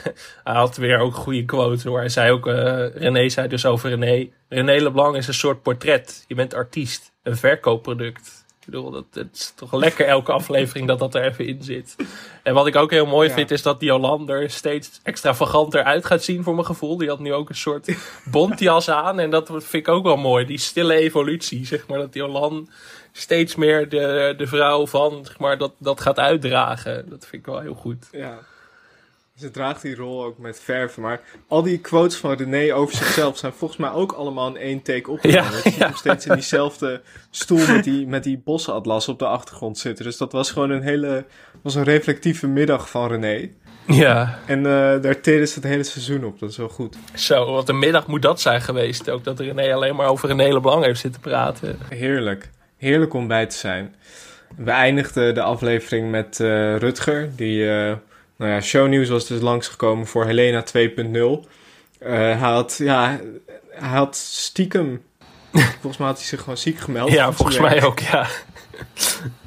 hij 0.43 0.53
had 0.55 0.77
weer 0.77 0.99
ook 0.99 1.15
goede 1.15 1.45
quotes 1.45 1.83
hoor. 1.83 1.99
Hij 1.99 2.09
zei 2.09 2.31
ook, 2.31 2.47
eh, 2.47 2.85
René 2.95 3.29
zei 3.29 3.47
dus 3.47 3.65
over 3.65 3.89
René. 3.89 4.29
René 4.49 4.81
Leblanc 4.81 5.15
is 5.15 5.27
een 5.27 5.33
soort 5.33 5.61
portret. 5.61 6.23
Je 6.27 6.35
bent 6.35 6.53
artiest, 6.53 7.11
een 7.23 7.37
verkoopproduct. 7.37 8.36
Ik 8.67 8.73
bedoel, 8.73 8.91
dat, 8.91 9.05
het 9.13 9.35
is 9.35 9.53
toch 9.55 9.73
lekker 9.73 10.05
elke 10.05 10.31
aflevering 10.31 10.87
dat 10.87 10.99
dat 10.99 11.15
er 11.15 11.23
even 11.23 11.47
in 11.47 11.63
zit. 11.63 11.95
En 12.43 12.53
wat 12.53 12.67
ik 12.67 12.75
ook 12.75 12.91
heel 12.91 13.05
mooi 13.05 13.27
Ja. 13.27 13.33
vind 13.33 13.51
is 13.51 13.61
dat 13.61 13.79
die 13.79 13.91
Hollander 13.91 14.49
steeds 14.49 14.99
extravaganter 15.03 15.83
uit 15.83 16.05
gaat 16.05 16.23
zien 16.23 16.43
voor 16.43 16.53
mijn 16.53 16.65
gevoel. 16.65 16.97
Die 16.97 17.09
had 17.09 17.19
nu 17.19 17.33
ook 17.33 17.49
een 17.49 17.55
soort 17.55 17.95
bontjas 18.31 18.89
aan 18.89 19.19
en 19.19 19.29
dat 19.29 19.47
vind 19.47 19.73
ik 19.73 19.87
ook 19.87 20.03
wel 20.03 20.17
mooi. 20.17 20.45
Die 20.45 20.57
stille 20.57 20.93
evolutie, 20.93 21.65
zeg 21.65 21.87
maar. 21.87 21.97
Dat 21.97 22.13
die 22.13 22.21
Hollander 22.21 22.73
steeds 23.11 23.55
meer 23.55 23.89
de, 23.89 24.33
de 24.37 24.47
vrouw 24.47 24.87
van, 24.87 25.25
zeg 25.25 25.39
maar, 25.39 25.57
dat, 25.57 25.71
dat 25.77 26.01
gaat 26.01 26.19
uitdragen. 26.19 27.09
Dat 27.09 27.25
vind 27.25 27.41
ik 27.41 27.45
wel 27.45 27.59
heel 27.59 27.75
goed. 27.75 28.07
Ja. 28.11 28.39
Ze 29.39 29.51
draagt 29.51 29.81
die 29.81 29.95
rol 29.95 30.23
ook 30.23 30.37
met 30.37 30.59
verven. 30.59 31.01
Maar 31.01 31.21
al 31.47 31.63
die 31.63 31.79
quotes 31.79 32.17
van 32.17 32.33
René 32.33 32.73
over 32.73 32.95
zichzelf 32.95 33.37
zijn 33.37 33.53
volgens 33.53 33.79
mij 33.79 33.91
ook 33.91 34.11
allemaal 34.11 34.47
in 34.47 34.57
één 34.57 34.81
take 34.81 35.11
opgenomen. 35.11 35.51
Ja, 35.63 35.71
ja. 35.77 35.85
hem 35.85 35.95
steeds 35.95 36.25
in 36.25 36.33
diezelfde 36.33 37.01
stoel 37.29 37.67
met 37.67 37.83
die, 37.83 38.07
met 38.07 38.23
die 38.23 38.41
bossenatlas 38.43 39.07
op 39.07 39.19
de 39.19 39.25
achtergrond 39.25 39.77
zitten. 39.77 40.05
Dus 40.05 40.17
dat 40.17 40.31
was 40.31 40.51
gewoon 40.51 40.69
een 40.69 40.81
hele 40.81 41.25
was 41.61 41.75
een 41.75 41.83
reflectieve 41.83 42.47
middag 42.47 42.89
van 42.89 43.07
René. 43.07 43.49
Ja, 43.87 44.39
En 44.45 44.65
eh 44.65 45.01
daar 45.01 45.21
teren 45.21 45.47
ze 45.47 45.53
het 45.53 45.63
hele 45.63 45.83
seizoen 45.83 46.23
op. 46.23 46.39
Dat 46.39 46.49
is 46.49 46.57
wel 46.57 46.69
goed. 46.69 46.97
zo, 47.13 47.51
wat 47.51 47.69
een 47.69 47.79
middag 47.79 48.07
moet 48.07 48.21
dat 48.21 48.41
zijn 48.41 48.61
geweest. 48.61 49.09
Ook 49.09 49.23
dat 49.23 49.39
René 49.39 49.73
alleen 49.73 49.95
maar 49.95 50.07
over 50.07 50.29
een 50.29 50.39
hele 50.39 50.59
belang 50.59 50.85
heeft 50.85 50.99
zitten 50.99 51.21
praten. 51.21 51.77
Heerlijk. 51.89 52.49
Heerlijk 52.77 53.13
om 53.13 53.27
bij 53.27 53.45
te 53.45 53.55
zijn. 53.55 53.95
We 54.55 54.71
eindigden 54.71 55.33
de 55.33 55.41
aflevering 55.41 56.11
met 56.11 56.39
eh, 56.39 56.75
Rutger. 56.77 57.29
Die, 57.35 57.69
eh 57.69 57.93
nou 58.37 58.51
ja, 58.51 58.61
shownieuws 58.61 59.09
was 59.09 59.27
dus 59.27 59.41
langsgekomen 59.41 60.07
voor 60.07 60.25
Helena 60.25 60.63
2.0. 60.63 61.47
Eh, 61.99 62.11
hij 62.11 62.33
had, 62.33 62.75
ja, 62.77 63.19
hij 63.69 63.97
had 63.97 64.15
stiekem... 64.15 65.01
volgens 65.81 65.97
mij 65.97 66.07
had 66.07 66.17
hij 66.17 66.25
zich 66.25 66.39
gewoon 66.39 66.57
ziek 66.57 66.77
gemeld. 66.77 67.11
Ja, 67.11 67.31
volgens 67.31 67.59
mij 67.59 67.83
ook, 67.83 67.99
ja. 67.99 68.27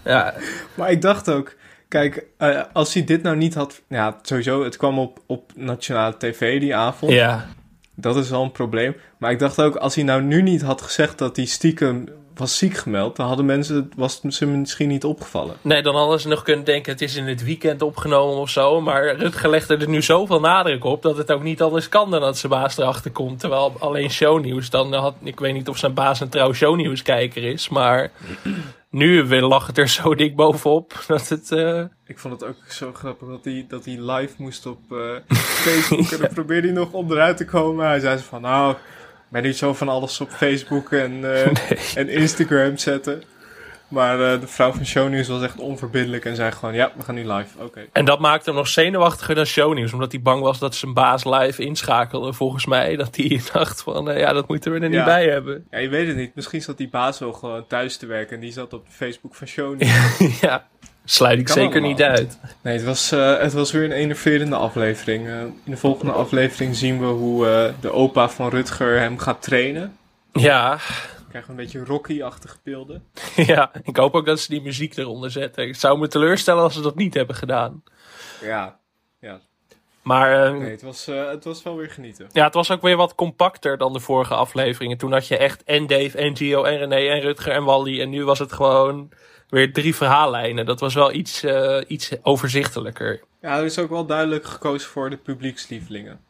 Ja, 0.05 0.35
Maar 0.75 0.91
ik 0.91 1.03
dacht 1.03 1.31
ook, 1.31 1.55
kijk, 1.89 2.25
eh, 2.37 2.61
als 2.73 2.95
hij 2.95 3.05
dit 3.05 3.23
nou 3.23 3.37
niet 3.37 3.55
had... 3.55 3.81
Ja, 3.89 4.19
sowieso, 4.23 4.65
het 4.65 4.77
kwam 4.77 4.99
op, 4.99 5.21
op 5.27 5.53
nationale 5.55 6.17
tv 6.17 6.61
die 6.61 6.75
avond. 6.75 7.13
ja. 7.13 7.49
Dat 7.95 8.17
is 8.17 8.31
wel 8.31 8.43
een 8.43 8.53
probleem. 8.53 8.97
Maar 9.19 9.31
ik 9.31 9.39
dacht 9.39 9.61
ook, 9.61 9.77
als 9.77 9.95
hij 9.95 10.05
nou 10.05 10.23
nu 10.23 10.43
niet 10.43 10.63
had 10.63 10.83
gezegd 10.83 11.19
dat 11.19 11.37
hij 11.37 11.45
stiekem 11.45 12.09
was 12.41 12.59
ziek 12.59 12.77
gemeld... 12.77 13.17
dan 13.17 13.27
hadden 13.27 13.47
mensen, 13.47 13.91
was 13.97 14.21
het 14.23 14.35
ze 14.35 14.47
misschien 14.47 14.89
niet 14.89 15.05
opgevallen. 15.05 15.55
Nee, 15.63 15.83
dan 15.83 15.95
hadden 15.97 16.21
ze 16.21 16.29
nog 16.29 16.43
kunnen 16.43 16.65
denken 16.65 16.93
het 16.93 17.01
is 17.01 17.17
in 17.17 17.27
het 17.27 17.45
weekend 17.45 17.83
opgenomen 17.83 18.37
of 18.37 18.51
zo. 18.51 18.81
Maar 18.81 19.17
Rutger 19.17 19.51
legde 19.51 19.77
er 19.77 19.89
nu 19.89 20.03
zoveel 20.03 20.41
nadruk 20.41 20.85
op 20.85 21.03
dat 21.03 21.17
het 21.17 21.33
ook 21.33 21.43
niet 21.43 21.63
anders 21.63 21.89
kan 21.89 22.11
dan 22.11 22.21
dat 22.21 22.39
zijn 22.39 22.53
baas 22.53 22.79
erachter 22.79 23.11
komt. 23.11 23.41
Terwijl 23.41 23.73
alleen 23.79 24.11
shownieuws, 24.11 24.71
dan 24.71 24.95
had, 24.95 25.15
ik 25.23 25.41
weet 25.41 25.53
niet 25.53 25.69
of 25.69 25.77
zijn 25.79 25.95
baas 25.95 26.21
een 26.21 26.29
trouw 26.29 26.53
shownieuwskijker 26.53 27.43
is. 27.45 27.69
Maar 27.69 28.11
nu 28.91 29.25
weer 29.25 29.43
lag 29.43 29.67
het 29.67 29.79
er 29.79 29.89
zo 29.89 30.15
dik 30.21 30.37
bovenop 30.37 31.05
dat 31.07 31.29
het... 31.29 31.53
eh, 31.53 31.83
Ik 32.07 32.19
vond 32.19 32.41
het 32.41 32.49
ook 32.51 32.57
zo 32.69 32.93
grappig 32.93 33.29
dat 33.29 33.45
hij, 33.45 33.65
dat 33.69 33.85
hij 33.85 34.01
live 34.01 34.35
moest 34.39 34.67
op 34.67 34.79
eh, 34.91 34.99
Facebook. 35.67 36.11
En 36.11 36.19
dan 36.21 36.33
probeerde 36.41 36.67
hij 36.67 36.77
nog 36.77 36.93
onderuit 36.93 37.37
te 37.37 37.45
komen. 37.45 37.87
Hij 37.87 38.01
zei 38.01 38.17
zo 38.17 38.25
van, 38.29 38.41
nou, 38.41 38.75
ben 39.31 39.43
niet 39.43 39.57
zo 39.57 39.75
van 39.75 39.89
alles 39.89 40.21
op 40.21 40.31
Facebook 40.31 40.93
en, 40.93 41.35
eh, 41.35 41.47
en 42.01 42.09
Instagram 42.09 42.77
zetten. 42.77 43.23
Maar 43.89 44.33
eh, 44.33 44.41
de 44.41 44.47
vrouw 44.47 44.73
van 44.73 44.87
Shownieuws 44.87 45.29
was 45.29 45.43
echt 45.43 45.59
onverbiddelijk 45.59 46.25
en 46.25 46.37
zei 46.37 46.53
gewoon, 46.53 46.75
ja, 46.75 46.93
we 46.97 47.03
gaan 47.03 47.15
nu 47.15 47.33
live. 47.33 47.59
Oké. 47.59 47.87
En 47.93 48.05
dat 48.05 48.19
maakte 48.21 48.49
hem 48.51 48.59
nog 48.59 48.69
zenuwachtiger 48.69 49.35
dan 49.35 49.45
shownieuws. 49.45 49.93
Omdat 49.93 50.13
hij 50.13 50.21
bang 50.23 50.43
was 50.43 50.59
dat 50.59 50.75
zijn 50.75 50.95
baas 50.95 51.25
live 51.25 51.63
inschakelde, 51.63 52.33
volgens 52.33 52.67
mij. 52.67 52.97
Dat 52.97 53.17
hij 53.17 53.41
dacht 53.53 53.83
van, 53.83 54.11
eh, 54.11 54.19
ja, 54.19 54.33
dat 54.33 54.49
moeten 54.49 54.73
we 54.73 54.79
er 54.81 54.89
niet 54.89 54.99
Ja. 54.99 55.05
bij 55.05 55.29
hebben. 55.29 55.67
Ja, 55.71 55.79
je 55.79 55.89
weet 55.89 56.07
het 56.07 56.17
niet. 56.17 56.35
Misschien 56.35 56.63
zat 56.63 56.77
die 56.77 56.89
baas 56.89 57.19
wel 57.19 57.33
gewoon 57.33 57.67
thuis 57.67 57.97
te 57.97 58.07
werken 58.07 58.35
en 58.35 58.41
die 58.41 58.53
zat 58.53 58.73
op 58.73 58.87
Facebook 58.89 59.35
van 59.35 59.47
Shownieuws. 59.47 60.19
ja, 60.41 60.67
sluit 61.11 61.39
ik 61.39 61.45
Kan 61.45 61.55
zeker 61.55 61.71
allemaal. 61.71 61.91
niet 61.91 62.03
uit. 62.03 62.39
Nee, 62.63 62.75
het 62.77 62.85
was, 62.85 63.13
eh, 63.13 63.39
het 63.39 63.53
was 63.53 63.73
weer 63.73 63.85
een 63.85 63.93
enerverende 63.93 64.57
aflevering. 64.57 65.27
Eh, 65.27 65.41
in 65.41 65.55
de 65.65 65.77
volgende 65.77 66.13
aflevering 66.13 66.77
zien 66.77 66.99
we 67.01 67.07
hoe 67.07 67.47
eh, 67.49 67.75
de 67.81 67.93
opa 67.93 68.29
van 68.29 68.49
Rutger 68.49 68.99
hem 68.99 69.19
gaat 69.19 69.43
trainen. 69.43 69.97
Ja, 70.33 70.77
We 71.17 71.23
krijgen 71.29 71.51
een 71.51 71.57
beetje 71.57 71.85
Rocky-achtige 71.85 72.57
beelden. 72.63 73.05
ja, 73.37 73.71
ik 73.83 73.97
hoop 73.97 74.15
ook 74.15 74.27
dat 74.27 74.41
ze 74.41 74.51
die 74.51 74.63
muziek 74.63 74.97
eronder 74.97 75.31
zetten. 75.31 75.69
Ik 75.69 75.77
zou 75.77 75.99
me 75.99 76.09
teleurstellen 76.09 76.63
als 76.63 76.75
ze 76.75 76.81
dat 76.81 76.95
niet 76.97 77.15
hebben 77.15 77.37
gedaan. 77.37 77.83
Ja, 78.41 78.79
ja. 79.21 79.41
Maar 80.03 80.45
eh, 80.47 80.59
Nee, 80.59 80.71
het 80.71 80.83
was, 80.83 81.07
eh, 81.09 81.29
het 81.29 81.45
was 81.45 81.63
wel 81.63 81.77
weer 81.77 81.91
genieten. 81.91 82.27
ja, 82.33 82.45
het 82.45 82.55
was 82.55 82.71
ook 82.71 82.83
weer 82.83 82.97
wat 82.97 83.15
compacter 83.15 83.79
dan 83.79 83.93
de 83.93 84.01
vorige 84.01 84.35
afleveringen. 84.35 84.99
Toen 84.99 85.13
had 85.13 85.27
je 85.29 85.37
echt 85.37 85.65
en 85.65 85.87
Dave 85.87 86.19
en 86.19 86.37
Gio 86.37 86.65
en 86.65 86.79
René 86.79 87.09
en 87.09 87.21
Rutger 87.21 87.53
en 87.53 87.65
Wally. 87.65 88.01
En 88.01 88.11
nu 88.11 88.25
was 88.25 88.39
het 88.39 88.53
gewoon 88.53 89.09
weer 89.51 89.73
drie 89.73 89.95
verhaallijnen. 89.95 90.67
Dat 90.67 90.81
was 90.81 90.95
wel 90.95 91.13
iets, 91.13 91.43
eh, 91.43 91.79
iets 91.87 92.11
overzichtelijker. 92.23 93.21
Ja, 93.41 93.59
er 93.59 93.65
is 93.65 93.79
ook 93.79 93.91
wel 93.91 94.07
duidelijk 94.07 94.45
gekozen 94.45 94.91
voor 94.91 95.11
de 95.11 95.17
publiekslievelingen. 95.17 96.21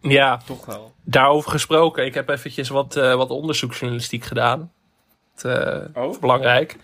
Ja, 0.00 0.36
Toch 0.46 0.64
wel. 0.66 0.92
daarover 1.04 1.50
gesproken. 1.50 2.04
Ik 2.04 2.14
heb 2.14 2.28
eventjes 2.28 2.68
wat, 2.68 2.96
eh, 2.96 3.14
wat 3.14 3.30
onderzoeksjournalistiek 3.30 4.24
gedaan. 4.24 4.72
Eh, 5.42 5.76
Oh? 5.94 6.20
belangrijk. 6.20 6.76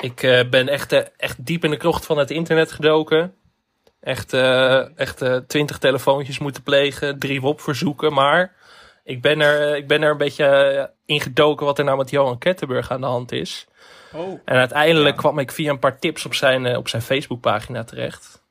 Ik 0.00 0.46
ben 0.50 0.68
echt, 0.68 0.92
echt 1.16 1.46
diep 1.46 1.64
in 1.64 1.70
de 1.70 1.76
krocht 1.76 2.06
van 2.06 2.18
het 2.18 2.30
internet 2.30 2.72
gedoken. 2.72 3.34
Echt, 4.00 4.32
echt 4.96 5.24
twintig 5.46 5.78
telefoontjes 5.78 6.38
moeten 6.38 6.62
plegen, 6.62 7.18
drie 7.18 7.40
WOP-verzoeken. 7.40 8.12
Maar 8.12 8.54
ik 9.04 9.22
ben, 9.22 9.40
er, 9.40 9.76
ik 9.76 9.86
ben 9.88 10.02
er 10.02 10.10
een 10.10 10.16
beetje 10.16 10.90
in 11.06 11.20
gedoken 11.20 11.66
wat 11.66 11.78
er 11.78 11.84
nou 11.84 11.96
met 11.98 12.10
Johan 12.10 12.38
Kettenburg 12.38 12.90
aan 12.90 13.00
de 13.00 13.06
hand 13.06 13.32
is. 13.32 13.66
Oh. 14.14 14.40
En 14.44 14.56
uiteindelijk 14.56 15.16
kwam 15.16 15.38
ik 15.38 15.52
via 15.52 15.70
een 15.70 15.78
paar 15.78 15.98
tips 15.98 16.26
op 16.26 16.34
zijn, 16.34 16.66
eh, 16.66 16.78
op 16.78 16.88
zijn 16.88 17.02
Facebookpagina 17.02 17.84
terecht. 17.84 18.42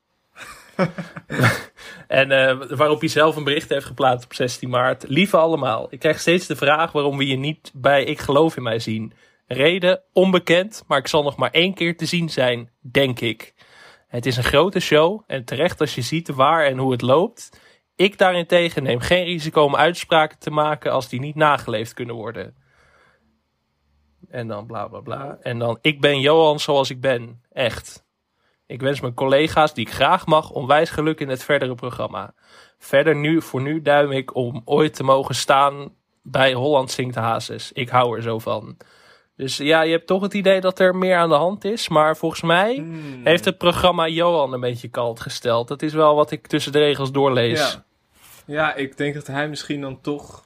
en 2.08 2.32
eh, 2.32 2.58
waarop 2.70 3.00
hij 3.00 3.10
zelf 3.10 3.36
een 3.36 3.44
bericht 3.44 3.70
heeft 3.70 3.86
geplaatst 3.86 4.26
op 4.26 4.34
16 4.34 4.70
maart. 4.70 5.06
Lieve 5.08 5.38
allemaal, 5.38 5.88
ik 5.90 6.00
krijg 6.00 6.20
steeds 6.20 6.48
de 6.48 6.56
vraag 6.56 6.92
waarom 6.92 7.18
we 7.18 7.28
je 7.28 7.38
niet 7.38 7.72
bij 7.74 8.04
Ik 8.04 8.20
Geloof 8.20 8.58
in 8.58 8.64
Mij 8.64 8.80
zien. 8.80 9.14
Reden 9.48 10.02
onbekend, 10.14 10.84
maar 10.88 10.98
ik 10.98 11.08
zal 11.08 11.24
nog 11.24 11.38
maar 11.38 11.52
één 11.52 11.74
keer 11.74 11.98
te 11.98 12.06
zien 12.06 12.30
zijn, 12.30 12.70
denk 12.80 13.20
ik. 13.20 13.54
Het 14.08 14.26
is 14.26 14.38
een 14.38 14.44
grote 14.44 14.80
show 14.80 15.24
en 15.28 15.46
terecht 15.46 15.80
als 15.80 15.96
je 15.96 16.02
ziet 16.02 16.30
waar 16.30 16.66
en 16.66 16.78
hoe 16.78 16.92
het 16.92 17.02
loopt. 17.02 17.60
Ik 17.96 18.18
daarentegen 18.18 18.84
neem 18.84 19.00
geen 19.00 19.24
risico 19.24 19.64
om 19.64 19.76
uitspraken 19.76 20.40
te 20.40 20.50
maken 20.50 20.92
als 20.92 21.10
die 21.10 21.20
niet 21.20 21.36
nageleefd 21.36 21.94
kunnen 21.94 22.16
worden. 22.16 22.56
En 24.32 24.48
dan 24.48 24.66
bla 24.66 24.88
bla 24.88 25.00
bla. 25.00 25.38
En 25.42 25.60
dan, 25.60 25.78
ik 25.82 26.02
ben 26.02 26.20
Johan 26.20 26.60
zoals 26.60 26.90
ik 26.90 27.02
ben. 27.02 27.42
Echt. 27.52 28.06
Ik 28.66 28.82
wens 28.82 29.02
mijn 29.02 29.14
collega's 29.14 29.74
die 29.74 29.86
ik 29.86 29.94
graag 29.94 30.26
mag 30.26 30.50
onwijs 30.50 30.90
geluk 30.90 31.20
in 31.20 31.30
het 31.30 31.44
verdere 31.44 31.76
programma. 31.76 32.34
Verder 32.78 33.16
nu, 33.16 33.42
voor 33.42 33.62
nu 33.62 33.82
duim 33.82 34.12
ik 34.12 34.36
om 34.36 34.62
ooit 34.66 34.94
te 34.94 35.04
mogen 35.04 35.36
staan 35.36 35.94
bij 36.22 36.54
Holland 36.54 36.92
Zingt 36.92 37.16
Hazes. 37.16 37.72
Ik 37.72 37.90
hou 37.90 38.16
er 38.16 38.22
zo 38.22 38.40
van. 38.40 38.78
Dus 39.36 39.58
ja, 39.58 39.82
je 39.82 39.92
hebt 39.92 40.08
toch 40.08 40.22
het 40.22 40.34
idee 40.34 40.62
dat 40.62 40.80
er 40.80 40.96
meer 40.96 41.18
aan 41.18 41.30
de 41.30 41.36
hand 41.36 41.66
is. 41.66 41.90
Maar 41.90 42.18
volgens 42.18 42.42
mij 42.42 42.76
Hmm. 42.76 43.22
heeft 43.24 43.46
het 43.46 43.58
programma 43.58 44.08
Johan 44.08 44.54
een 44.54 44.60
beetje 44.60 44.88
kalt 44.88 45.20
gesteld. 45.20 45.68
Dat 45.68 45.82
is 45.82 45.94
wel 45.94 46.16
wat 46.16 46.32
ik 46.32 46.48
tussen 46.48 46.72
de 46.72 46.80
regels 46.80 47.12
doorlees. 47.12 47.72
Ja. 47.72 47.84
ja, 48.46 48.76
ik 48.76 48.98
denk 48.98 49.14
dat 49.14 49.28
hij 49.28 49.50
misschien 49.50 49.82
dan 49.82 50.02
toch... 50.02 50.44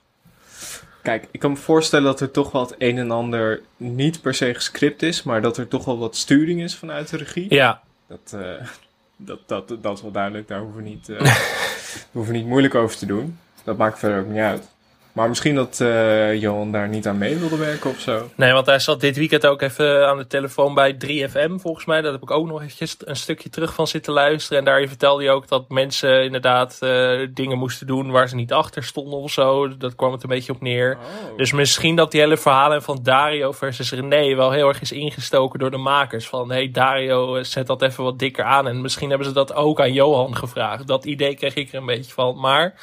Kijk, 1.06 1.28
ik 1.32 1.40
kan 1.40 1.52
me 1.52 1.58
voorstellen 1.58 2.06
dat 2.06 2.22
er 2.22 2.32
toch 2.32 2.52
wel 2.52 2.62
het 2.62 2.76
een 2.78 2.98
en 2.98 3.12
ander 3.12 3.62
niet 3.78 4.22
per 4.22 4.34
se 4.34 4.54
gescript 4.54 5.02
is, 5.02 5.24
maar 5.24 5.42
dat 5.42 5.58
er 5.58 5.68
toch 5.68 5.86
wel 5.86 5.98
wat 5.98 6.16
sturing 6.16 6.62
is 6.62 6.76
vanuit 6.76 7.10
de 7.10 7.18
regie. 7.18 7.54
ja. 7.54 7.82
Dat, 8.08 8.34
eh, 8.42 8.68
dat, 9.16 9.40
dat, 9.46 9.68
dat 9.82 9.98
is 9.98 10.02
wel 10.02 10.12
duidelijk, 10.12 10.48
daar 10.48 10.60
hoeven 10.60 10.84
we 10.84 10.90
niet, 10.90 11.10
eh, 11.10 11.20
daar 11.20 12.08
hoeven 12.12 12.34
we 12.34 12.40
niet 12.40 12.48
moeilijk 12.48 12.76
over 12.76 12.98
te 12.98 13.06
doen. 13.06 13.38
Dat 13.64 13.78
maakt 13.78 14.00
verder 14.00 14.20
ook 14.20 14.28
niet 14.28 14.40
uit. 14.40 14.68
Maar 15.16 15.28
misschien 15.28 15.56
dat 15.56 15.80
eh, 15.80 16.42
Johan 16.42 16.72
daar 16.72 16.88
niet 16.88 17.08
aan 17.08 17.18
mee 17.18 17.38
wilde 17.38 17.58
werken 17.58 17.90
of 17.90 18.00
zo. 18.00 18.30
Nee, 18.36 18.52
want 18.52 18.66
hij 18.66 18.80
zat 18.80 19.02
dit 19.02 19.18
weekend 19.18 19.46
ook 19.46 19.62
even 19.62 20.08
aan 20.08 20.18
de 20.18 20.28
telefoon 20.28 20.74
bij 20.74 20.98
3FM, 21.06 21.52
volgens 21.56 21.86
mij. 21.86 22.02
Daar 22.02 22.12
heb 22.12 22.22
ik 22.22 22.32
ook 22.32 22.48
nog 22.48 22.62
eventjes 22.62 22.96
een 23.00 23.16
stukje 23.16 23.50
terug 23.50 23.74
van 23.74 23.88
zitten 23.88 24.14
luisteren. 24.14 24.60
En 24.60 24.66
daar 24.66 24.88
vertelde 24.88 25.24
hij 25.24 25.34
ook 25.34 25.48
dat 25.48 25.70
mensen 25.70 26.24
inderdaad 26.24 26.78
eh, 26.80 27.28
dingen 27.34 27.58
moesten 27.58 27.88
doen 27.88 28.12
waar 28.12 28.30
ze 28.30 28.36
niet 28.36 28.54
achter 28.54 28.84
stonden 28.84 29.20
of 29.20 29.32
zo. 29.32 29.78
Dat 29.78 29.96
kwam 29.96 30.12
het 30.12 30.24
een 30.24 30.30
beetje 30.30 30.54
op 30.54 30.62
neer. 30.62 30.98
Oh. 30.98 31.38
Dus 31.38 31.52
misschien 31.52 31.96
dat 31.96 32.12
die 32.12 32.22
hele 32.22 32.38
verhalen 32.38 32.82
van 32.82 33.00
Dario 33.04 33.52
versus 33.52 33.92
René 33.92 34.36
wel 34.36 34.52
heel 34.52 34.68
erg 34.68 34.82
is 34.82 34.92
ingestoken 34.92 35.60
door 35.60 35.72
de 35.72 35.78
makers. 35.78 36.28
Van, 36.28 36.52
hey 36.52 36.72
Dario, 36.72 37.36
eh, 37.36 37.44
zet 37.44 37.68
dat 37.68 37.82
even 37.82 38.04
wat 38.04 38.20
dikker 38.20 38.44
aan. 38.44 38.68
En 38.68 38.82
misschien 38.82 39.10
hebben 39.10 39.28
ze 39.28 39.34
dat 39.34 39.54
ook 39.54 39.80
aan 39.80 39.94
Johan 39.94 40.36
gevraagd. 40.36 40.88
Dat 40.88 41.06
idee 41.06 41.36
kreeg 41.36 41.56
ik 41.56 41.72
er 41.72 41.80
een 41.80 41.86
beetje 41.86 42.14
van. 42.14 42.40
Maar 42.40 42.74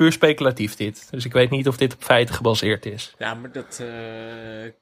puur 0.00 0.12
speculatief 0.12 0.76
dit. 0.76 1.08
Dus 1.10 1.24
ik 1.24 1.32
weet 1.32 1.50
niet 1.50 1.68
of 1.68 1.76
dit 1.76 1.92
op 1.94 2.02
feiten 2.02 2.34
gebaseerd 2.34 2.86
is. 2.86 3.14
Ja, 3.18 3.34
maar 3.34 3.52
dat 3.52 3.78
eh, 3.80 3.86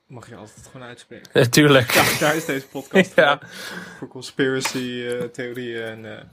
mag 0.07 0.28
je 0.28 0.35
altijd 0.37 0.68
gewoon 0.72 0.87
uitspreken. 0.87 1.31
Natuurlijk. 1.33 1.90
Ja, 1.90 2.18
daar 2.18 2.37
is 2.37 2.44
deze 2.44 2.66
podcast 2.66 3.12
Ja. 3.16 3.38
voor. 3.38 3.48
Voor 3.98 4.09
conspiracy 4.09 5.04
eh, 5.07 5.24
theorieën 5.24 5.83
en... 5.83 6.31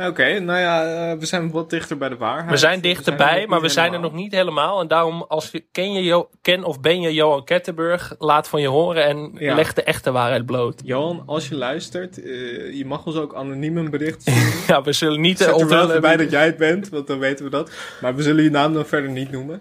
eh, 0.00 0.06
oké, 0.08 0.38
nou 0.38 0.58
ja, 0.58 0.84
eh, 1.12 1.18
we 1.18 1.26
zijn 1.26 1.50
wat 1.50 1.70
dichter 1.70 1.98
bij 1.98 2.08
de 2.08 2.16
waarheid. 2.16 2.50
We 2.50 2.56
zijn 2.56 2.74
er 2.74 2.82
dichterbij, 2.82 3.46
maar 3.46 3.60
we 3.60 3.68
zijn 3.68 3.92
er 3.92 4.00
nog 4.00 4.12
niet 4.12 4.32
helemaal. 4.32 4.80
En 4.80 4.88
daarom, 4.88 5.22
als 5.28 5.50
je, 5.50 5.64
ken, 5.72 5.92
je 5.92 6.02
Jo- 6.04 6.30
ken 6.42 6.64
of 6.64 6.80
ben 6.80 7.00
je 7.00 7.14
Johan 7.14 7.44
Kettenburg, 7.44 8.14
laat 8.18 8.48
van 8.48 8.60
je 8.60 8.68
horen 8.68 9.04
en 9.04 9.30
Ja. 9.38 9.54
leg 9.54 9.72
de 9.72 9.82
echte 9.82 10.10
waarheid 10.12 10.46
bloot. 10.46 10.80
Johan, 10.84 11.22
als 11.26 11.48
je 11.48 11.54
luistert, 11.54 12.22
eh, 12.22 12.72
je 12.76 12.84
mag 12.86 13.06
ons 13.06 13.16
ook 13.16 13.34
anoniem 13.34 13.76
een 13.76 13.90
bericht 13.90 14.20
sturen. 14.22 14.52
Ja, 14.68 14.82
we 14.82 14.92
zullen 14.92 15.20
niet 15.20 15.38
Zet 15.38 15.46
eh, 15.46 15.52
er 15.52 15.58
wel 15.58 15.64
onthullen. 15.68 15.88
even 15.88 16.00
bij 16.00 16.16
dat 16.16 16.30
jij 16.30 16.44
het 16.46 16.56
bent, 16.56 16.88
want 16.88 17.06
dan 17.06 17.18
weten 17.18 17.44
we 17.44 17.50
dat. 17.50 17.70
Maar 18.00 18.14
we 18.14 18.22
zullen 18.22 18.44
je 18.44 18.50
naam 18.50 18.72
dan 18.74 18.86
verder 18.86 19.10
niet 19.10 19.30
noemen. 19.30 19.60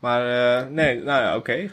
Maar 0.00 0.26
eh, 0.60 0.66
nee, 0.68 0.96
nou 1.02 1.22
ja, 1.22 1.36
oké. 1.36 1.70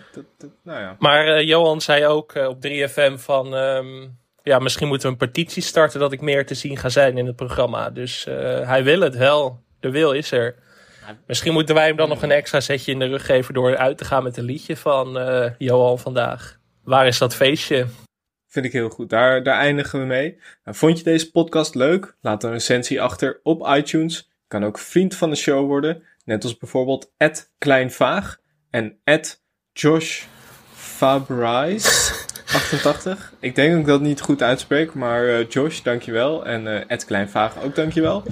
Nou 0.64 0.80
ja. 0.80 0.96
Maar 1.00 1.28
eh, 1.28 1.48
Johan 1.48 1.82
zei 1.82 2.06
ook 2.06 2.32
eh, 2.34 2.48
op 2.48 2.58
3FM 2.68 3.14
van... 3.18 3.56
ehm, 3.56 4.08
ja, 4.46 4.60
misschien 4.60 4.88
moeten 4.88 5.08
we 5.08 5.14
een 5.14 5.28
petitie 5.32 5.62
starten 5.62 6.00
dat 6.00 6.12
ik 6.12 6.22
meer 6.22 6.46
te 6.46 6.54
zien 6.54 6.78
ga 6.78 6.90
zijn 6.90 7.18
in 7.18 7.26
het 7.26 7.36
programma. 7.36 7.90
Dus 7.90 8.26
eh, 8.26 8.68
hij 8.68 8.84
wil 8.84 9.00
het 9.00 9.16
wel. 9.16 9.64
De 9.80 9.90
wil 9.90 10.12
is 10.12 10.32
er. 10.32 10.56
Misschien 11.28 11.54
moeten 11.54 11.76
wij 11.76 11.88
hem 11.88 11.96
dan 11.96 12.10
nog 12.10 12.22
een 12.22 12.32
extra 12.32 12.60
setje 12.60 12.92
in 12.92 13.00
de 13.00 13.06
rug 13.06 13.26
geven 13.26 13.54
door 13.54 13.78
uit 13.78 13.98
te 13.98 14.06
gaan 14.06 14.24
met 14.24 14.38
een 14.38 14.44
liedje 14.44 14.78
van 14.78 15.20
eh, 15.20 15.52
Johan 15.58 16.00
vandaag. 16.00 16.60
Waar 16.84 17.08
is 17.08 17.18
dat 17.18 17.36
feestje? 17.36 17.86
Vind 18.48 18.66
ik 18.66 18.72
heel 18.72 18.90
goed. 18.90 19.10
Daar, 19.10 19.44
daar 19.44 19.60
eindigen 19.60 20.00
we 20.00 20.06
mee. 20.06 20.40
Nou, 20.64 20.78
vond 20.78 20.98
je 20.98 21.04
deze 21.04 21.32
podcast 21.32 21.76
leuk? 21.76 22.16
Laat 22.22 22.44
een 22.44 22.52
recensie 22.52 23.02
achter 23.02 23.40
op 23.44 23.68
iTunes. 23.68 24.18
Je 24.18 24.48
kan 24.48 24.66
ook 24.66 24.80
vriend 24.80 25.16
van 25.16 25.30
de 25.30 25.36
show 25.36 25.66
worden. 25.68 26.04
Net 26.26 26.44
als 26.44 26.58
bijvoorbeeld 26.58 27.12
Kleinvaag 27.58 28.38
en 28.70 29.00
Josh 29.74 30.24
Fabrais 30.74 32.24
88. 32.56 33.34
Ik 33.40 33.56
denk 33.56 33.72
dat 33.72 33.80
ik 33.80 33.86
dat 33.86 34.02
niet 34.02 34.22
goed 34.22 34.42
uitspreek, 34.42 34.94
maar 34.94 35.26
uh, 35.26 35.50
Josh, 35.50 35.82
dankjewel. 35.82 36.46
En 36.46 36.66
uh, 36.66 36.80
Ed 36.88 37.06
Kleinvaag 37.06 37.54
ook 37.64 37.76
dankjewel. 37.76 38.24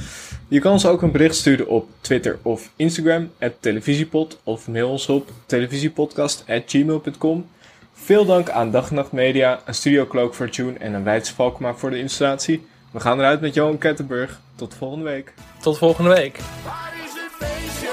Je 0.48 0.60
kan 0.60 0.72
ons 0.72 0.86
ook 0.86 1.02
een 1.02 1.12
bericht 1.12 1.36
sturen 1.36 1.68
op 1.68 1.90
Twitter 2.02 2.38
of 2.42 2.70
Instagram, 2.76 3.32
televisiepod, 3.60 4.40
of 4.44 4.68
mail 4.68 4.90
ons 4.90 5.08
op 5.08 5.30
televisiepodcast.gmail.com. 5.46 7.50
Veel 7.94 8.26
dank 8.26 8.50
aan 8.50 8.72
Dag 8.72 8.92
Nacht 8.92 9.12
Media, 9.12 9.62
een 9.66 9.76
Studio 9.76 10.08
Cloak 10.08 10.34
voor 10.34 10.50
Tune 10.50 10.78
en 10.78 10.94
een 10.94 11.04
Weidse 11.04 11.34
Valkma 11.34 11.74
voor 11.74 11.90
de 11.90 12.00
installatie. 12.00 12.66
We 12.92 13.00
gaan 13.00 13.20
eruit 13.20 13.42
met 13.42 13.54
Johan 13.54 13.78
Kettenburg. 13.78 14.40
Tot 14.56 14.76
volgende 14.78 15.06
week. 15.06 15.34
Tot 15.62 15.78
volgende 15.78 16.10
week. 16.10 16.40
Waar 16.64 16.94
is 17.06 17.12
het 17.14 17.32
feestje? 17.40 17.90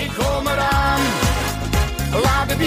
Ik 0.00 0.10
kom 0.16 0.46
eraan. 0.46 1.00
Laat 2.22 2.58